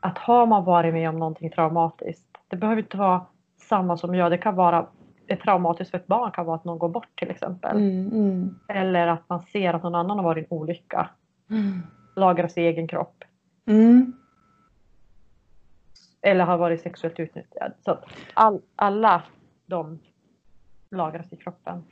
Att 0.00 0.18
har 0.18 0.46
man 0.46 0.64
varit 0.64 0.94
med 0.94 1.08
om 1.08 1.18
någonting 1.18 1.50
traumatiskt, 1.50 2.38
det 2.48 2.56
behöver 2.56 2.82
inte 2.82 2.96
vara 2.96 3.26
samma 3.56 3.96
som 3.96 4.14
jag. 4.14 4.30
Det 4.30 4.38
kan 4.38 4.54
vara 4.56 4.86
ett 5.26 5.40
traumatiskt 5.40 5.90
för 5.90 5.98
ett 5.98 6.06
barn 6.06 6.32
kan 6.32 6.46
vara 6.46 6.56
att 6.56 6.64
någon 6.64 6.78
går 6.78 6.88
bort 6.88 7.18
till 7.18 7.30
exempel. 7.30 7.76
Mm. 7.76 8.12
Mm. 8.12 8.54
Eller 8.68 9.06
att 9.06 9.28
man 9.28 9.40
ser 9.40 9.74
att 9.74 9.82
någon 9.82 9.94
annan 9.94 10.16
har 10.16 10.24
varit 10.24 10.42
i 10.42 10.46
en 10.50 10.58
olycka. 10.58 11.10
Mm. 11.50 11.82
Lagras 12.16 12.58
i 12.58 12.60
egen 12.60 12.88
kropp. 12.88 13.24
Mm. 13.66 14.12
Eller 16.22 16.44
har 16.44 16.58
varit 16.58 16.82
sexuellt 16.82 17.20
utnyttjad. 17.20 17.72
Så 17.84 17.98
all, 18.34 18.60
alla 18.76 19.22
de 19.66 19.98
lagras 20.90 21.32
i 21.32 21.36
kroppen. 21.36 21.84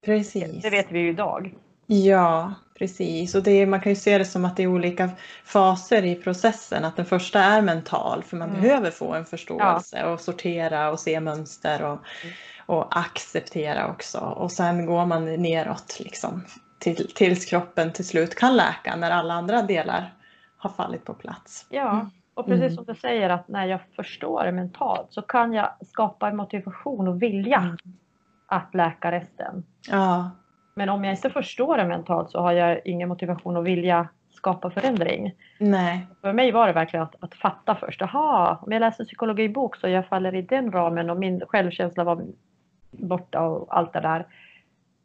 Precis. 0.00 0.62
Det 0.62 0.70
vet 0.70 0.92
vi 0.92 0.98
ju 0.98 1.08
idag. 1.08 1.54
Ja, 1.90 2.54
precis. 2.78 3.34
Och 3.34 3.42
det 3.42 3.50
är, 3.50 3.66
man 3.66 3.80
kan 3.80 3.92
ju 3.92 3.96
se 3.96 4.18
det 4.18 4.24
som 4.24 4.44
att 4.44 4.56
det 4.56 4.62
är 4.62 4.66
olika 4.66 5.10
faser 5.44 6.04
i 6.04 6.14
processen. 6.14 6.84
Att 6.84 6.96
den 6.96 7.06
första 7.06 7.40
är 7.40 7.62
mental 7.62 8.22
för 8.22 8.36
man 8.36 8.48
Mm. 8.48 8.60
behöver 8.62 8.90
få 8.90 9.14
en 9.14 9.24
förståelse 9.24 10.04
och 10.04 10.20
sortera 10.20 10.90
och 10.90 11.00
se 11.00 11.20
mönster 11.20 11.82
och, 11.82 11.98
Mm. 12.22 12.34
och 12.66 12.98
acceptera 12.98 13.90
också. 13.90 14.18
Och 14.18 14.52
sen 14.52 14.86
går 14.86 15.06
man 15.06 15.24
neråt 15.42 15.96
liksom 16.00 16.44
till, 16.78 17.10
tills 17.14 17.44
kroppen 17.44 17.92
till 17.92 18.06
slut 18.06 18.34
kan 18.34 18.56
läka 18.56 18.96
när 18.96 19.10
alla 19.10 19.34
andra 19.34 19.62
delar 19.62 20.14
har 20.58 20.70
fallit 20.70 21.04
på 21.04 21.14
plats. 21.14 21.66
Ja, 21.70 22.10
och 22.34 22.46
precis 22.46 22.62
Mm. 22.62 22.74
som 22.74 22.84
du 22.84 22.94
säger 22.94 23.30
att 23.30 23.48
när 23.48 23.66
jag 23.66 23.80
förstår 23.96 24.44
det 24.44 24.52
mentalt 24.52 25.06
så 25.10 25.22
kan 25.22 25.52
jag 25.52 25.70
skapa 25.86 26.28
en 26.28 26.36
motivation 26.36 27.08
och 27.08 27.22
vilja 27.22 27.58
Mm. 27.58 27.76
att 28.46 28.74
läka 28.74 29.12
resten. 29.12 29.64
Ja, 29.90 30.30
Men 30.78 30.88
om 30.88 31.04
jag 31.04 31.14
inte 31.14 31.30
förstår 31.30 31.76
det 31.76 31.86
mentalt 31.86 32.30
så 32.30 32.40
har 32.40 32.52
jag 32.52 32.80
ingen 32.84 33.08
motivation 33.08 33.56
och 33.56 33.66
vilja 33.66 34.08
skapa 34.30 34.70
förändring. 34.70 35.34
nej. 35.58 36.06
För 36.20 36.32
mig 36.32 36.52
var 36.52 36.66
det 36.66 36.72
verkligen 36.72 37.02
att, 37.02 37.14
att 37.20 37.34
fatta 37.34 37.74
först. 37.74 38.00
Jaha, 38.00 38.58
om 38.62 38.72
jag 38.72 38.80
läser 38.80 39.04
psykologibok 39.04 39.76
så 39.76 39.88
jag 39.88 40.06
faller 40.06 40.34
i 40.34 40.42
den 40.42 40.72
ramen 40.72 41.10
och 41.10 41.16
min 41.16 41.40
självkänsla 41.48 42.04
var 42.04 42.26
borta 42.90 43.40
och 43.40 43.76
allt 43.76 43.92
det 43.92 44.00
där. 44.00 44.26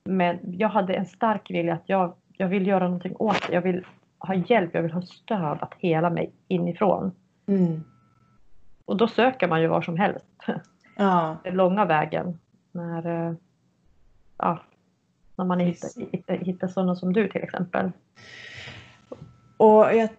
Men 0.06 0.40
jag 0.44 0.70
hade 0.70 0.94
en 0.94 1.06
stark 1.06 1.52
vilja 1.52 1.74
att 1.74 1.90
jag, 1.90 2.14
jag 2.38 2.48
vill 2.48 2.68
göra 2.68 2.84
någonting 2.84 3.16
åt 3.20 3.48
det. 3.48 3.54
Jag 3.54 3.62
vill 3.62 3.86
ha 4.20 4.34
hjälp, 4.34 4.70
jag 4.74 4.82
vill 4.82 4.94
ha 4.94 5.02
stöd 5.02 5.58
att 5.62 5.74
hela 5.78 6.10
mig 6.10 6.32
inifrån. 6.48 7.12
Mm. 7.48 7.84
Och 8.86 8.98
då 8.98 9.08
söker 9.08 9.48
man 9.48 9.62
ju 9.62 9.68
var 9.68 9.82
som 9.82 9.98
helst. 9.98 10.26
Ja, 10.98 11.38
Den 11.44 11.56
långa 11.56 11.86
vägen. 11.86 12.40
När, 12.72 13.28
eh, 13.28 13.34
ja, 14.38 14.60
när 15.36 15.46
man 15.46 15.60
hittar, 15.60 15.90
hittar, 16.12 16.38
hittar 16.38 16.68
sådana 16.68 16.96
som 16.96 17.14
du 17.14 17.28
till 17.30 17.44
exempel. 17.44 17.92
Och 19.58 19.96
jag, 19.96 20.10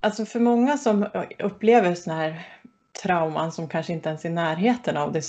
alltså 0.00 0.24
för 0.24 0.40
många 0.40 0.78
som 0.78 1.06
upplever 1.38 1.94
sådana 1.94 2.20
här 2.20 2.46
trauman 3.02 3.52
som 3.52 3.68
kanske 3.68 3.92
inte 3.92 4.08
ens 4.08 4.24
är 4.24 4.28
i 4.28 4.32
närheten 4.32 4.96
av 4.96 5.12
det 5.12 5.22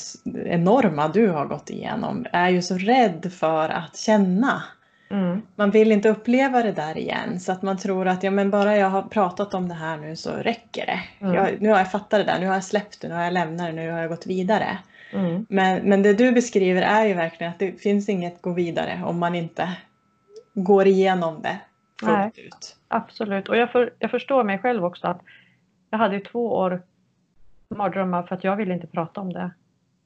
enorma 0.45 1.07
du 1.07 1.29
har 1.29 1.45
gått 1.45 1.69
igenom 1.69 2.25
är 2.31 2.49
ju 2.49 2.61
så 2.61 2.77
rädd 2.77 3.33
för 3.33 3.69
att 3.69 3.97
känna. 3.97 4.63
Mm. 5.11 5.41
Man 5.55 5.71
vill 5.71 5.91
inte 5.91 6.09
uppleva 6.09 6.63
det 6.63 6.71
där 6.71 6.97
igen 6.97 7.39
så 7.39 7.51
att 7.51 7.61
man 7.61 7.77
tror 7.77 8.07
att 8.07 8.23
ja, 8.23 8.31
men 8.31 8.49
bara 8.49 8.77
jag 8.77 8.89
har 8.89 9.01
pratat 9.01 9.53
om 9.53 9.69
det 9.69 9.75
här 9.75 9.97
nu 9.97 10.15
så 10.15 10.31
räcker 10.31 10.85
det. 10.85 11.25
Mm. 11.25 11.35
Jag, 11.35 11.61
nu 11.61 11.69
har 11.69 11.77
jag 11.77 11.91
fattat 11.91 12.19
det 12.19 12.23
där, 12.23 12.39
nu 12.39 12.47
har 12.47 12.53
jag 12.53 12.63
släppt 12.63 13.01
det, 13.01 13.07
nu 13.07 13.15
har 13.15 13.23
jag 13.23 13.33
lämnat 13.33 13.67
det, 13.67 13.73
nu 13.73 13.91
har 13.91 13.99
jag 13.99 14.09
gått 14.09 14.27
vidare. 14.27 14.77
Mm. 15.13 15.45
Men, 15.49 15.89
men 15.89 16.03
det 16.03 16.13
du 16.13 16.31
beskriver 16.31 16.81
är 16.81 17.05
ju 17.05 17.13
verkligen 17.13 17.53
att 17.53 17.59
det 17.59 17.81
finns 17.81 18.09
inget 18.09 18.41
gå 18.41 18.53
vidare 18.53 19.01
om 19.05 19.19
man 19.19 19.35
inte 19.35 19.77
går 20.53 20.87
igenom 20.87 21.41
det 21.41 21.59
fullt 21.99 22.11
Nej. 22.11 22.31
ut. 22.35 22.77
Absolut. 22.87 23.49
Och 23.49 23.57
jag, 23.57 23.71
för, 23.71 23.93
jag 23.99 24.11
förstår 24.11 24.43
mig 24.43 24.59
själv 24.59 24.85
också 24.85 25.07
att 25.07 25.21
jag 25.89 25.97
hade 25.99 26.15
ju 26.15 26.21
två 26.21 26.53
år 26.53 26.81
mardrömmar 27.75 28.23
för 28.23 28.35
att 28.35 28.43
jag 28.43 28.55
ville 28.55 28.73
inte 28.73 28.87
prata 28.87 29.21
om 29.21 29.33
det. 29.33 29.51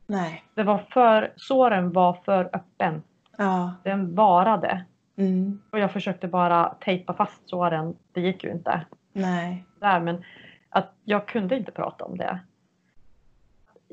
Nej. 0.08 0.44
det 0.54 0.64
var 0.64 0.78
för, 0.78 1.34
såren 1.36 1.92
var 1.92 2.14
för 2.26 2.50
öppen. 2.54 3.04
Ja. 3.38 3.74
Den 3.84 4.16
varade. 4.16 4.86
Mm. 5.18 5.62
Och 5.70 5.80
jag 5.80 5.92
försökte 5.92 6.28
bara 6.28 6.76
tejpa 6.80 7.14
fast 7.14 7.50
såren. 7.50 7.96
Det 8.12 8.22
gick 8.22 8.44
ju 8.44 8.52
inte. 8.52 8.86
Nej. 9.14 9.66
Där, 9.80 10.00
men 10.00 10.24
att 10.70 10.94
jag 11.04 11.28
kunde 11.28 11.58
inte 11.58 11.72
prata 11.72 12.06
om 12.06 12.18
det. 12.18 12.40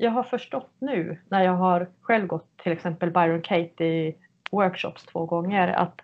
Jag 0.01 0.11
har 0.11 0.23
förstått 0.23 0.71
nu 0.79 1.17
när 1.29 1.43
jag 1.43 1.53
har 1.53 1.87
själv 2.01 2.27
gått 2.27 2.57
till 2.57 2.71
exempel 2.71 3.11
Byron 3.11 3.41
Katie 3.41 4.13
workshops 4.51 5.05
två 5.05 5.25
gånger 5.25 5.67
att 5.67 6.01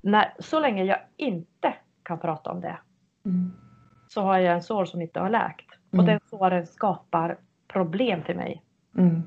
när, 0.00 0.32
så 0.38 0.60
länge 0.60 0.84
jag 0.84 0.98
inte 1.16 1.74
kan 2.02 2.18
prata 2.18 2.50
om 2.50 2.60
det 2.60 2.78
Mm. 3.24 3.52
så 4.08 4.22
har 4.22 4.38
jag 4.38 4.54
en 4.54 4.62
sår 4.62 4.84
som 4.84 5.02
inte 5.02 5.20
har 5.20 5.30
läkt. 5.30 5.66
Och 5.90 5.94
Mm. 5.94 6.06
den 6.06 6.20
såren 6.30 6.66
skapar 6.66 7.38
problem 7.68 8.22
till 8.22 8.36
mig. 8.36 8.62
Mm. 8.98 9.22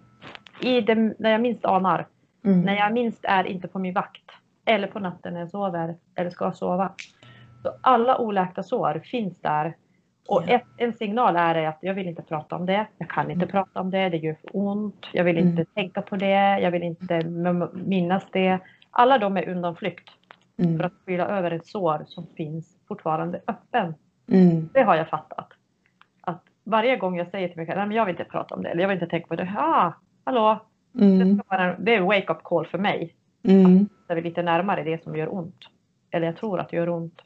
I 0.62 0.82
det, 0.82 0.96
när 0.96 1.30
jag 1.30 1.42
minst 1.42 1.66
anar 1.66 2.08
Mm. 2.46 2.62
När 2.62 2.76
jag 2.76 2.94
minst 2.94 3.26
är 3.26 3.44
inte 3.44 3.68
på 3.68 3.80
min 3.80 3.94
vakt. 3.94 4.32
Eller 4.66 4.88
på 4.88 5.00
natten 5.00 5.34
när 5.34 5.40
jag 5.40 5.50
sover 5.50 5.96
eller 6.16 6.30
ska 6.30 6.52
sova. 6.52 6.94
Så 7.64 7.72
alla 7.82 8.18
oläkta 8.18 8.64
sår 8.64 9.02
finns 9.06 9.42
där. 9.42 9.76
Och 10.28 10.50
ett, 10.50 10.64
en 10.78 10.94
signal 10.94 11.36
är 11.36 11.68
att 11.68 11.78
jag 11.82 11.94
vill 11.94 12.08
inte 12.08 12.22
prata 12.22 12.56
om 12.56 12.66
det. 12.66 12.88
Jag 12.98 13.10
kan 13.10 13.32
inte 13.32 13.44
Mm. 13.46 13.52
prata 13.52 13.80
om 13.82 13.90
det. 13.92 14.10
Det 14.10 14.18
gör 14.18 14.34
för 14.42 14.50
ont. 14.54 15.08
Jag 15.14 15.24
vill 15.24 15.38
inte 15.38 15.52
Mm. 15.54 15.66
tänka 15.74 16.02
på 16.02 16.16
det. 16.16 16.60
Jag 16.60 16.72
vill 16.72 16.84
inte 16.84 17.22
minnas 17.74 18.24
det. 18.32 18.60
Alla 18.92 19.18
de 19.18 19.38
är 19.38 19.50
undanflykt 19.50 20.10
Mm. 20.58 20.78
för 20.78 20.86
att 20.86 20.94
skyla 21.06 21.28
över 21.28 21.52
ett 21.52 21.66
sår 21.68 22.04
som 22.08 22.28
finns 22.38 22.78
fortfarande 22.88 23.42
öppen. 23.48 23.96
Mm. 24.32 24.70
Det 24.74 24.84
har 24.84 24.96
jag 24.96 25.10
fattat. 25.10 25.48
Att 26.22 26.42
varje 26.64 26.98
gång 26.98 27.18
jag 27.18 27.28
säger 27.32 27.48
till 27.48 27.58
mig 27.58 27.66
själv, 27.66 27.78
nej 27.78 27.88
men 27.88 27.98
jag 27.98 28.06
vill 28.06 28.14
inte 28.20 28.24
prata 28.32 28.56
om 28.56 28.64
det, 28.64 28.70
eller 28.70 28.82
jag 28.82 28.88
vill 28.90 28.96
inte 28.96 29.08
tänka 29.08 29.28
på 29.28 29.36
det. 29.36 29.54
Ah, 29.58 29.94
hallå, 30.24 30.60
det, 30.92 31.06
Mm. 31.06 31.38
ska 31.38 31.58
vara, 31.58 31.76
det 31.80 31.94
är 31.94 31.98
en 31.98 32.06
wake-up 32.06 32.44
call 32.44 32.66
för 32.68 32.78
mig. 32.78 33.16
Mm. 33.44 33.90
Där 34.08 34.16
vi 34.16 34.22
lite 34.22 34.44
närmare 34.44 34.84
det 34.84 35.04
som 35.04 35.16
gör 35.16 35.34
ont. 35.36 35.60
Eller 36.12 36.26
jag 36.28 36.38
tror 36.38 36.60
att 36.60 36.70
det 36.70 36.78
gör 36.78 36.90
ont. 36.90 37.22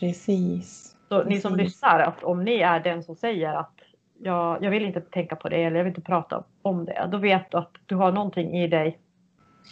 Precis. 0.00 0.93
Så 1.22 1.28
ni 1.28 1.40
som 1.40 1.52
Precis. 1.52 1.64
lyssnar, 1.64 2.00
att 2.00 2.24
om 2.24 2.44
ni 2.44 2.56
är 2.60 2.80
den 2.80 3.02
som 3.02 3.16
säger 3.16 3.54
att 3.54 3.74
jag, 4.18 4.64
jag 4.64 4.70
vill 4.70 4.84
inte 4.84 5.00
tänka 5.00 5.36
på 5.36 5.48
det 5.48 5.56
eller 5.56 5.76
jag 5.76 5.84
vill 5.84 5.90
inte 5.90 6.00
prata 6.00 6.44
om 6.62 6.84
det. 6.84 7.08
Då 7.12 7.18
vet 7.18 7.50
du 7.50 7.58
att 7.58 7.72
du 7.86 7.94
har 7.94 8.12
någonting 8.12 8.56
i 8.56 8.68
dig 8.68 8.98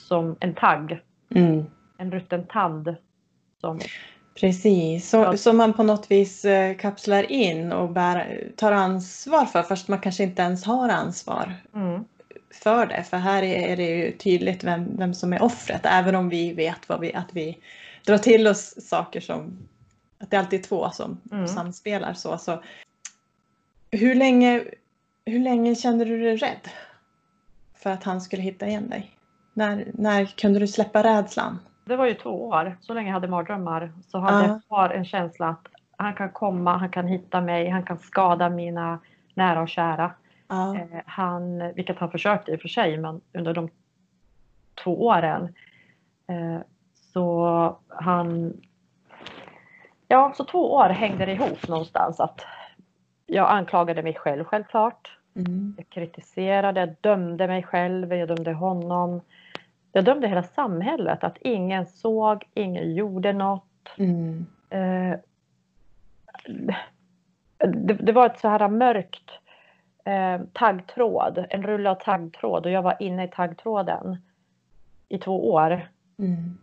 som 0.08 0.36
en 0.40 0.54
tagg, 0.54 1.00
Mm. 1.34 1.64
en 1.98 2.10
rutten 2.12 2.46
tand. 2.46 2.96
Som, 3.60 3.80
Precis, 4.40 5.10
så, 5.10 5.36
som 5.36 5.56
man 5.56 5.72
på 5.72 5.82
något 5.82 6.10
vis 6.10 6.44
eh, 6.44 6.76
kapslar 6.76 7.32
in 7.32 7.72
och 7.72 7.88
bär, 7.90 8.48
tar 8.56 8.72
ansvar 8.72 9.44
för 9.44 9.62
fast 9.62 9.88
man 9.88 10.00
kanske 10.00 10.22
inte 10.22 10.42
ens 10.42 10.64
har 10.64 10.88
ansvar 10.88 11.52
mm, 11.74 12.04
för 12.62 12.86
det. 12.86 13.02
För 13.02 13.16
här 13.16 13.42
är, 13.42 13.68
är 13.68 13.76
det 13.76 13.82
ju 13.82 14.12
tydligt 14.12 14.64
vem, 14.64 14.96
vem 14.96 15.14
som 15.14 15.32
är 15.32 15.42
offret 15.42 15.80
även 15.84 16.14
om 16.14 16.28
vi 16.28 16.52
vet 16.52 16.88
vad 16.88 17.00
vi, 17.00 17.14
att 17.14 17.28
vi 17.32 17.58
drar 18.06 18.18
till 18.18 18.48
oss 18.48 18.88
saker 18.88 19.20
som 19.20 19.58
att 20.22 20.30
det 20.30 20.36
alltid 20.36 20.60
är 20.60 20.64
två 20.64 20.90
som 20.90 21.20
Mm. 21.32 21.48
samspelar 21.48 22.12
så. 22.12 22.38
så 22.38 22.62
hur, 23.90 24.14
länge, 24.14 24.64
hur 25.24 25.38
länge 25.38 25.74
kände 25.74 26.04
du 26.04 26.22
dig 26.22 26.36
rädd 26.36 26.68
för 27.74 27.90
att 27.90 28.04
han 28.04 28.20
skulle 28.20 28.42
hitta 28.42 28.66
igen 28.66 28.88
dig? 28.90 29.10
När, 29.54 29.86
när 29.94 30.24
kunde 30.26 30.58
du 30.58 30.66
släppa 30.66 31.02
rädslan? 31.02 31.58
det 31.84 31.96
var 31.96 32.06
ju 32.06 32.14
två 32.14 32.48
år, 32.48 32.76
så 32.80 32.94
länge 32.94 33.08
jag 33.08 33.14
hade 33.14 33.28
mardrömmar 33.28 33.92
så 34.06 34.18
hade 34.18 34.46
Ja. 34.46 34.52
jag 34.52 34.64
kvar 34.66 34.90
en 34.90 35.04
känsla 35.04 35.48
att 35.48 35.66
han 35.96 36.14
kan 36.14 36.30
komma, 36.30 36.76
han 36.76 36.90
kan 36.90 37.06
hitta 37.06 37.40
mig, 37.40 37.68
han 37.68 37.82
kan 37.82 37.98
skada 37.98 38.48
mina 38.48 38.98
nära 39.34 39.62
och 39.62 39.68
kära. 39.68 40.14
Eh, 40.50 41.00
Han, 41.06 41.72
vilket 41.74 41.98
han 41.98 42.10
försökte 42.10 42.52
i 42.52 42.56
och 42.56 42.60
för 42.60 42.68
sig, 42.68 42.98
men 42.98 43.20
under 43.32 43.54
de 43.54 43.68
två 44.84 45.06
åren. 45.06 45.54
Eh, 46.26 46.60
så 47.12 47.78
han... 47.88 48.52
Ja, 50.12 50.32
så 50.36 50.44
två 50.44 50.72
år 50.72 50.88
hängde 50.88 51.26
det 51.26 51.32
ihop 51.32 51.68
någonstans. 51.68 52.20
att 52.20 52.46
Jag 53.26 53.50
anklagade 53.50 54.02
mig 54.02 54.14
själv 54.14 54.44
självklart. 54.44 55.18
Mm. 55.36 55.74
Jag 55.76 55.88
kritiserade, 55.88 56.80
jag 56.80 56.94
dömde 57.00 57.46
mig 57.46 57.62
själv, 57.62 58.14
jag 58.14 58.28
dömde 58.28 58.52
honom. 58.52 59.20
Jag 59.92 60.04
dömde 60.04 60.28
hela 60.28 60.42
samhället, 60.42 61.24
att 61.24 61.38
ingen 61.40 61.86
såg, 61.86 62.44
ingen 62.54 62.94
gjorde 62.94 63.32
något. 63.32 63.94
Mm. 63.96 64.46
Eh, 64.70 65.18
det, 67.58 67.94
det 67.94 68.12
var 68.12 68.26
ett 68.26 68.38
så 68.38 68.48
här 68.48 68.68
mörkt 68.68 69.30
eh, 70.04 70.40
taggtråd, 70.52 71.46
en 71.50 71.62
rulle 71.62 71.90
av 71.90 71.94
taggtråd 71.94 72.66
och 72.66 72.72
jag 72.72 72.82
var 72.82 72.96
inne 73.00 73.24
i 73.24 73.28
taggtråden 73.28 74.16
i 75.08 75.18
två 75.18 75.52
år. 75.52 75.88
Mm. 76.18 76.58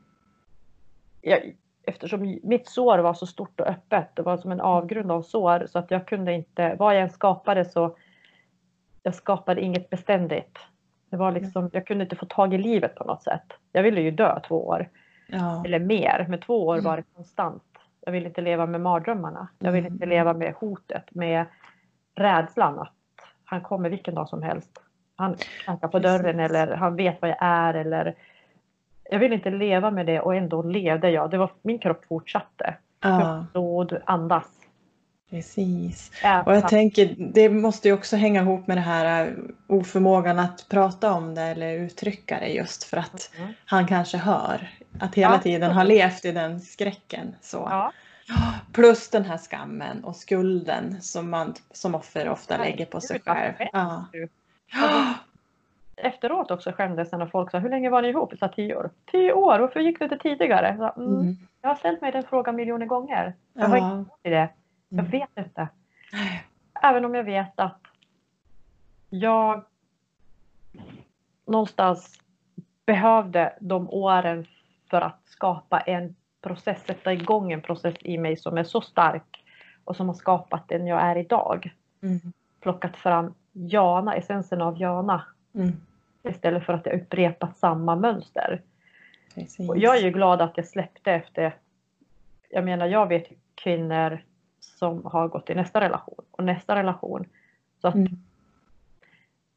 Jag, 1.22 1.54
eftersom 1.90 2.40
mitt 2.44 2.68
sår 2.68 3.00
var 3.00 3.14
så 3.14 3.26
stort 3.26 3.60
och 3.60 3.68
öppet, 3.68 4.08
det 4.16 4.22
var 4.22 4.38
som 4.38 4.52
en 4.52 4.62
avgrund 4.62 5.12
av 5.12 5.22
sår 5.22 5.66
så 5.70 5.80
att 5.80 5.92
jag 5.92 6.08
kunde 6.08 6.34
inte, 6.34 6.76
vad 6.80 6.96
jag 6.96 7.02
än 7.02 7.10
skapade 7.10 7.66
så 7.66 7.96
jag 9.04 9.16
skapade 9.16 9.62
inget 9.62 9.90
beständigt. 9.90 10.58
Det 11.10 11.18
var 11.18 11.32
liksom, 11.32 11.70
jag 11.74 11.88
kunde 11.88 12.04
inte 12.04 12.16
få 12.16 12.26
tag 12.26 12.54
i 12.54 12.58
livet 12.58 12.96
på 12.96 13.04
något 13.04 13.24
sätt. 13.24 13.54
Jag 13.72 13.84
ville 13.84 14.02
ju 14.02 14.12
dö 14.12 14.40
två 14.40 14.68
år. 14.68 14.90
Ja. 15.32 15.64
eller 15.66 15.80
mer, 15.80 16.26
men 16.30 16.40
två 16.40 16.68
år 16.68 16.74
Mm. 16.74 16.86
var 16.86 16.98
det 16.98 17.04
konstant. 17.16 17.64
Jag 18.02 18.12
vill 18.12 18.26
inte 18.26 18.42
leva 18.42 18.66
med 18.66 18.82
mardrömmarna. 18.82 19.48
Jag 19.60 19.72
vill 19.72 19.84
Mm. 19.84 19.94
inte 19.94 20.06
leva 20.06 20.34
med 20.34 20.54
hotet, 20.54 21.04
med 21.16 21.46
rädslan 22.16 22.80
att 22.80 22.94
han 23.46 23.62
kommer 23.62 23.90
vilken 23.90 24.16
dag 24.16 24.30
som 24.30 24.44
helst. 24.44 24.82
Han 25.16 25.36
knackar 25.64 25.88
på 25.88 26.00
dörren 26.00 26.40
eller 26.40 26.76
han 26.76 26.96
vet 26.96 27.22
vad 27.22 27.30
jag 27.32 27.38
är 27.42 27.74
eller 27.74 28.16
jag 29.10 29.20
vill 29.20 29.34
inte 29.34 29.50
leva 29.50 29.92
med 29.92 30.06
det 30.06 30.20
och 30.20 30.36
ändå 30.36 30.62
levde 30.64 31.10
jag. 31.10 31.32
Det 31.32 31.38
var, 31.38 31.52
min 31.62 31.80
kropp 31.80 32.06
fortsatte. 32.06 32.76
ja, 33.02 33.46
Blod, 33.52 34.02
andas. 34.06 34.46
precis. 35.30 36.12
Och 36.46 36.56
jag 36.56 36.68
tänker, 36.70 37.16
det 37.34 37.50
måste 37.50 37.88
ju 37.88 37.94
också 37.94 38.16
hänga 38.16 38.42
ihop 38.42 38.68
med 38.68 38.78
det 38.78 38.82
här 38.82 39.28
eh, 39.28 39.34
oförmågan 39.68 40.40
att 40.40 40.66
prata 40.70 41.14
om 41.14 41.36
det 41.36 41.42
eller 41.42 41.74
uttrycka 41.74 42.40
det 42.40 42.48
just 42.48 42.84
för 42.84 42.98
att 42.98 43.32
Mm. 43.38 43.54
han 43.66 43.88
kanske 43.88 44.18
hör. 44.18 44.70
Att 45.00 45.16
hela 45.16 45.34
Ja. 45.36 45.40
tiden 45.42 45.72
har 45.72 45.84
levt 45.84 46.26
i 46.26 46.32
den 46.32 46.60
skräcken. 46.62 47.36
Så. 47.42 47.58
Ja, 47.70 47.94
Plus 48.74 49.10
den 49.10 49.26
här 49.26 49.38
skammen 49.38 50.04
och 50.04 50.16
skulden 50.16 51.02
som 51.02 51.30
man 51.30 51.54
som 51.72 51.96
offer 51.96 52.30
ofta 52.30 52.58
lägger 52.58 52.86
på 52.86 53.02
sig 53.02 53.20
själv. 53.26 53.54
Ja. 53.74 54.06
Efteråt 56.02 56.52
också 56.52 56.72
skämdes 56.72 57.12
när 57.12 57.26
folk 57.26 57.52
sa 57.52 57.58
hur 57.60 57.70
länge 57.70 57.90
var 57.90 58.02
ni 58.02 58.08
ihop? 58.10 58.30
Jag 58.32 58.40
sa 58.40 58.48
tio 58.48 58.76
år. 58.76 58.90
Tio 59.12 59.34
år, 59.34 59.60
varför 59.60 59.80
gick 59.80 60.00
du 60.00 60.06
inte 60.06 60.18
tidigare? 60.18 60.68
Jag, 60.68 60.78
sa, 60.78 61.02
mm, 61.02 61.20
Mm. 61.22 61.36
jag 61.62 61.70
har 61.70 61.76
ställt 61.76 62.02
mig 62.02 62.12
den 62.12 62.24
frågan 62.24 62.56
miljoner 62.56 62.86
gånger. 62.86 63.34
Jag 63.54 63.68
har 63.68 63.78
Ja. 63.78 64.00
inte 64.00 64.30
det. 64.30 64.50
Jag 64.90 65.00
Mm. 65.00 65.12
vet 65.12 65.38
inte. 65.38 65.68
Även 66.82 67.06
om 67.06 67.16
jag 67.16 67.24
vet 67.24 67.60
att 67.60 67.82
jag 69.10 69.64
någonstans 71.46 72.20
behövde 72.86 73.54
de 73.60 73.90
åren 73.90 74.46
för 74.90 75.02
att 75.02 75.20
skapa 75.26 75.80
en 75.80 76.16
process, 76.42 76.84
sätta 76.86 77.14
igång 77.14 77.52
en 77.52 77.62
process 77.62 77.96
i 78.02 78.18
mig 78.18 78.38
som 78.38 78.58
är 78.58 78.64
så 78.64 78.82
stark 78.82 79.44
och 79.84 79.96
som 79.96 80.08
har 80.08 80.16
skapat 80.16 80.68
den 80.68 80.88
jag 80.88 81.02
är 81.02 81.16
idag. 81.18 81.74
Mm. 82.02 82.20
Plockat 82.60 82.98
fram 82.98 83.34
Jana, 83.52 84.16
essensen 84.16 84.62
av 84.62 84.82
Jana 84.82 85.24
Mm. 85.56 85.72
Istället 86.24 86.66
för 86.66 86.74
att 86.74 86.86
jag 86.86 87.02
upprepat 87.02 87.58
samma 87.58 87.96
mönster. 87.96 88.62
Precis. 89.36 89.70
Och 89.70 89.78
jag 89.78 89.98
är 89.98 90.02
ju 90.02 90.12
glad 90.12 90.42
att 90.42 90.54
jag 90.58 90.68
släppte 90.68 91.12
efter, 91.12 91.56
jag 92.50 92.64
menar 92.66 92.88
jag 92.88 93.08
vet 93.08 93.28
kvinnor 93.56 94.24
som 94.60 95.06
har 95.06 95.28
gått 95.28 95.50
i 95.50 95.56
nästa 95.56 95.82
relation 95.82 96.26
och 96.32 96.44
nästa 96.44 96.76
relation. 96.76 97.26
Så 97.82 97.88
att 97.88 97.96
Mm. 97.96 98.24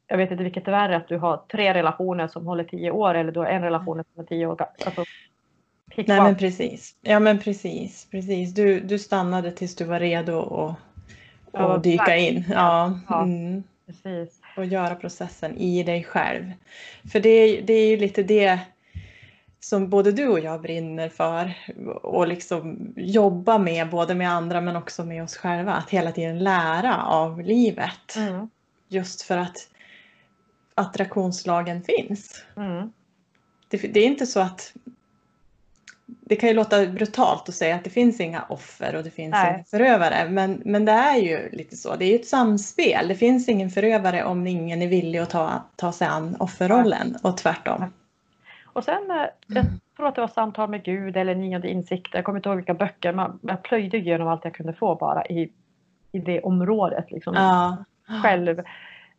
jag 0.07 0.17
vet 0.17 0.31
inte 0.31 0.43
vilket 0.43 0.67
är 0.67 0.71
värre, 0.71 0.95
att 0.95 1.07
du 1.07 1.17
har 1.17 1.37
tre 1.51 1.73
relationer 1.73 2.27
som 2.27 2.45
håller 2.47 2.63
tio 2.63 2.91
år 2.91 3.15
eller 3.15 3.31
du 3.31 3.39
har 3.39 3.47
en 3.47 3.61
relation 3.61 4.03
som 4.13 4.23
är 4.23 4.27
tio 4.27 4.45
år. 4.45 4.65
Alltså, 4.85 5.03
Nej 5.95 6.21
men 6.21 6.35
precis. 6.35 6.95
Ja 7.01 7.19
men 7.19 7.39
precis. 7.39 8.07
precis. 8.11 8.53
Du, 8.53 8.79
du 8.79 8.99
stannade 8.99 9.51
tills 9.51 9.75
du 9.75 9.85
var 9.85 9.99
redo 9.99 10.39
att 10.39 10.75
Ja, 11.55 11.75
att 11.75 11.83
dyka 11.83 12.15
in. 12.17 12.43
Ja. 12.51 12.99
Ja. 13.09 13.23
Mm. 13.23 13.63
Precis. 13.85 14.41
Och 14.55 14.65
göra 14.65 14.95
processen 14.95 15.57
i 15.57 15.83
dig 15.83 16.03
själv. 16.03 16.53
För 17.11 17.19
det, 17.19 17.29
är- 17.29 17.61
det 17.61 17.73
är 17.73 17.87
ju 17.89 17.97
lite 17.97 18.23
det 18.23 18.59
som 19.59 19.89
både 19.89 20.11
du 20.11 20.27
och 20.27 20.39
jag 20.39 20.61
brinner 20.61 21.09
för 21.09 21.53
och 22.01 22.27
liksom 22.27 22.93
jobba 22.97 23.57
med 23.57 23.89
både 23.89 24.15
med 24.15 24.31
andra 24.31 24.61
men 24.61 24.75
också 24.75 25.05
med 25.05 25.23
oss 25.23 25.37
själva. 25.37 25.73
Att 25.73 25.89
hela 25.89 26.11
tiden 26.11 26.39
lära 26.39 27.03
av 27.03 27.41
livet. 27.41 28.15
Mm. 28.17 28.49
Just 28.87 29.21
för 29.21 29.37
att 29.37 29.57
attraktionslagen 30.75 31.83
finns. 31.83 32.43
Mm. 32.57 32.91
Det, 33.67 33.77
det 33.77 33.99
är 33.99 34.05
inte 34.07 34.25
så 34.25 34.39
att 34.39 34.73
det 36.25 36.35
kan 36.35 36.49
ju 36.49 36.55
låta 36.55 36.85
brutalt 36.85 37.49
att 37.49 37.55
säga 37.55 37.75
att 37.75 37.83
det 37.83 37.89
finns 37.89 38.19
inga 38.19 38.41
offer 38.49 38.95
och 38.95 39.03
det 39.03 39.09
finns 39.09 39.31
Nej. 39.31 39.53
inga 39.55 39.63
förövare. 39.63 40.29
Men, 40.29 40.61
men 40.65 40.85
det 40.85 40.91
är 40.91 41.17
ju 41.17 41.49
lite 41.51 41.75
så. 41.75 41.95
Det 41.95 42.05
är 42.05 42.09
ju 42.09 42.15
ett 42.15 42.27
samspel. 42.27 43.07
Det 43.07 43.15
finns 43.15 43.49
ingen 43.49 43.69
förövare 43.69 44.23
om 44.23 44.47
ingen 44.47 44.81
är 44.81 44.87
villig 44.87 45.19
att 45.19 45.29
ta, 45.29 45.63
ta 45.75 45.91
sig 45.91 46.07
an 46.07 46.35
offerrollen 46.39 47.17
och 47.23 47.37
tvärtom. 47.37 47.93
Och 48.65 48.83
sen, 48.83 49.11
eh, 49.11 49.25
jag 49.47 49.65
tror 49.95 50.07
att 50.07 50.15
det 50.15 50.21
var 50.21 50.27
samtal 50.27 50.69
med 50.69 50.83
Gud 50.83 51.17
eller 51.17 51.35
nionde 51.35 51.69
insikter, 51.69 52.17
jag 52.17 52.25
kommer 52.25 52.39
inte 52.39 52.49
ihåg 52.49 52.55
vilka 52.55 52.73
böcker, 52.73 53.13
men 53.13 53.39
jag 53.41 53.63
plöjde 53.63 53.97
igenom 53.97 54.27
allt 54.27 54.43
jag 54.43 54.53
kunde 54.53 54.73
få 54.73 54.95
bara 54.95 55.25
i, 55.25 55.51
i 56.11 56.19
det 56.19 56.41
området. 56.41 57.11
Liksom. 57.11 57.33
Ja. 57.33 57.77
Själv, 58.23 58.59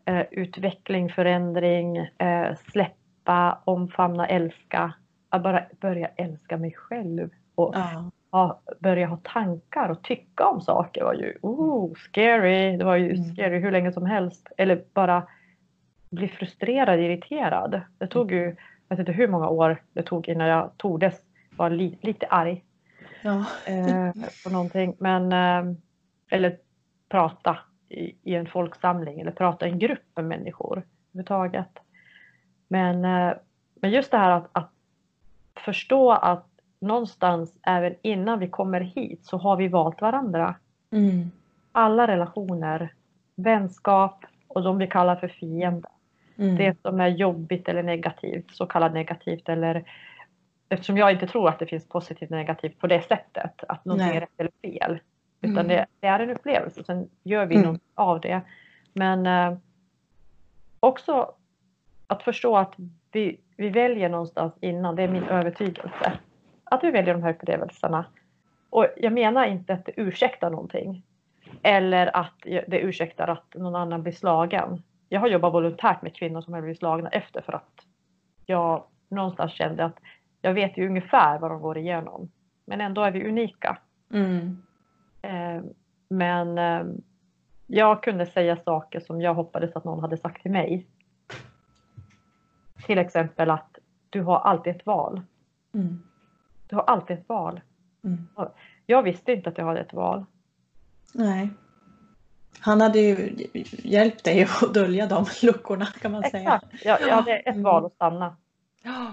eh, 0.05 0.22
utveckling, 0.30 1.12
förändring, 1.12 1.96
eh, 1.96 2.57
släppa, 2.72 3.59
omfamna, 3.64 4.26
älska. 4.26 4.92
Att 5.35 5.43
bara 5.43 5.64
börja 5.80 6.09
älska 6.09 6.57
mig 6.57 6.72
själv 6.72 7.30
och 7.55 7.74
Ja. 7.76 8.11
ha, 8.30 8.61
börja 8.80 9.07
ha 9.07 9.16
tankar 9.16 9.89
och 9.89 10.03
tycka 10.03 10.47
om 10.49 10.61
saker 10.61 11.05
var 11.05 11.14
ju 11.14 11.39
oh, 11.43 11.95
scary. 11.95 12.76
Det 12.76 12.85
var 12.85 12.97
ju 12.97 13.11
Mm. 13.14 13.24
scary 13.24 13.59
hur 13.59 13.70
länge 13.70 13.93
som 13.93 14.07
helst. 14.07 14.49
Eller 14.57 14.85
bara 14.95 15.26
bli 16.11 16.28
frustrerad, 16.28 17.01
irriterad. 17.01 17.80
Det 17.99 18.07
tog 18.07 18.32
ju, 18.32 18.45
jag 18.89 18.97
vet 18.97 18.99
inte 18.99 19.12
hur 19.12 19.28
många 19.28 19.49
år 19.49 19.82
det 19.93 20.03
tog 20.03 20.28
innan 20.28 20.47
jag 20.49 20.70
tordes 20.76 21.22
vara 21.57 21.68
li, 21.68 21.99
lite 22.03 22.26
arg 22.26 22.64
Ja. 23.22 23.45
eh, 23.66 24.11
på 24.45 24.51
någonting. 24.51 24.97
Men, 24.99 25.32
eh, 25.32 25.74
eller 26.30 26.59
prata 27.09 27.59
i, 27.89 28.16
i 28.22 28.35
en 28.35 28.47
folksamling 28.47 29.20
eller 29.20 29.32
prata 29.32 29.66
i 29.66 29.70
en 29.70 29.78
grupp 29.78 30.03
med 30.16 30.24
människor 30.24 30.82
överhuvudtaget. 31.12 31.70
Men, 32.68 33.05
eh, 33.05 33.32
men 33.80 33.91
just 33.91 34.11
det 34.11 34.18
här 34.18 34.30
att, 34.30 34.49
att 34.53 34.70
förstå 35.57 36.12
att 36.12 36.46
någonstans 36.80 37.59
även 37.62 37.94
innan 38.02 38.38
vi 38.38 38.48
kommer 38.48 38.80
hit 38.80 39.26
så 39.26 39.38
har 39.38 39.57
vi 39.57 39.68
valt 39.68 40.00
varandra. 40.00 40.55
Mm. 40.90 41.30
Alla 41.72 42.07
relationer, 42.07 42.94
vänskap 43.36 44.24
och 44.48 44.62
de 44.62 44.78
vi 44.78 44.86
kallar 44.86 45.16
för 45.16 45.28
fiender. 45.28 45.90
Mm. 46.36 46.57
Det 46.57 46.76
som 46.82 47.00
är 47.00 47.09
jobbigt 47.09 47.68
eller 47.68 47.82
negativt, 47.82 48.57
så 48.57 48.66
kallat 48.66 48.92
negativt 48.92 49.48
eller 49.48 49.84
eftersom 50.68 50.98
jag 50.98 51.12
inte 51.12 51.26
tror 51.26 51.48
att 51.48 51.59
det 51.59 51.66
finns 51.66 51.88
positivt 51.88 52.30
och 52.30 52.36
negativt 52.36 52.78
på 52.78 52.86
det 52.86 53.02
sättet, 53.02 53.64
att 53.68 53.84
någonting 53.84 54.09
Nej. 54.09 54.16
är 54.16 54.20
rätt 54.20 54.40
eller 54.40 54.50
fel. 54.62 54.98
Utan 55.40 55.64
Mm. 55.64 55.68
det, 55.68 55.86
det 56.00 56.07
är 56.07 56.20
en 56.20 56.30
upplevelse, 56.30 56.84
sen 56.84 57.09
gör 57.22 57.46
vi 57.46 57.55
Mm. 57.57 57.72
något 57.72 57.80
av 57.94 58.20
det. 58.20 58.40
Men 58.92 59.26
eh, 59.26 59.59
också 60.80 61.32
att 62.07 62.22
förstå 62.22 62.57
att 62.57 62.74
vi, 63.12 63.40
vi 63.57 63.68
väljer 63.70 64.09
någonstans 64.09 64.52
innan, 64.61 64.96
det 64.96 65.02
är 65.02 65.09
min 65.09 65.24
övertygelse. 65.24 66.18
Att 66.64 66.84
vi 66.84 66.90
väljer 66.90 67.14
de 67.14 67.22
här 67.22 67.34
upplevelserna. 67.34 68.07
Och 68.70 68.86
jag 68.96 69.12
menar 69.12 69.46
inte 69.46 69.72
att 69.72 69.84
det 69.84 69.92
ursäktar 69.96 70.50
någonting. 70.50 71.02
Eller 71.62 72.16
att 72.16 72.34
det 72.44 72.80
ursäktar 72.80 73.28
att 73.28 73.55
någon 73.55 73.74
annan 73.74 74.02
blir 74.02 74.12
slagen. 74.12 74.82
Jag 75.09 75.20
har 75.20 75.28
jobbat 75.28 75.55
volontärt 75.55 76.02
med 76.02 76.16
kvinnor 76.16 76.40
som 76.40 76.55
har 76.55 76.61
blivit 76.61 76.78
slagna 76.78 77.09
efter 77.09 77.40
för 77.40 77.52
att 77.52 77.86
jag 78.46 78.84
någonstans 79.09 79.52
kände 79.52 79.84
att 79.84 79.98
jag 80.40 80.55
vet 80.55 80.78
ju 80.78 80.86
ungefär 80.86 81.38
vad 81.38 81.50
de 81.50 81.61
går 81.61 81.78
igenom. 81.78 82.30
Men 82.64 82.80
ändå 82.80 83.02
är 83.02 83.11
vi 83.11 83.28
unika. 83.28 83.78
Mm. 84.12 84.62
Eh, 85.22 85.62
Men 86.09 86.59
eh, 86.59 86.84
jag 87.66 88.02
kunde 88.02 88.26
säga 88.26 88.57
saker 88.57 89.00
som 89.00 89.20
jag 89.20 89.34
hoppades 89.34 89.76
att 89.76 89.84
någon 89.84 90.00
hade 90.00 90.16
sagt 90.16 90.42
till 90.42 90.50
mig. 90.50 90.86
Till 92.87 92.99
exempel 92.99 93.51
att 93.51 93.78
du 94.11 94.22
har 94.22 94.39
alltid 94.39 94.76
ett 94.76 94.87
val. 94.87 95.22
Mm. 95.74 96.03
Du 96.68 96.76
har 96.76 96.82
alltid 96.82 97.18
ett 97.18 97.28
val. 97.28 97.61
Mm. 98.05 98.26
Jag 98.87 99.03
visste 99.03 99.32
inte 99.32 99.49
att 99.49 99.59
jag 99.59 99.64
hade 99.64 99.80
ett 99.80 99.93
val. 99.93 100.24
Nej. 101.14 101.51
Han 102.61 102.80
hade 102.80 102.99
ju 102.99 103.35
hjälpt 103.82 104.24
dig 104.24 104.43
att 104.43 104.74
dölja 104.74 105.07
de 105.07 105.26
luckorna 105.43 105.87
kan 105.87 106.12
man 106.12 106.22
säga. 106.22 106.55
Exakt. 106.55 106.85
Jag, 106.85 107.01
jag 107.01 107.14
hade 107.14 107.37
ett 107.37 107.57
val 107.57 107.85
att 107.85 107.95
stanna. 107.95 108.37
Ja. 108.82 109.12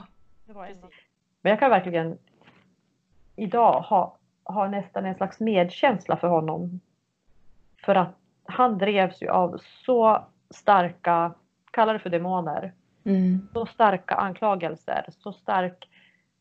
Men 1.41 1.49
jag 1.49 1.59
kan 1.59 1.69
verkligen 1.69 2.17
idag 3.35 3.81
ha, 3.81 4.17
ha 4.43 4.67
nästan 4.67 5.05
en 5.05 5.15
slags 5.15 5.39
medkänsla 5.39 6.17
för 6.17 6.27
honom. 6.27 6.79
För 7.85 7.95
att 7.95 8.15
han 8.43 8.77
drevs 8.77 9.21
ju 9.21 9.29
av 9.29 9.57
så 9.85 10.25
starka, 10.49 11.33
kalla 11.71 11.93
det 11.93 11.99
för 11.99 12.09
demoner, 12.09 12.73
Mm. 13.03 13.47
så 13.53 13.65
starka 13.65 14.15
anklagelser, 14.15 15.05
så 15.09 15.33
stark, 15.33 15.89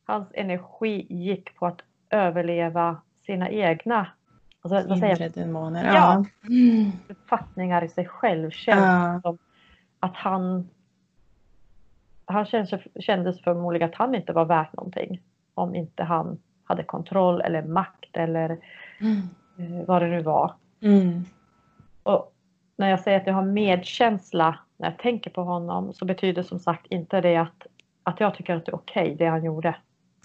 hans 0.04 0.28
energi 0.34 1.06
gick 1.10 1.54
på 1.54 1.66
att 1.66 1.80
överleva 2.10 3.00
sina 3.26 3.50
egna 3.50 4.06
alltså, 4.60 4.88
vad 4.88 4.98
säger 4.98 5.16
Inre 5.16 5.28
demoner. 5.28 5.84
Ja. 5.84 5.94
Ja. 5.94 6.24
Mm. 6.48 6.92
uppfattningar 7.08 7.84
i 7.84 7.88
sig 7.88 8.06
själv. 8.06 8.50
Känns 8.50 8.80
Ja. 8.84 9.20
som 9.22 9.38
att 10.00 10.16
han 10.16 10.68
han 12.24 12.46
kändes, 12.46 12.70
kändes 13.00 13.42
förmodligen 13.42 13.88
att 13.88 13.94
han 13.94 14.14
inte 14.14 14.32
var 14.32 14.44
värt 14.44 14.72
någonting. 14.76 15.20
Om 15.54 15.74
inte 15.74 16.04
han 16.04 16.38
hade 16.64 16.82
kontroll 16.82 17.40
eller 17.40 17.62
makt 17.62 18.16
eller 18.16 18.58
Mm. 19.00 19.20
eh, 19.58 19.86
vad 19.86 20.02
det 20.02 20.08
nu 20.08 20.22
var. 20.22 20.54
Mm. 20.80 21.24
Och 22.02 22.32
när 22.76 22.90
jag 22.90 23.00
säger 23.00 23.20
att 23.20 23.26
jag 23.26 23.34
har 23.34 23.42
medkänsla 23.44 24.58
när 24.80 24.90
jag 24.90 24.98
tänker 24.98 25.30
på 25.30 25.42
honom 25.42 25.92
så 25.92 26.04
betyder 26.04 26.42
som 26.42 26.58
sagt 26.58 26.86
inte 26.86 27.20
det 27.20 27.36
att, 27.36 27.66
att 28.02 28.20
jag 28.20 28.34
tycker 28.34 28.56
att 28.56 28.66
det 28.66 28.70
är 28.70 28.74
okej 28.74 29.16
det 29.18 29.26
han 29.26 29.44
gjorde. 29.44 29.76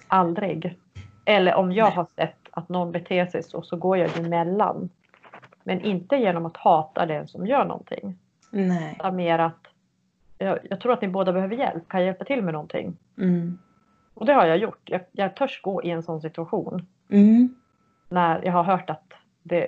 Aldrig. 0.07 0.79
Eller 1.25 1.55
om 1.55 1.71
jag 1.71 1.91
har 1.91 2.05
sett 2.15 2.37
att 2.51 2.69
någon 2.69 2.91
beter 2.91 3.25
sig 3.25 3.43
så, 3.43 3.61
så 3.61 3.77
går 3.77 3.97
jag 3.97 4.17
emellan. 4.17 4.89
Men 5.63 5.81
inte 5.81 6.15
genom 6.15 6.45
att 6.45 6.57
hata 6.57 7.05
den 7.05 7.27
som 7.27 7.47
gör 7.47 7.65
någonting. 7.65 8.17
Nej. 8.49 8.95
Utan 8.99 9.15
mer 9.15 9.39
att 9.39 9.67
jag, 10.37 10.59
jag 10.69 10.79
tror 10.79 10.93
att 10.93 11.01
ni 11.01 11.07
båda 11.07 11.33
behöver 11.33 11.55
hjälp. 11.55 11.87
Kan 11.87 11.99
jag 11.99 12.05
hjälpa 12.07 12.25
till 12.25 12.41
med 12.41 12.53
någonting? 12.53 12.97
Mm. 13.17 13.57
Och 14.13 14.25
det 14.25 14.33
har 14.33 14.45
jag 14.45 14.57
gjort. 14.57 14.81
Jag, 14.83 15.01
jag 15.11 15.35
törs 15.35 15.61
gå 15.61 15.83
i 15.83 15.89
en 15.89 16.03
sån 16.03 16.21
situation. 16.21 16.87
Mm. 17.09 17.55
När 18.09 18.45
jag 18.45 18.51
har 18.51 18.63
hört 18.63 18.89
att 18.89 19.13
det, 19.43 19.67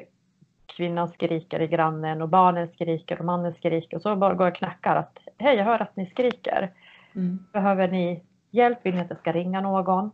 kvinnan 0.77 1.09
skriker 1.09 1.61
i 1.61 1.67
grannen 1.67 2.21
och 2.21 2.29
barnen 2.29 2.67
skriker 2.67 3.19
och 3.19 3.25
mannen 3.25 3.53
skriker. 3.53 3.97
Och 3.97 4.01
så 4.01 4.15
bara 4.15 4.33
går 4.33 4.47
jag 4.47 4.51
och 4.51 4.57
knackar 4.57 4.95
att 4.95 5.17
hej 5.37 5.57
jag 5.57 5.65
hör 5.65 5.81
att 5.81 5.95
ni 5.95 6.05
skriker. 6.05 6.71
Mm. 7.15 7.39
Behöver 7.53 7.87
ni 7.87 8.23
hjälp? 8.51 8.79
Vill 8.83 8.95
ni 8.95 9.01
att 9.01 9.09
jag 9.09 9.19
ska 9.19 9.31
ringa 9.31 9.61
någon? 9.61 10.11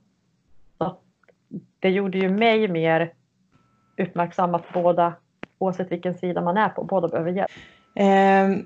Så 0.78 0.98
det 1.80 1.90
gjorde 1.90 2.18
ju 2.18 2.30
mig 2.30 2.68
mer 2.68 3.14
uppmärksam 3.98 4.56
att 4.56 4.74
båda, 4.74 5.14
oavsett 5.58 5.92
vilken 5.92 6.14
sida 6.14 6.42
man 6.42 6.58
är 6.58 6.70
på, 6.70 6.84
båda 6.84 7.08
behöver 7.08 7.32
hjälp. 7.32 7.52
Ehm, 7.96 8.66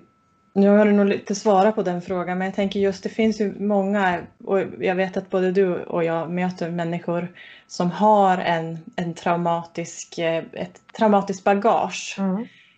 nu 0.57 0.69
har 0.69 0.85
du 0.85 0.91
nog 0.91 1.05
lite 1.05 1.35
svarat 1.35 1.75
på 1.75 1.83
den 1.83 2.01
frågan 2.01 2.37
men 2.37 2.45
jag 2.45 2.55
tänker 2.55 2.79
just 2.79 3.03
det 3.03 3.09
finns 3.09 3.41
ju 3.41 3.59
många 3.59 4.21
och 4.43 4.59
jag 4.79 4.95
vet 4.95 5.17
att 5.17 5.29
både 5.29 5.51
du 5.51 5.75
och 5.75 6.03
jag 6.03 6.31
möter 6.31 6.71
människor 6.71 7.27
som 7.67 7.91
har 7.91 8.37
en, 8.37 8.79
en 8.95 9.13
traumatisk, 9.13 10.17
eh, 10.17 10.43
ett 10.53 10.81
traumatiskt 10.97 11.43
bagage 11.43 12.17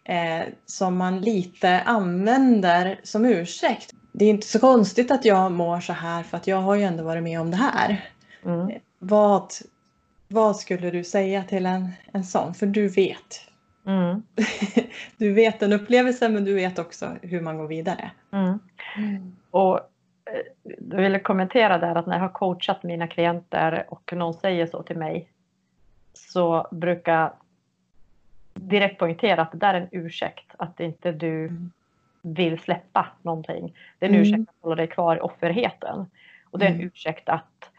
eh, 0.03 0.41
som 0.65 0.97
man 0.97 1.21
lite 1.21 1.79
använder 1.79 2.99
som 3.03 3.25
ursäkt. 3.25 3.93
Det 4.11 4.25
är 4.25 4.29
inte 4.29 4.47
så 4.47 4.59
konstigt 4.59 5.11
att 5.11 5.25
jag 5.25 5.51
mår 5.51 5.79
så 5.79 5.93
här 5.93 6.23
för 6.23 6.37
att 6.37 6.47
jag 6.47 6.61
har 6.61 6.75
ju 6.75 6.83
ändå 6.83 7.03
varit 7.03 7.23
med 7.23 7.41
om 7.41 7.51
det 7.51 7.57
här. 7.57 8.09
Mm. 8.45 8.71
Vad, 8.99 9.51
vad 10.27 10.55
skulle 10.55 10.91
du 10.91 11.03
säga 11.03 11.43
till 11.43 11.65
en, 11.65 11.89
en 12.11 12.23
sån? 12.23 12.53
För 12.53 12.65
du 12.65 12.87
vet. 12.87 13.48
Mm. 13.89 14.23
Du 15.17 15.33
vet 15.33 15.59
den 15.59 15.73
upplevelsen 15.73 16.33
men 16.33 16.45
du 16.45 16.53
vet 16.53 16.79
också 16.79 17.15
hur 17.21 17.41
man 17.41 17.57
går 17.57 17.67
vidare. 17.67 18.11
Mm. 18.31 18.59
Och 19.51 19.75
eh, 19.77 20.41
jag 20.89 20.97
ville 20.97 21.19
kommentera 21.19 21.77
där 21.77 21.95
att 21.95 22.05
när 22.05 22.13
jag 22.15 22.21
har 22.21 22.29
coachat 22.29 22.83
mina 22.83 23.07
klienter 23.07 23.85
och 23.87 24.13
någon 24.13 24.33
säger 24.33 24.65
så 24.65 24.83
till 24.83 24.97
mig 24.97 25.29
så 26.13 26.67
brukar 26.71 27.13
jag 27.13 27.31
direkt 28.53 28.99
poängtera 28.99 29.41
att 29.41 29.51
det 29.51 29.57
där 29.57 29.73
är 29.73 29.81
en 29.81 29.87
ursäkt. 29.91 30.51
Att 30.57 30.79
inte 30.79 31.11
du 31.11 31.45
Mm. 31.45 31.71
vill 32.21 32.59
släppa 32.59 33.07
någonting. 33.21 33.75
Det 33.99 34.05
är 34.05 34.09
en 34.09 34.15
Mm. 34.15 34.21
ursäkt 34.27 34.49
att 34.49 34.55
hålla 34.63 34.75
dig 34.75 34.87
kvar 34.87 35.15
i 35.17 35.19
offerheten. 35.19 36.05
Och 36.51 36.59
det 36.59 36.65
är 36.65 36.69
en 36.69 36.75
Mm. 36.75 36.87
ursäkt 36.87 37.29
att, 37.29 37.69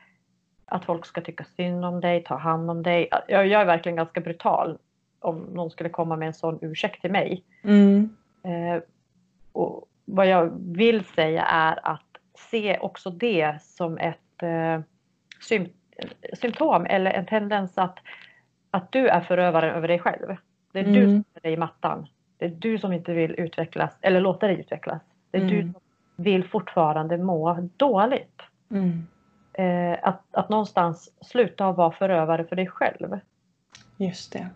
att 0.66 0.84
folk 0.84 1.06
ska 1.06 1.20
tycka 1.20 1.44
synd 1.56 1.84
om 1.84 2.00
dig, 2.00 2.22
ta 2.24 2.36
hand 2.36 2.70
om 2.70 2.82
dig. 2.82 3.08
Jag, 3.28 3.46
jag 3.46 3.60
är 3.60 3.64
verkligen 3.66 3.96
ganska 3.96 4.20
brutal 4.20 4.78
om 5.20 5.38
någon 5.38 5.70
skulle 5.70 5.88
komma 5.88 6.16
med 6.16 6.26
en 6.26 6.34
sån 6.34 6.58
ursäkt 6.62 7.00
till 7.00 7.10
mig. 7.12 7.44
Mm. 7.64 8.16
Eh, 8.42 8.82
och 9.52 9.86
vad 10.04 10.26
jag 10.26 10.52
vill 10.76 11.04
säga 11.04 11.42
är 11.44 11.78
att 11.86 12.02
se 12.50 12.78
också 12.78 13.10
det 13.10 13.62
som 13.62 13.98
ett 13.98 14.42
eh, 14.42 14.80
sym- 15.48 15.72
symptom 16.34 16.86
eller 16.86 17.10
en 17.10 17.26
tendens 17.26 17.78
att, 17.78 17.98
att 18.70 18.92
du 18.92 19.08
är 19.08 19.20
förövaren 19.20 19.74
över 19.74 19.88
dig 19.88 19.98
själv. 19.98 20.36
Det 20.72 20.78
är 20.80 20.84
du 20.84 21.04
Mm. 21.04 21.10
som 21.10 21.24
är 21.34 21.40
dig 21.40 21.52
i 21.52 21.56
mattan. 21.56 22.06
Det 22.38 22.44
är 22.44 22.48
du 22.48 22.78
som 22.78 22.92
inte 22.92 23.12
vill 23.12 23.34
utvecklas 23.40 23.92
eller 24.00 24.20
låta 24.20 24.46
dig 24.46 24.60
utvecklas. 24.60 25.02
Det 25.30 25.38
är 25.38 25.44
du 25.44 25.60
Mm. 25.60 25.72
som 25.72 25.82
vill 26.16 26.44
fortfarande 26.48 27.18
må 27.18 27.68
dåligt. 27.76 28.42
Mm. 28.70 29.06
Eh, 29.52 29.98
att, 30.02 30.22
att 30.30 30.48
någonstans 30.48 31.12
sluta 31.20 31.72
vara 31.72 31.90
förövare 31.92 32.44
för 32.44 32.56
dig 32.56 32.66
själv. 32.66 33.18
Just 33.96 34.32
det. 34.32 34.48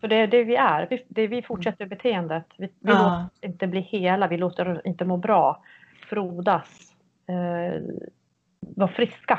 För 0.00 0.08
det 0.08 0.16
är 0.16 0.26
det 0.26 0.44
vi 0.44 0.56
är. 0.56 0.86
Vi, 0.90 1.04
det 1.08 1.26
vi 1.26 1.42
fortsätter 1.42 1.86
beteendet. 1.86 2.46
Vi, 2.58 2.66
vi 2.66 2.72
Ja. 2.92 3.28
låter 3.32 3.48
inte 3.48 3.66
bli 3.66 3.80
hela, 3.80 4.28
vi 4.28 4.36
låter 4.36 4.86
inte 4.86 5.04
må 5.04 5.16
bra, 5.16 5.62
frodas, 6.08 6.92
eh, 7.26 7.82
vara 8.60 8.88
friska. 8.88 9.38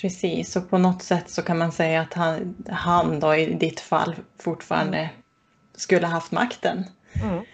Precis, 0.00 0.56
och 0.56 0.70
på 0.70 0.78
något 0.78 1.02
sätt 1.02 1.30
så 1.30 1.42
kan 1.42 1.58
man 1.58 1.72
säga 1.72 2.00
att 2.00 2.14
han, 2.14 2.54
han 2.68 3.20
då 3.20 3.34
i 3.34 3.54
ditt 3.54 3.80
fall 3.80 4.14
fortfarande 4.38 5.10
skulle 5.74 6.06
haft 6.06 6.32
makten 6.32 6.84
Mm. 7.24 7.44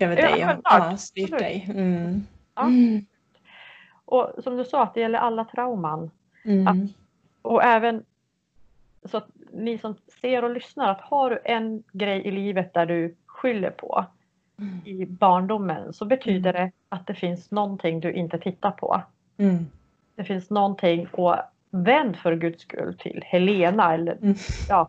över 0.00 0.16
Ja, 0.16 0.22
dig 0.22 0.44
och 0.44 0.60
ja, 0.64 0.96
styrt 0.96 1.38
dig. 1.38 1.66
Mm. 1.74 2.26
Ja. 2.54 2.62
Mm. 2.62 3.06
Och 4.04 4.32
som 4.44 4.56
du 4.56 4.64
sa, 4.64 4.82
att 4.82 4.94
det 4.94 5.00
gäller 5.00 5.18
alla 5.18 5.44
trauman. 5.44 6.10
Mm. 6.44 6.88
Och 7.42 7.64
även 7.64 8.04
så 9.04 9.16
att 9.16 9.26
ni 9.54 9.78
som 9.78 9.94
ser 10.20 10.44
och 10.44 10.50
lyssnar, 10.50 10.90
att 10.90 11.00
har 11.00 11.30
du 11.30 11.40
en 11.44 11.82
grej 11.92 12.20
i 12.26 12.30
livet 12.30 12.74
där 12.74 12.86
du 12.86 13.14
skyller 13.26 13.70
på 13.70 14.04
Mm. 14.58 14.80
i 14.84 15.06
barndomen 15.06 15.92
så 15.92 16.04
betyder 16.04 16.52
det 16.52 16.70
att 16.88 17.06
det 17.06 17.14
finns 17.14 17.50
någonting 17.50 18.00
du 18.00 18.12
inte 18.12 18.38
tittar 18.38 18.70
på. 18.70 19.02
Mm. 19.38 19.66
Det 20.14 20.24
finns 20.24 20.50
någonting 20.50 21.06
och 21.12 21.36
vänd 21.70 22.16
för 22.16 22.36
guds 22.36 22.62
skull 22.62 22.96
till 22.98 23.22
Helena 23.26 23.94
eller 23.94 24.12
Mm. 24.22 24.34
ja, 24.68 24.88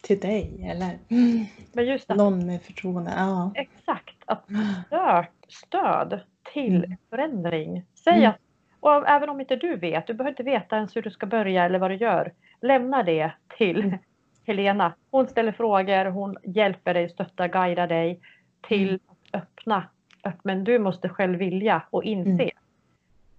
Till 0.00 0.20
dig 0.20 0.66
eller 0.70 0.98
mm. 1.08 1.44
men 1.72 1.86
just 1.86 2.10
att 2.10 2.16
någon 2.16 2.46
med 2.46 2.62
förtroende. 2.62 3.12
Ja. 3.16 3.50
Exakt, 3.54 4.16
att 4.26 4.44
stöd, 4.86 5.26
stöd 5.48 6.20
till 6.52 6.84
Mm. 6.84 6.96
förändring. 7.10 7.84
Säg 7.94 8.16
Mm. 8.18 8.30
att, 8.30 8.36
och 8.80 9.08
även 9.08 9.28
om 9.28 9.40
inte 9.40 9.56
du 9.56 9.76
vet, 9.76 10.06
du 10.06 10.14
behöver 10.14 10.30
inte 10.32 10.42
veta 10.42 10.76
ens 10.76 10.96
hur 10.96 11.02
du 11.02 11.10
ska 11.10 11.26
börja 11.26 11.64
eller 11.64 11.78
vad 11.78 11.90
du 11.90 11.94
gör. 11.96 12.32
Lämna 12.60 13.02
det 13.02 13.30
till 13.56 13.80
Mm. 13.84 13.98
Helena, 14.46 14.92
hon 15.10 15.26
ställer 15.26 15.52
frågor, 15.52 16.04
hon 16.04 16.36
hjälper 16.42 16.94
dig, 16.94 17.08
stöttar, 17.08 17.48
guidar 17.48 17.86
dig 17.86 18.20
till 18.68 18.88
Mm. 18.88 19.00
att 19.06 19.34
öppna. 19.42 19.84
Öpp- 20.24 20.40
Men 20.42 20.64
du 20.64 20.78
måste 20.78 21.08
själv 21.08 21.38
vilja 21.38 21.82
och 21.90 22.04
inse. 22.04 22.42
Mm. 22.42 22.50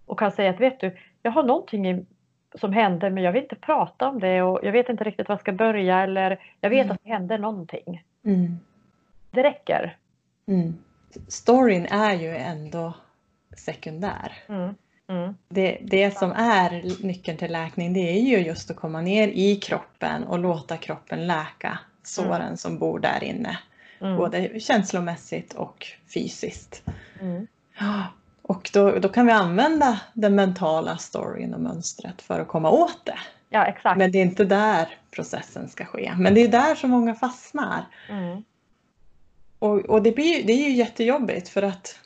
Och 0.05 0.19
kan 0.19 0.31
säga 0.31 0.49
att 0.49 0.59
vet 0.59 0.79
du, 0.79 0.97
jag 1.21 1.31
har 1.31 1.43
någonting 1.43 2.05
som 2.55 2.73
hände 2.73 3.09
men 3.09 3.23
jag 3.23 3.31
vill 3.31 3.43
inte 3.43 3.55
prata 3.55 4.09
om 4.09 4.19
det 4.19 4.41
och 4.41 4.59
jag 4.63 4.71
vet 4.71 4.89
inte 4.89 5.03
riktigt 5.03 5.27
var 5.27 5.33
jag 5.33 5.39
ska 5.39 5.51
börja 5.51 5.99
eller 6.03 6.39
jag 6.61 6.69
vet 6.69 6.85
Mm. 6.85 6.91
att 6.95 7.03
det 7.03 7.09
hände 7.09 7.37
någonting. 7.37 8.03
Mm. 8.25 8.55
Det 9.31 9.43
räcker. 9.43 9.97
Mm. 10.47 10.73
Storyn 11.27 11.85
är 11.85 12.13
ju 12.13 12.35
ändå 12.37 12.93
sekundär. 13.57 14.31
Mm. 15.09 15.23
Mm. 15.23 15.35
Det, 15.49 15.77
det 15.81 16.17
som 16.17 16.31
är 16.31 17.03
nyckeln 17.05 17.37
till 17.37 17.51
läkning 17.51 17.93
det 17.93 17.99
är 18.17 18.21
ju 18.21 18.37
just 18.37 18.71
att 18.71 18.77
komma 18.77 19.01
ner 19.01 19.27
i 19.27 19.55
kroppen 19.55 20.23
och 20.23 20.39
låta 20.39 20.77
kroppen 20.77 21.27
läka 21.27 21.79
såren 22.03 22.57
som 22.57 22.77
bor 22.77 22.99
där 22.99 23.23
inne. 23.23 23.57
Mm. 24.01 24.17
Både 24.17 24.59
känslomässigt 24.59 25.53
och 25.53 25.87
fysiskt. 26.13 26.83
Mm. 27.21 27.47
Och 28.41 28.69
då, 28.73 28.99
då 28.99 29.09
kan 29.09 29.25
vi 29.25 29.31
använda 29.31 29.99
den 30.13 30.35
mentala 30.35 30.97
storyn 30.97 31.53
och 31.53 31.61
mönstret 31.61 32.21
för 32.21 32.39
att 32.39 32.47
komma 32.47 32.69
åt 32.69 33.05
det. 33.05 33.19
Ja 33.49 33.65
exakt. 33.65 33.97
Men 33.97 34.11
det 34.11 34.17
är 34.17 34.21
inte 34.23 34.45
där 34.45 34.87
processen 35.11 35.69
ska 35.69 35.85
ske. 35.85 36.13
Men 36.17 36.33
det 36.33 36.41
är 36.41 36.47
där 36.47 36.75
som 36.75 36.89
många 36.89 37.15
fastnar. 37.15 37.85
Mm. 38.09 38.43
Och, 39.59 39.79
och 39.79 40.01
det, 40.01 40.11
blir, 40.11 40.43
det 40.43 40.53
är 40.53 40.69
ju 40.69 40.75
jättejobbigt 40.75 41.49
för 41.49 41.61
att 41.61 41.99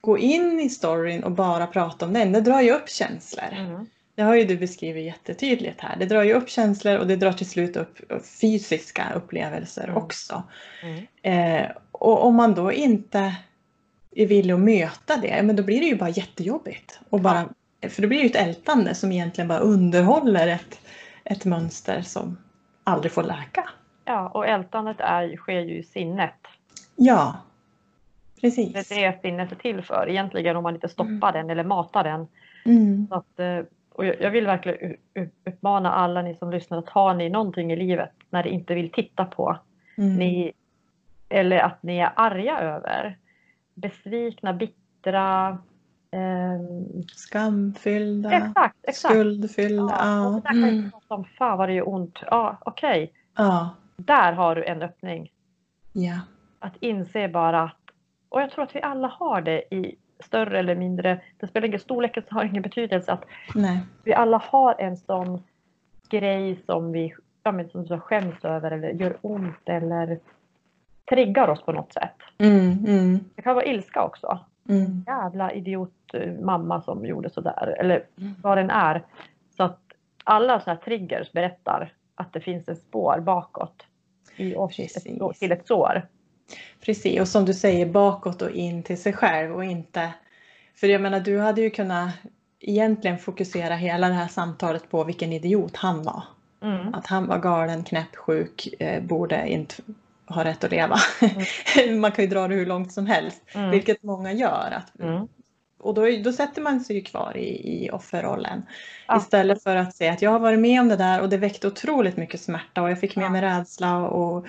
gå 0.00 0.18
in 0.18 0.60
i 0.60 0.68
storyn 0.70 1.24
och 1.24 1.32
bara 1.32 1.66
prata 1.66 2.06
om 2.06 2.12
den, 2.12 2.32
det 2.32 2.40
drar 2.40 2.60
ju 2.60 2.70
upp 2.70 2.88
känslor. 2.88 3.52
Mm. 3.52 3.86
Det 4.14 4.22
har 4.22 4.34
ju 4.34 4.44
du 4.44 4.56
beskrivit 4.56 5.04
jättetydligt 5.04 5.80
här. 5.80 5.96
Det 5.98 6.06
drar 6.06 6.22
ju 6.22 6.32
upp 6.32 6.50
känslor 6.50 6.98
och 6.98 7.06
det 7.06 7.16
drar 7.16 7.32
till 7.32 7.48
slut 7.50 7.76
upp 7.76 7.98
fysiska 8.40 9.12
upplevelser 9.14 9.84
Mm. 9.84 9.96
också. 9.96 10.42
Mm. 10.82 11.06
Eh, 11.62 11.70
och 11.92 12.24
om 12.24 12.34
man 12.34 12.54
då 12.54 12.72
inte 12.72 13.34
är 14.16 14.26
villig 14.26 14.54
att 14.54 14.60
möta 14.60 15.16
det, 15.16 15.42
men 15.42 15.56
då 15.56 15.62
blir 15.62 15.80
det 15.80 15.86
ju 15.86 15.96
bara 15.96 16.10
jättejobbigt. 16.10 17.00
Och 17.08 17.20
bara, 17.20 17.48
för 17.88 18.02
det 18.02 18.08
blir 18.08 18.20
ju 18.20 18.26
ett 18.26 18.36
ältande 18.36 18.94
som 18.94 19.12
egentligen 19.12 19.48
bara 19.48 19.58
underhåller 19.58 20.48
ett, 20.48 20.80
ett 21.24 21.44
mönster 21.44 22.02
som 22.02 22.38
aldrig 22.84 23.12
får 23.12 23.22
läka. 23.22 23.68
Ja, 24.04 24.28
och 24.28 24.46
ältandet 24.46 24.96
är, 25.00 25.36
sker 25.36 25.60
ju 25.60 25.78
i 25.78 25.82
sinnet. 25.82 26.34
Ja, 26.96 27.36
Det 28.42 28.46
precis. 28.48 28.92
är 28.92 29.12
det 29.12 29.18
sinnet 29.22 29.52
är 29.52 29.56
till 29.56 29.82
för 29.82 30.08
egentligen 30.08 30.56
om 30.56 30.62
man 30.62 30.74
inte 30.74 30.88
stoppar 30.88 31.10
Mm. 31.28 31.32
den 31.32 31.50
eller 31.50 31.64
matar 31.64 32.04
den. 32.04 32.26
Mm. 32.64 33.06
Så 33.08 33.14
att, 33.14 33.38
eh, 33.40 33.58
och 33.92 34.06
jag 34.06 34.30
vill 34.30 34.46
verkligen 34.46 34.96
uppmana 35.46 35.92
alla 35.92 36.22
ni 36.22 36.34
som 36.34 36.50
lyssnar 36.50 36.78
att 36.78 36.88
har 36.88 37.14
ni 37.14 37.28
någonting 37.28 37.72
i 37.72 37.76
livet 37.76 38.10
när 38.30 38.44
ni 38.44 38.50
inte 38.50 38.74
vill 38.74 38.90
titta 38.92 39.24
på 39.24 39.58
Mm. 39.98 40.14
ni, 40.16 40.52
eller 41.28 41.58
att 41.58 41.82
ni 41.82 41.98
är 41.98 42.12
arga 42.16 42.58
över, 42.60 43.18
besvikna, 43.74 44.52
bittra, 44.52 45.58
ehm, 46.10 47.02
Skamfyllda, 47.14 48.32
exakt, 48.32 48.76
exakt. 48.82 49.14
skuldfyllda. 49.14 49.96
Ja, 49.98 50.26
och 50.26 50.42
det 50.42 50.48
Ja. 50.48 50.56
Mm. 50.56 50.74
ju 50.74 50.90
prata 50.90 51.14
om, 51.14 51.24
fan 51.24 51.58
vad 51.58 51.68
det 51.68 51.72
gör 51.72 51.88
ont. 51.88 52.18
Ja, 52.30 52.58
okej, 52.60 53.12
ja. 53.36 53.70
där 53.96 54.32
har 54.32 54.54
du 54.54 54.64
en 54.64 54.82
öppning. 54.82 55.30
ja. 55.92 56.20
Att 56.58 56.76
inse 56.80 57.28
bara 57.28 57.62
att, 57.62 57.76
och 58.32 58.40
jag 58.42 58.50
tror 58.50 58.64
att 58.64 58.76
vi 58.76 58.82
alla 58.82 59.08
har 59.08 59.40
det 59.40 59.74
i 59.74 59.94
större 60.24 60.58
eller 60.58 60.74
mindre, 60.74 61.20
det 61.40 61.46
spelar 61.46 61.66
ingen 61.66 61.80
storleken 61.80 62.22
har 62.30 62.44
ingen 62.44 62.62
betydelse, 62.62 63.12
att 63.12 63.24
Nej. 63.54 63.78
vi 64.04 64.14
alla 64.14 64.38
har 64.38 64.74
en 64.78 64.96
sån 64.96 65.42
grej 66.08 66.62
som 66.66 66.92
vi 66.92 67.14
ja, 67.42 67.52
men 67.52 67.68
som 67.68 68.00
skäms 68.00 68.44
över 68.44 68.70
eller 68.70 68.88
gör 68.90 69.16
ont 69.20 69.56
eller 69.68 70.18
triggar 71.10 71.48
oss 71.48 71.62
på 71.62 71.72
något 71.72 71.92
sätt. 71.92 72.14
Mm, 72.38 72.70
mm, 72.86 73.20
Det 73.34 73.42
kan 73.42 73.54
vara 73.54 73.64
ilska 73.64 74.02
också. 74.02 74.38
mm. 74.68 75.04
Jävla 75.06 75.52
idiot 75.52 76.14
eh, 76.14 76.32
mamma 76.32 76.82
som 76.82 77.06
gjorde 77.06 77.30
sådär 77.30 77.76
eller 77.80 78.04
Mm. 78.18 78.34
vad 78.42 78.58
den 78.58 78.70
är. 78.70 79.02
Så 79.56 79.62
att 79.62 79.78
alla 80.24 80.60
sådana 80.60 80.78
här 80.78 80.84
triggers 80.84 81.32
berättar 81.32 81.92
att 82.14 82.32
det 82.32 82.40
finns 82.40 82.68
en 82.68 82.76
spår 82.76 83.20
bakåt 83.20 83.82
i 84.36 84.54
oss 84.56 84.78
ett, 84.78 85.38
till 85.38 85.52
ett 85.52 85.66
sår. 85.66 86.02
Precis, 86.80 87.20
och 87.20 87.28
som 87.28 87.44
du 87.44 87.54
säger 87.54 87.86
bakåt 87.86 88.42
och 88.42 88.50
in 88.50 88.82
till 88.82 89.02
sig 89.02 89.12
själv 89.12 89.54
och 89.54 89.64
inte... 89.64 90.10
För 90.74 90.86
jag 90.86 91.00
menar, 91.00 91.20
du 91.20 91.38
hade 91.38 91.60
ju 91.60 91.70
kunnat 91.70 92.10
egentligen 92.60 93.18
fokusera 93.18 93.74
hela 93.74 94.08
det 94.08 94.14
här 94.14 94.28
samtalet 94.28 94.90
på 94.90 95.04
vilken 95.04 95.32
idiot 95.32 95.76
han 95.76 96.02
var. 96.02 96.22
Mm. 96.62 96.94
Att 96.94 97.06
han 97.06 97.26
var 97.26 97.38
galen, 97.38 97.84
knäppsjuk, 97.84 98.68
eh, 98.80 99.02
borde 99.02 99.48
inte 99.48 99.74
ha 100.26 100.44
rätt 100.44 100.64
att 100.64 100.70
leva. 100.70 100.96
Man 102.00 102.12
kan 102.12 102.24
ju 102.24 102.30
dra 102.30 102.48
det 102.48 102.54
hur 102.54 102.66
långt 102.66 102.92
som 102.92 103.06
helst, 103.06 103.42
Mm. 103.54 103.70
vilket 103.70 104.02
många 104.02 104.32
gör. 104.32 104.72
Att, 104.76 105.00
Mm. 105.00 105.28
Och 105.80 105.94
då, 105.94 106.06
då 106.24 106.32
sätter 106.32 106.62
man 106.62 106.80
sig 106.80 106.96
ju 106.96 107.02
kvar 107.02 107.36
i, 107.36 107.84
i 107.84 107.90
offerrollen. 107.90 108.62
Ja. 109.08 109.16
Istället 109.18 109.62
för 109.62 109.76
att 109.76 109.94
säga 109.96 110.12
att 110.12 110.22
jag 110.22 110.30
har 110.30 110.38
varit 110.38 110.58
med 110.58 110.80
om 110.80 110.88
det 110.88 110.96
där 110.96 111.20
och 111.20 111.28
det 111.28 111.36
väckte 111.36 111.66
otroligt 111.66 112.16
mycket 112.16 112.40
smärta 112.40 112.82
och 112.82 112.90
jag 112.90 113.00
fick 113.00 113.16
med 113.16 113.24
Ja. 113.24 113.30
mig 113.30 113.42
rädsla 113.42 113.96
och 113.96 114.46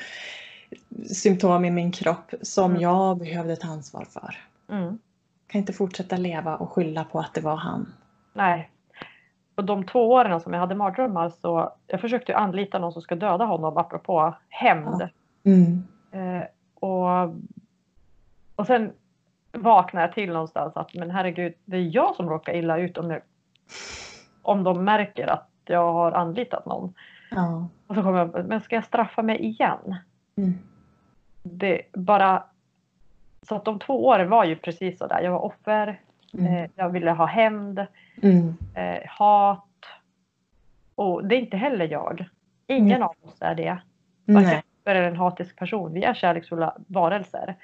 symptom 1.08 1.66
i 1.66 1.72
min 1.72 1.92
kropp 1.92 2.34
som 2.42 2.72
Mm. 2.72 2.82
jag 2.82 3.18
behövde 3.18 3.56
ta 3.56 3.68
ansvar 3.68 4.06
för. 4.06 4.36
Mm. 4.70 5.00
Kan 5.48 5.60
inte 5.60 5.74
fortsätta 5.74 6.18
leva 6.18 6.56
och 6.56 6.72
skylla 6.72 7.04
på 7.04 7.20
att 7.20 7.34
det 7.34 7.42
var 7.42 7.56
han. 7.56 7.94
Nej. 8.34 8.70
Och 9.56 9.66
de 9.66 9.86
två 9.86 10.12
åren 10.12 10.42
som 10.42 10.54
jag 10.54 10.60
hade 10.60 10.76
mardrömmar 10.76 11.30
så 11.30 11.74
jag 11.88 12.02
försökte 12.02 12.36
anlita 12.36 12.80
någon 12.80 12.94
som 12.94 13.02
ska 13.02 13.16
döda 13.16 13.46
honom 13.46 13.78
apropå 13.78 14.36
hämnd. 14.50 15.10
Mm. 15.44 15.84
Eh, 16.12 16.44
och, 16.80 17.36
och 18.56 18.68
sen 18.68 18.92
vaknade 19.52 20.06
jag 20.06 20.14
till 20.14 20.30
någonstans 20.34 20.78
att 20.78 20.94
men 20.94 21.12
herregud, 21.12 21.54
det 21.66 21.78
är 21.78 21.96
jag 21.96 22.16
som 22.16 22.30
råkar 22.30 22.54
illa 22.54 22.78
ut 22.78 22.98
om, 22.98 23.12
jag, 23.12 23.22
om 24.42 24.64
de 24.64 24.84
märker 24.84 25.28
att 25.28 25.50
jag 25.66 25.94
har 25.94 26.12
anlitat 26.12 26.66
någon. 26.66 26.94
Ja. 27.32 27.68
Och 27.88 27.96
så 27.96 28.02
kommer 28.02 28.20
jag 28.20 28.46
men 28.46 28.62
ska 28.62 28.76
jag 28.76 28.86
straffa 28.86 29.22
mig 29.22 29.46
igen? 29.46 29.96
Mm. 30.36 30.54
Det 31.44 31.82
bara 31.94 32.44
så 33.48 33.56
att 33.56 33.66
de 33.66 33.80
två 33.80 34.06
åren 34.06 34.30
var 34.30 34.46
ju 34.46 34.56
precis 34.56 34.98
så 34.98 35.08
där. 35.08 35.22
Jag 35.22 35.32
var 35.32 35.40
offer, 35.40 36.00
Mm. 36.34 36.54
eh, 36.54 36.70
jag 36.76 36.90
ville 36.90 37.12
ha 37.12 37.26
hämnd, 37.26 37.86
Mm. 38.22 38.54
eh, 38.76 39.02
hat. 39.08 39.66
Och 40.96 41.26
det 41.28 41.36
är 41.36 41.40
inte 41.40 41.58
heller 41.58 41.88
jag. 41.88 42.26
Ingen 42.68 43.04
av 43.04 43.16
oss 43.22 43.42
är 43.42 43.56
det. 43.56 43.78
Varken 44.26 44.60
offer 44.82 44.96
eller 44.96 45.08
en 45.08 45.16
hatisk 45.16 45.56
person. 45.56 45.94
Vi 45.94 46.04
är 46.04 46.14
kärleksfulla 46.14 46.78
varelser. 46.88 47.56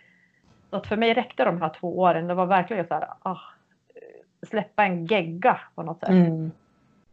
Så 0.69 0.75
att 0.75 0.87
för 0.87 0.97
mig 0.97 1.13
räckte 1.13 1.45
de 1.45 1.61
här 1.61 1.69
två 1.79 1.99
åren. 1.99 2.27
Det 2.27 2.33
var 2.33 2.45
verkligen 2.45 2.87
så 2.87 2.93
här, 2.93 3.07
ah, 3.21 3.37
släppa 4.47 4.83
en 4.85 5.05
gegga 5.05 5.59
på 5.75 5.83
något 5.83 5.99
sätt. 5.99 6.09
Mm. 6.09 6.51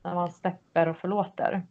När 0.03 0.15
man 0.15 0.33
släpper 0.33 0.89
och 0.89 0.97
förlåter. 0.97 1.63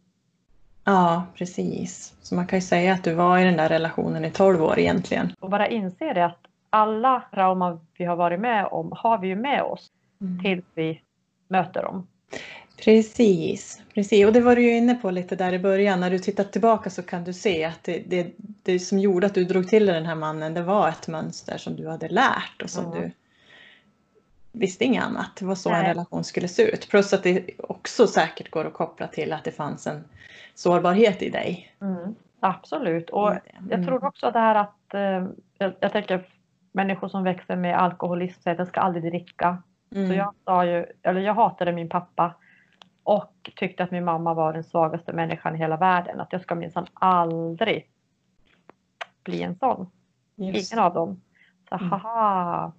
Ja, 0.85 1.25
precis. 1.35 2.13
Så 2.21 2.35
man 2.35 2.47
kan 2.47 2.57
ju 2.59 2.65
säga 2.65 2.93
att 2.93 3.03
du 3.03 3.13
var 3.13 3.37
i 3.39 3.43
den 3.43 3.57
där 3.57 3.69
relationen 3.69 4.25
i 4.25 4.31
12 4.31 4.63
år 4.63 4.79
egentligen. 4.79 5.33
Och 5.39 5.49
bara 5.49 5.67
inse 5.67 6.13
det 6.13 6.25
att 6.25 6.39
alla 6.69 7.23
trauman 7.33 7.79
vi 7.97 8.05
har 8.05 8.15
varit 8.15 8.39
med 8.39 8.65
om 8.71 8.93
har 8.97 9.17
vi 9.17 9.27
ju 9.27 9.35
med 9.35 9.61
oss 9.63 9.91
Mm. 10.21 10.43
tills 10.43 10.65
vi 10.75 11.01
möter 11.47 11.83
dem. 11.83 12.07
Precis, 12.85 13.81
precis. 13.93 14.25
Och 14.25 14.33
det 14.33 14.41
var 14.41 14.55
du 14.55 14.61
ju 14.61 14.77
inne 14.77 14.95
på 14.95 15.11
lite 15.11 15.35
där 15.35 15.53
i 15.53 15.59
början. 15.59 15.99
När 15.99 16.09
du 16.09 16.19
tittar 16.19 16.43
tillbaka 16.43 16.89
så 16.89 17.01
kan 17.03 17.23
du 17.23 17.33
se 17.33 17.63
att 17.65 17.83
det, 17.83 17.99
det, 18.07 18.27
det 18.63 18.79
som 18.79 18.99
gjorde 18.99 19.27
att 19.27 19.33
du 19.33 19.43
drog 19.43 19.67
till 19.69 19.85
dig 19.85 19.95
den 19.95 20.05
här 20.05 20.15
mannen, 20.15 20.53
det 20.53 20.61
var 20.61 20.89
ett 20.89 21.07
mönster 21.07 21.57
som 21.57 21.75
du 21.75 21.89
hade 21.89 22.07
lärt 22.09 22.61
och 22.63 22.69
som 22.69 22.85
Mm. 22.85 23.01
du 23.01 23.11
visste 24.59 24.85
inget 24.85 25.03
annat. 25.03 25.35
Det 25.39 25.45
var 25.45 25.55
så 25.55 25.69
en 25.69 25.81
Nej. 25.81 25.89
relation 25.91 26.23
skulle 26.23 26.47
se 26.47 26.63
ut. 26.63 26.89
Plus 26.89 27.13
att 27.13 27.23
det 27.23 27.49
också 27.59 28.07
säkert 28.07 28.51
går 28.51 28.65
att 28.65 28.73
koppla 28.73 29.07
till 29.07 29.33
att 29.33 29.43
det 29.43 29.51
fanns 29.51 29.87
en 29.87 30.03
sårbarhet 30.55 31.21
i 31.21 31.29
dig. 31.29 31.75
Mm. 31.81 32.15
Absolut. 32.39 33.09
Och 33.09 33.31
Mm. 33.31 33.41
jag 33.69 33.85
tror 33.85 34.05
också 34.05 34.31
det 34.31 34.39
här 34.39 34.55
att 34.55 34.93
eh, 34.93 35.27
jag, 35.57 35.73
jag 35.79 35.91
tänker 35.91 36.27
människor 36.71 37.07
som 37.07 37.23
växer 37.23 37.55
med 37.55 37.77
alkoholism 37.81 38.41
säger 38.41 38.55
att 38.55 38.59
jag 38.59 38.67
ska 38.67 38.79
aldrig 38.79 39.03
dricka. 39.11 39.63
Mm. 39.95 40.07
Så 40.07 40.13
jag 40.13 40.33
sa 40.45 40.65
ju, 40.65 40.85
eller 41.01 41.21
jag 41.21 41.33
hatade 41.33 41.71
min 41.71 41.89
pappa 41.89 42.33
och 43.03 43.51
tyckte 43.55 43.83
att 43.83 43.91
min 43.91 44.05
mamma 44.05 44.33
var 44.33 44.53
den 44.53 44.63
svagaste 44.63 45.13
människan 45.13 45.55
i 45.55 45.57
hela 45.57 45.77
världen. 45.77 46.19
Att 46.21 46.33
jag 46.33 46.41
ska 46.41 46.55
minsann 46.55 46.85
aldrig 46.93 47.89
bli 49.23 49.41
en 49.43 49.55
sån. 49.55 49.89
Just. 50.35 50.73
Ingen 50.73 50.83
av 50.85 50.93
dem. 50.93 51.21
Så 51.69 51.75
Mm. 51.75 51.89
haha. 51.91 52.71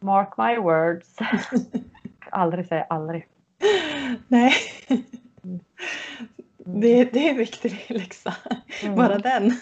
Mark 0.00 0.36
my 0.36 0.56
words. 0.58 1.16
aldrig 2.30 2.66
säga 2.66 2.86
aldrig. 2.88 3.26
Nej, 4.28 4.52
Mm. 6.66 6.80
det, 6.80 7.04
det 7.12 7.26
är 7.26 7.30
en 7.30 7.36
viktig 7.36 7.86
läxa. 7.88 8.34
Mm. 8.82 8.96
Bara 8.96 9.18
den. 9.18 9.52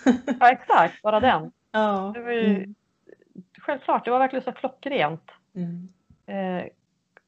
Ja 0.40 0.50
exakt, 0.52 1.02
bara 1.02 1.20
den. 1.20 1.52
ja. 1.72 2.12
Det 2.14 2.20
var 2.20 2.30
ju, 2.32 2.56
Mm. 2.56 2.74
Självklart, 3.58 4.04
det 4.04 4.10
var 4.10 4.18
verkligen 4.18 4.44
så 4.44 4.52
klockrent. 4.52 5.30
Mm. 5.54 5.88
Eh, 6.26 6.66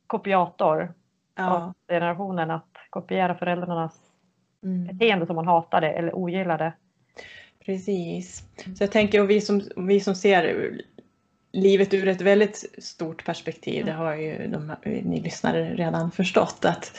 kopiator 0.07 0.95
Ja. 1.35 1.51
av 1.57 1.73
generationen 1.89 2.51
att 2.51 2.69
kopiera 2.91 3.35
föräldrarnas 3.35 4.01
mm. 4.63 4.87
beteende 4.87 5.27
som 5.27 5.37
man 5.37 5.47
hatade 5.47 5.91
eller 5.93 6.17
ogillade. 6.17 6.73
Precis. 7.65 8.43
Så 8.77 8.83
jag 8.85 8.93
tänker, 8.93 9.21
och 9.21 9.31
vi 9.31 9.41
som, 9.41 9.61
vi 9.77 10.01
som 10.01 10.15
ser 10.15 10.73
livet 11.57 11.95
ur 11.95 12.09
ett 12.09 12.21
väldigt 12.21 12.65
stort 12.79 13.25
perspektiv, 13.25 13.85
det 13.85 13.93
har 13.93 14.15
ju 14.15 14.47
de, 14.47 14.75
ni 14.85 15.21
lyssnare 15.21 15.75
redan 15.75 16.11
förstått, 16.11 16.65
att 16.65 16.93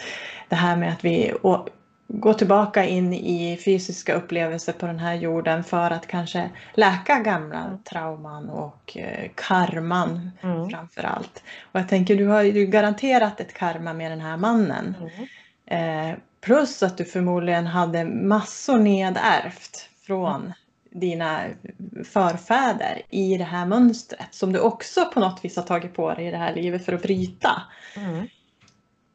det 0.49 0.55
här 0.55 0.77
med 0.77 0.93
att 0.93 1.05
vi 1.05 1.33
går 2.07 2.33
tillbaka 2.33 2.85
in 2.85 3.13
i 3.13 3.57
fysiska 3.65 4.13
upplevelser 4.13 4.73
på 4.73 4.87
den 4.87 4.99
här 4.99 5.15
jorden 5.15 5.63
för 5.63 5.91
att 5.91 6.07
kanske 6.07 6.49
läka 6.73 7.19
gamla 7.19 7.59
mm. 7.59 7.83
trauman 7.83 8.49
och 8.49 8.97
eh, 8.97 9.29
karman 9.35 10.31
mm. 10.41 10.69
framför 10.69 11.03
allt. 11.03 11.43
Och 11.71 11.79
jag 11.79 11.89
tänker, 11.89 12.15
du 12.15 12.27
har 12.27 12.41
ju 12.41 12.65
garanterat 12.65 13.39
ett 13.39 13.53
karma 13.53 13.93
med 13.93 14.11
den 14.11 14.21
här 14.21 14.37
mannen. 14.37 14.95
Mm. 14.99 16.11
Eh, 16.11 16.17
plus 16.41 16.83
att 16.83 16.97
du 16.97 17.05
förmodligen 17.05 17.67
hade 17.67 18.05
massor 18.05 18.77
nedärvt 18.77 19.89
från 20.05 20.41
mm 20.41 20.53
dina 20.99 21.43
förfäder 22.05 23.01
i 23.09 23.37
det 23.37 23.43
här 23.43 23.65
mönstret 23.65 24.33
som 24.33 24.53
du 24.53 24.59
också 24.59 25.05
på 25.05 25.19
något 25.19 25.45
vis 25.45 25.55
har 25.55 25.63
tagit 25.63 25.93
på 25.93 26.13
dig 26.13 26.27
i 26.27 26.31
det 26.31 26.37
här 26.37 26.55
livet 26.55 26.85
för 26.85 26.93
att 26.93 27.01
bryta. 27.01 27.61
Mm. 27.95 28.27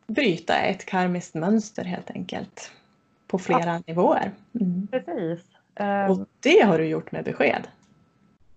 Bryta 0.06 0.56
ett 0.56 0.86
karmiskt 0.86 1.34
mönster 1.34 1.84
helt 1.84 2.10
enkelt. 2.10 2.72
På 3.26 3.38
flera 3.38 3.74
ja. 3.74 3.82
nivåer. 3.86 4.30
Mm. 4.60 4.88
Precis. 4.90 5.40
Och 6.08 6.26
det 6.40 6.60
har 6.60 6.78
du 6.78 6.84
gjort 6.84 7.12
med 7.12 7.24
besked. 7.24 7.68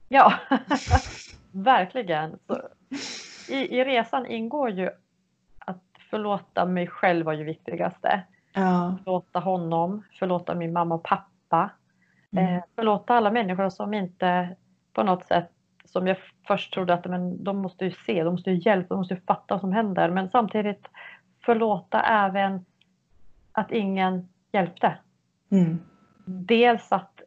Ja, 0.09 0.33
verkligen. 1.51 2.39
Så, 2.47 2.61
i, 3.49 3.55
I 3.55 3.83
resan 3.83 4.25
ingår 4.25 4.69
ju 4.69 4.89
att 5.59 5.83
förlåta 6.09 6.65
mig 6.65 6.87
själv 6.87 7.25
var 7.25 7.33
ju 7.33 7.43
viktigaste. 7.43 8.21
Ja. 8.53 8.97
Förlåta 9.03 9.39
honom, 9.39 10.03
förlåta 10.19 10.55
min 10.55 10.73
mamma 10.73 10.95
och 10.95 11.03
pappa. 11.03 11.69
Mm. 12.37 12.55
Eh, 12.55 12.63
förlåta 12.75 13.13
alla 13.13 13.31
människor 13.31 13.69
som 13.69 13.93
inte 13.93 14.55
på 14.93 15.03
något 15.03 15.25
sätt 15.25 15.51
som 15.85 16.07
jag 16.07 16.17
först 16.47 16.73
trodde 16.73 16.93
att 16.93 17.05
men, 17.05 17.43
de 17.43 17.57
måste 17.57 17.85
ju 17.85 17.91
se, 17.91 18.23
de 18.23 18.31
måste 18.31 18.51
ju 18.51 18.69
hjälpa, 18.69 18.87
de 18.93 18.97
måste 18.97 19.13
ju 19.13 19.19
fatta 19.19 19.53
vad 19.53 19.61
som 19.61 19.73
händer. 19.73 20.09
Men 20.09 20.29
samtidigt 20.29 20.87
förlåta 21.45 22.01
även 22.01 22.65
att 23.51 23.71
ingen 23.71 24.29
hjälpte. 24.51 24.97
Mm. 25.51 25.79
Dels 26.25 26.91
att 26.91 27.21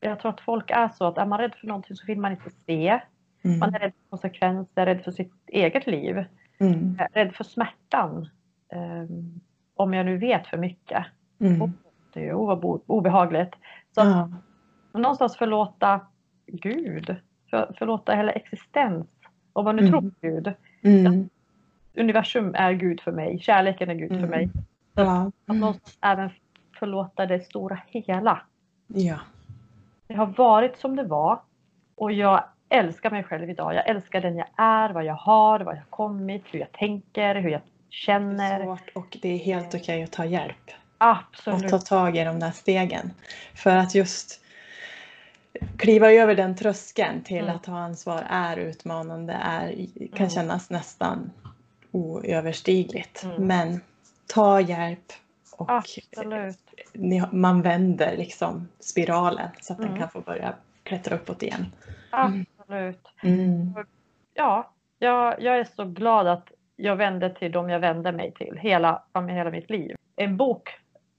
jag 0.00 0.20
tror 0.20 0.30
att 0.30 0.40
folk 0.40 0.70
är 0.70 0.88
så 0.88 1.04
att 1.04 1.18
är 1.18 1.26
man 1.26 1.38
rädd 1.38 1.54
för 1.54 1.66
någonting 1.66 1.96
så 1.96 2.06
vill 2.06 2.18
man 2.18 2.32
inte 2.32 2.50
se. 2.50 3.00
Mm. 3.42 3.58
Man 3.58 3.74
är 3.74 3.78
rädd 3.78 3.92
för 3.92 4.10
konsekvenser, 4.10 4.86
rädd 4.86 5.04
för 5.04 5.10
sitt 5.10 5.34
eget 5.46 5.86
liv. 5.86 6.24
Mm. 6.58 6.98
Eh, 7.00 7.06
rädd 7.12 7.34
för 7.34 7.44
smärtan. 7.44 8.28
Um, 8.72 9.40
om 9.74 9.94
jag 9.94 10.06
nu 10.06 10.18
vet 10.18 10.46
för 10.46 10.56
mycket. 10.56 11.06
Mm. 11.40 11.72
Det 12.12 12.28
är 12.28 12.34
obehagligt. 12.86 13.54
Så 13.94 14.00
ja. 14.00 14.30
Någonstans 14.92 15.36
förlåta 15.36 16.00
Gud, 16.46 17.16
för, 17.50 17.74
förlåta 17.78 18.14
hela 18.14 18.32
existens. 18.32 19.06
Om 19.52 19.64
man 19.64 19.76
nu 19.76 19.82
mm. 19.82 19.92
tror 19.92 20.00
på 20.00 20.16
Gud. 20.20 20.52
Mm. 20.82 21.28
Universum 21.94 22.54
är 22.54 22.72
Gud 22.72 23.00
för 23.00 23.12
mig, 23.12 23.38
kärleken 23.38 23.90
är 23.90 23.94
Gud 23.94 24.12
mm. 24.12 24.22
för 24.22 24.28
mig. 24.28 24.50
Så 24.94 25.00
ja. 25.00 25.32
Att 25.46 25.56
någonstans 25.56 25.98
även 26.00 26.30
förlåta 26.78 27.26
det 27.26 27.40
stora 27.40 27.80
hela. 27.86 28.42
Ja. 28.86 29.18
Det 30.06 30.14
har 30.14 30.26
varit 30.26 30.78
som 30.78 30.96
det 30.96 31.04
var 31.04 31.40
och 31.94 32.12
jag 32.12 32.44
älskar 32.68 33.10
mig 33.10 33.24
själv 33.24 33.50
idag. 33.50 33.74
Jag 33.74 33.88
älskar 33.88 34.20
den 34.20 34.36
jag 34.36 34.48
är, 34.56 34.90
vad 34.90 35.04
jag 35.04 35.14
har, 35.14 35.60
vad 35.60 35.74
jag 35.74 35.80
har 35.80 35.90
kommit, 35.90 36.42
hur 36.50 36.58
jag 36.58 36.72
tänker, 36.72 37.34
hur 37.34 37.50
jag 37.50 37.60
känner. 37.90 38.58
Det 38.58 38.64
är 38.64 38.64
svårt 38.64 38.90
och 38.94 39.18
det 39.22 39.28
är 39.28 39.38
helt 39.38 39.68
okej 39.68 39.80
okay 39.80 40.02
att 40.02 40.12
ta 40.12 40.24
hjälp. 40.24 40.70
Absolut. 40.98 41.64
Och 41.64 41.70
ta 41.70 41.78
tag 41.78 42.16
i 42.16 42.24
de 42.24 42.40
där 42.40 42.50
stegen. 42.50 43.10
För 43.54 43.76
att 43.76 43.94
just 43.94 44.44
kliva 45.76 46.12
över 46.12 46.34
den 46.34 46.56
tröskeln 46.56 47.22
till 47.22 47.44
mm. 47.44 47.56
att 47.56 47.64
ta 47.64 47.72
ansvar 47.78 48.26
är 48.28 48.56
utmanande, 48.56 49.32
är, 49.32 49.86
kan 49.96 50.18
mm. 50.18 50.30
kännas 50.30 50.70
nästan 50.70 51.30
oöverstigligt. 51.90 53.24
Mm. 53.24 53.46
Men 53.46 53.80
ta 54.26 54.60
hjälp 54.60 55.12
och 55.56 55.70
Absolut. 55.70 56.58
man 57.32 57.62
vänder 57.62 58.16
liksom 58.16 58.68
spiralen 58.80 59.48
så 59.60 59.72
att 59.72 59.78
den 59.78 59.88
mm. 59.88 60.00
kan 60.00 60.08
få 60.08 60.20
börja 60.20 60.54
klättra 60.82 61.16
uppåt 61.16 61.42
igen. 61.42 61.66
Absolut. 62.10 63.08
Mm. 63.22 63.74
Ja, 64.34 64.72
jag, 64.98 65.42
jag 65.42 65.58
är 65.58 65.64
så 65.76 65.84
glad 65.84 66.26
att 66.26 66.52
jag 66.76 66.96
vände 66.96 67.34
till 67.34 67.52
dem 67.52 67.70
jag 67.70 67.80
vände 67.80 68.12
mig 68.12 68.32
till 68.32 68.58
hela, 68.60 69.02
hela 69.28 69.50
mitt 69.50 69.70
liv. 69.70 69.96
En 70.16 70.36
bok 70.36 70.70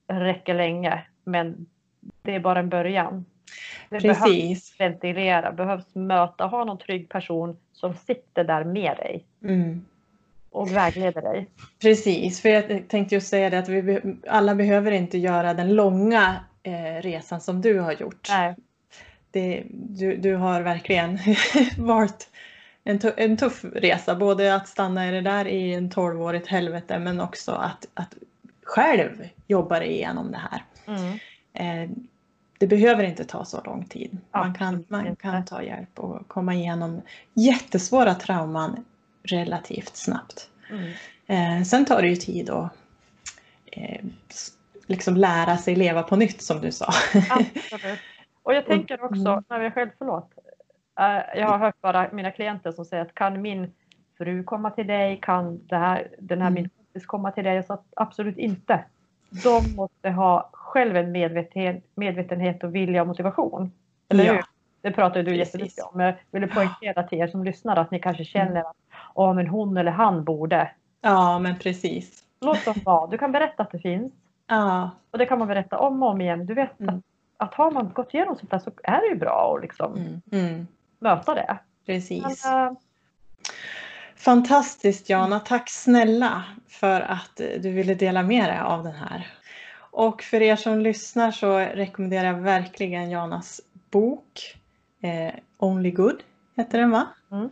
räcker 0.07 0.53
länge 0.53 1.05
men 1.23 1.65
det 2.21 2.35
är 2.35 2.39
bara 2.39 2.59
en 2.59 2.69
början. 2.69 3.25
Det 3.89 4.00
Precis. 4.00 4.20
behövs 4.20 4.80
ventilera, 4.80 5.52
behövs 5.52 5.95
möta, 5.95 6.45
ha 6.45 6.64
någon 6.64 6.78
trygg 6.78 7.10
person 7.10 7.58
som 7.74 7.93
sitter 7.93 8.43
där 8.43 8.64
med 8.64 8.97
dig. 8.97 9.26
Mm. 9.43 9.86
Och 10.52 10.76
vägleder 10.76 11.22
dig. 11.22 11.47
Precis, 11.82 12.41
för 12.41 12.50
jag 12.50 12.88
tänkte 12.88 13.16
just 13.16 13.28
säga 13.28 13.50
det 13.50 13.60
att 13.60 13.70
vi 13.70 14.02
alla 14.28 14.56
behöver 14.56 14.91
inte 14.91 15.18
göra 15.18 15.54
den 15.54 15.76
långa 15.76 16.36
eh, 16.64 17.02
resan 17.02 17.41
som 17.41 17.62
du 17.62 17.80
har 17.80 17.93
gjort. 17.93 18.28
Nej. 18.30 18.56
Det, 19.32 19.64
du, 19.72 20.18
du 20.18 20.36
har 20.36 20.62
verkligen 20.62 21.20
varit 21.78 22.30
en, 22.84 23.00
en 23.18 23.38
tuff 23.38 23.64
resa, 23.74 24.16
både 24.16 24.56
att 24.56 24.68
stanna 24.68 25.08
i 25.10 25.12
det 25.12 25.22
där 25.22 25.47
i 25.47 25.74
en 25.74 25.89
tolvårigt 25.89 26.47
helvete 26.47 27.00
men 27.00 27.22
också 27.22 27.52
att, 27.52 27.88
att 27.93 28.16
själv 28.64 29.30
jobbar 29.47 29.82
igenom 29.82 30.32
det 30.32 30.41
här. 30.52 30.64
Mm. 30.88 31.20
Eh, 31.54 31.89
det 32.60 32.68
behöver 32.68 33.03
inte 33.03 33.26
ta 33.26 33.45
så 33.45 33.62
lång 33.62 33.86
tid. 33.86 34.18
Man 34.32 34.53
kan, 34.53 34.86
man 34.88 35.16
kan 35.16 35.45
ta 35.45 35.64
hjälp 35.64 35.99
och 35.99 36.28
komma 36.28 36.53
igenom 36.53 37.01
jättesvåra 37.34 38.16
trauman 38.16 38.86
relativt 39.24 39.95
snabbt. 39.95 40.49
Mm. 40.70 40.91
Eh, 41.28 41.64
sen 41.64 41.86
tar 41.86 42.01
det 42.01 42.07
ju 42.07 42.16
tid 42.16 42.49
att 42.49 42.74
eh, 43.66 44.05
liksom 44.88 45.16
lära 45.16 45.57
sig 45.57 45.76
leva 45.76 46.03
på 46.03 46.16
nytt 46.16 46.41
som 46.41 46.62
du 46.62 46.72
sa. 46.72 46.86
Absolut. 47.30 47.99
Och 48.43 48.53
jag 48.53 48.66
tänker 48.66 49.03
också, 49.03 49.30
mm. 49.30 49.43
när 49.49 49.60
vi 49.60 49.66
är 49.66 49.72
självförlåt, 49.72 50.32
jag 51.36 51.47
har 51.47 51.57
hört 51.57 51.82
bara 51.82 52.10
mina 52.12 52.32
klienter 52.32 52.72
som 52.72 52.86
säger 52.86 53.03
att 53.03 53.16
kan 53.16 53.41
min 53.41 53.74
fru 54.18 54.43
komma 54.43 54.72
till 54.72 54.88
dig, 54.88 55.20
kan 55.22 55.68
det 55.68 55.78
här, 55.78 56.07
den 56.20 56.41
här 56.41 56.47
mm. 56.47 56.53
min 56.53 56.70
kompis 56.70 57.05
komma 57.05 57.32
till 57.32 57.43
dig? 57.43 57.55
Jag 57.55 57.66
sa 57.66 57.84
absolut 57.95 58.38
inte. 58.38 58.84
De 59.30 59.75
måste 59.75 60.09
ha 60.09 60.49
själv 60.53 60.95
en 60.97 61.11
medveten, 61.11 61.82
medvetenhet 61.95 62.63
och 62.63 62.75
vilja 62.75 63.01
och 63.01 63.07
motivation. 63.07 63.71
Eller 64.09 64.23
ja. 64.23 64.34
hur? 64.34 64.43
Det 64.82 64.91
pratar 64.91 65.23
du 65.23 65.36
jättemycket 65.36 65.86
om. 65.86 65.99
Jag 65.99 66.15
ville 66.32 66.47
poängtera 66.47 67.03
till 67.03 67.19
er 67.19 67.27
som 67.27 67.43
lyssnar 67.43 67.75
att 67.75 67.91
ni 67.91 67.99
kanske 67.99 68.25
känner 68.25 68.51
mm. 68.51 68.65
att 68.65 68.75
oh, 69.13 69.34
men 69.34 69.47
hon 69.47 69.77
eller 69.77 69.91
han 69.91 70.23
borde. 70.23 70.71
Ja, 71.01 71.39
men 71.39 71.59
precis. 71.59 72.23
Låt 72.41 72.65
dem 72.65 72.75
vara. 72.86 73.07
Du 73.07 73.17
kan 73.17 73.32
berätta 73.32 73.63
att 73.63 73.71
det 73.71 73.80
finns. 73.80 74.13
Ja. 74.47 74.89
Och 75.11 75.17
det 75.17 75.25
kan 75.25 75.39
man 75.39 75.47
berätta 75.47 75.80
om 75.80 76.03
och 76.03 76.09
om 76.09 76.21
igen. 76.21 76.45
Du 76.45 76.53
vet 76.53 76.80
mm. 76.80 76.95
att, 76.95 77.03
att 77.38 77.53
har 77.53 77.71
man 77.71 77.93
gått 77.93 78.13
igenom 78.13 78.36
sånt 78.36 78.51
där 78.51 78.59
så 78.59 78.71
är 78.84 79.01
det 79.01 79.07
ju 79.07 79.15
bra 79.15 79.53
att 79.55 79.61
liksom 79.61 79.93
mm. 79.97 80.21
Mm. 80.32 80.67
möta 80.99 81.36
det. 81.36 81.57
Precis. 81.86 82.45
Men, 82.45 82.67
äh, 82.67 82.73
Fantastiskt 84.20 85.09
Jana, 85.09 85.39
tack 85.39 85.70
snälla 85.70 86.43
för 86.67 87.01
att 87.01 87.36
du 87.36 87.72
ville 87.72 87.93
dela 87.93 88.24
med 88.24 88.49
dig 88.49 88.59
av 88.59 88.84
den 88.84 88.95
här. 88.95 89.28
Och 89.91 90.24
för 90.24 90.41
er 90.41 90.55
som 90.55 90.80
lyssnar 90.80 91.32
så 91.32 91.57
rekommenderar 91.57 92.28
jag 92.28 92.41
verkligen 92.41 93.09
Janas 93.09 93.61
bok 93.91 94.57
eh, 95.01 95.34
Only 95.57 95.91
Good 95.91 96.24
heter 96.57 96.80
den 96.80 96.91
va? 96.91 97.07
Mm. 97.32 97.49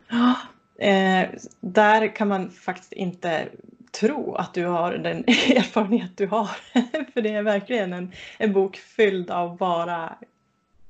Eh, 0.79 1.29
där 1.59 2.15
kan 2.15 2.27
man 2.27 2.51
faktiskt 2.51 2.93
inte 2.93 3.47
tro 3.91 4.35
att 4.35 4.53
du 4.53 4.65
har 4.65 4.93
den 4.93 5.17
erfarenhet 5.27 6.17
du 6.17 6.27
har. 6.27 6.49
för 7.13 7.21
det 7.21 7.33
är 7.33 7.43
verkligen 7.43 7.93
en, 7.93 8.11
en 8.37 8.53
bok 8.53 8.77
fylld 8.77 9.31
av 9.31 9.57
bara 9.57 10.15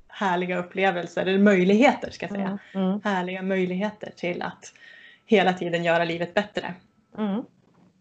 härliga 0.08 0.58
upplevelser, 0.58 1.26
eller 1.26 1.40
möjligheter 1.40 2.12
ska 2.12 2.26
jag 2.26 2.36
säga. 2.36 2.60
Mm. 2.74 2.88
Mm. 2.88 3.02
Härliga 3.04 3.42
möjligheter 3.42 4.12
till 4.16 4.42
att 4.42 4.74
hela 5.28 5.54
tiden 5.54 5.84
göra 5.84 6.04
livet 6.04 6.34
bättre. 6.34 6.74
Mm. 7.18 7.44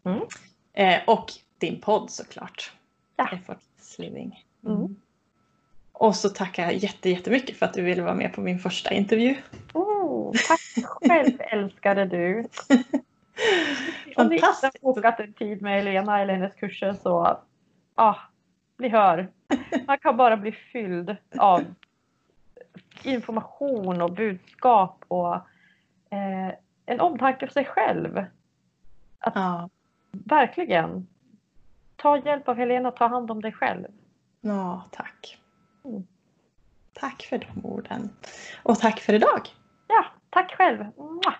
Mm. 0.05 0.21
Eh, 0.73 1.01
och 1.07 1.33
din 1.59 1.81
podd 1.81 2.11
såklart. 2.11 2.73
Ja. 3.17 3.29
Effortless 3.33 3.99
living. 3.99 4.45
Mm. 4.65 4.77
mm. 4.77 4.97
Och 5.93 6.17
så 6.17 6.29
tackar 6.29 6.63
jag 6.63 6.75
jätte, 6.75 7.11
jättemycket 7.11 7.57
för 7.57 7.67
att 7.67 7.75
du 7.75 7.83
ville 7.83 8.03
vara 8.03 8.15
med 8.15 8.33
på 8.33 8.41
min 8.41 8.59
första 8.59 8.93
intervju. 8.93 9.37
Oh, 9.73 10.33
tack 10.49 10.85
själv 10.85 11.41
älskade 11.51 12.05
du. 12.05 12.49
Om 14.17 14.29
ni 14.29 14.35
inte 14.35 14.47
har 14.47 14.83
bokat 14.95 15.21
en 15.21 15.33
tid 15.33 15.63
med 15.63 15.75
Helena 15.75 16.21
eller 16.21 16.35
hennes 16.35 16.55
kurser 16.55 16.97
så 17.03 17.39
ah, 17.95 18.17
ni 18.79 18.89
hör. 18.89 19.29
Man 19.87 19.99
kan 19.99 20.17
bara 20.17 20.37
bli 20.37 20.53
fylld 20.53 21.17
av 21.39 21.65
information 23.03 24.03
och 24.03 24.13
budskap 24.13 25.05
och 25.09 25.35
eh, 26.11 26.55
en 26.87 27.01
omtanke 27.01 27.47
för 27.47 27.53
sig 27.53 27.65
själv. 27.65 28.25
Att 29.19 29.35
ja. 29.35 29.69
Verkligen. 30.11 31.07
Ta 31.97 32.19
hjälp 32.19 32.49
av 32.49 32.57
Helena, 32.57 32.91
ta 32.91 33.07
hand 33.07 33.31
om 33.31 33.43
dig 33.43 33.53
själv. 33.53 33.87
Ja, 34.41 34.85
tack. 34.91 35.39
Mm. 35.85 36.07
Tack 36.93 37.23
för 37.23 37.39
de 37.39 37.67
orden. 37.67 38.11
Och 38.63 38.79
tack 38.79 39.01
för 39.01 39.13
idag. 39.13 39.49
Ja, 39.89 40.05
tack 40.31 40.55
själv. 40.55 40.79
Mwah! 40.97 41.35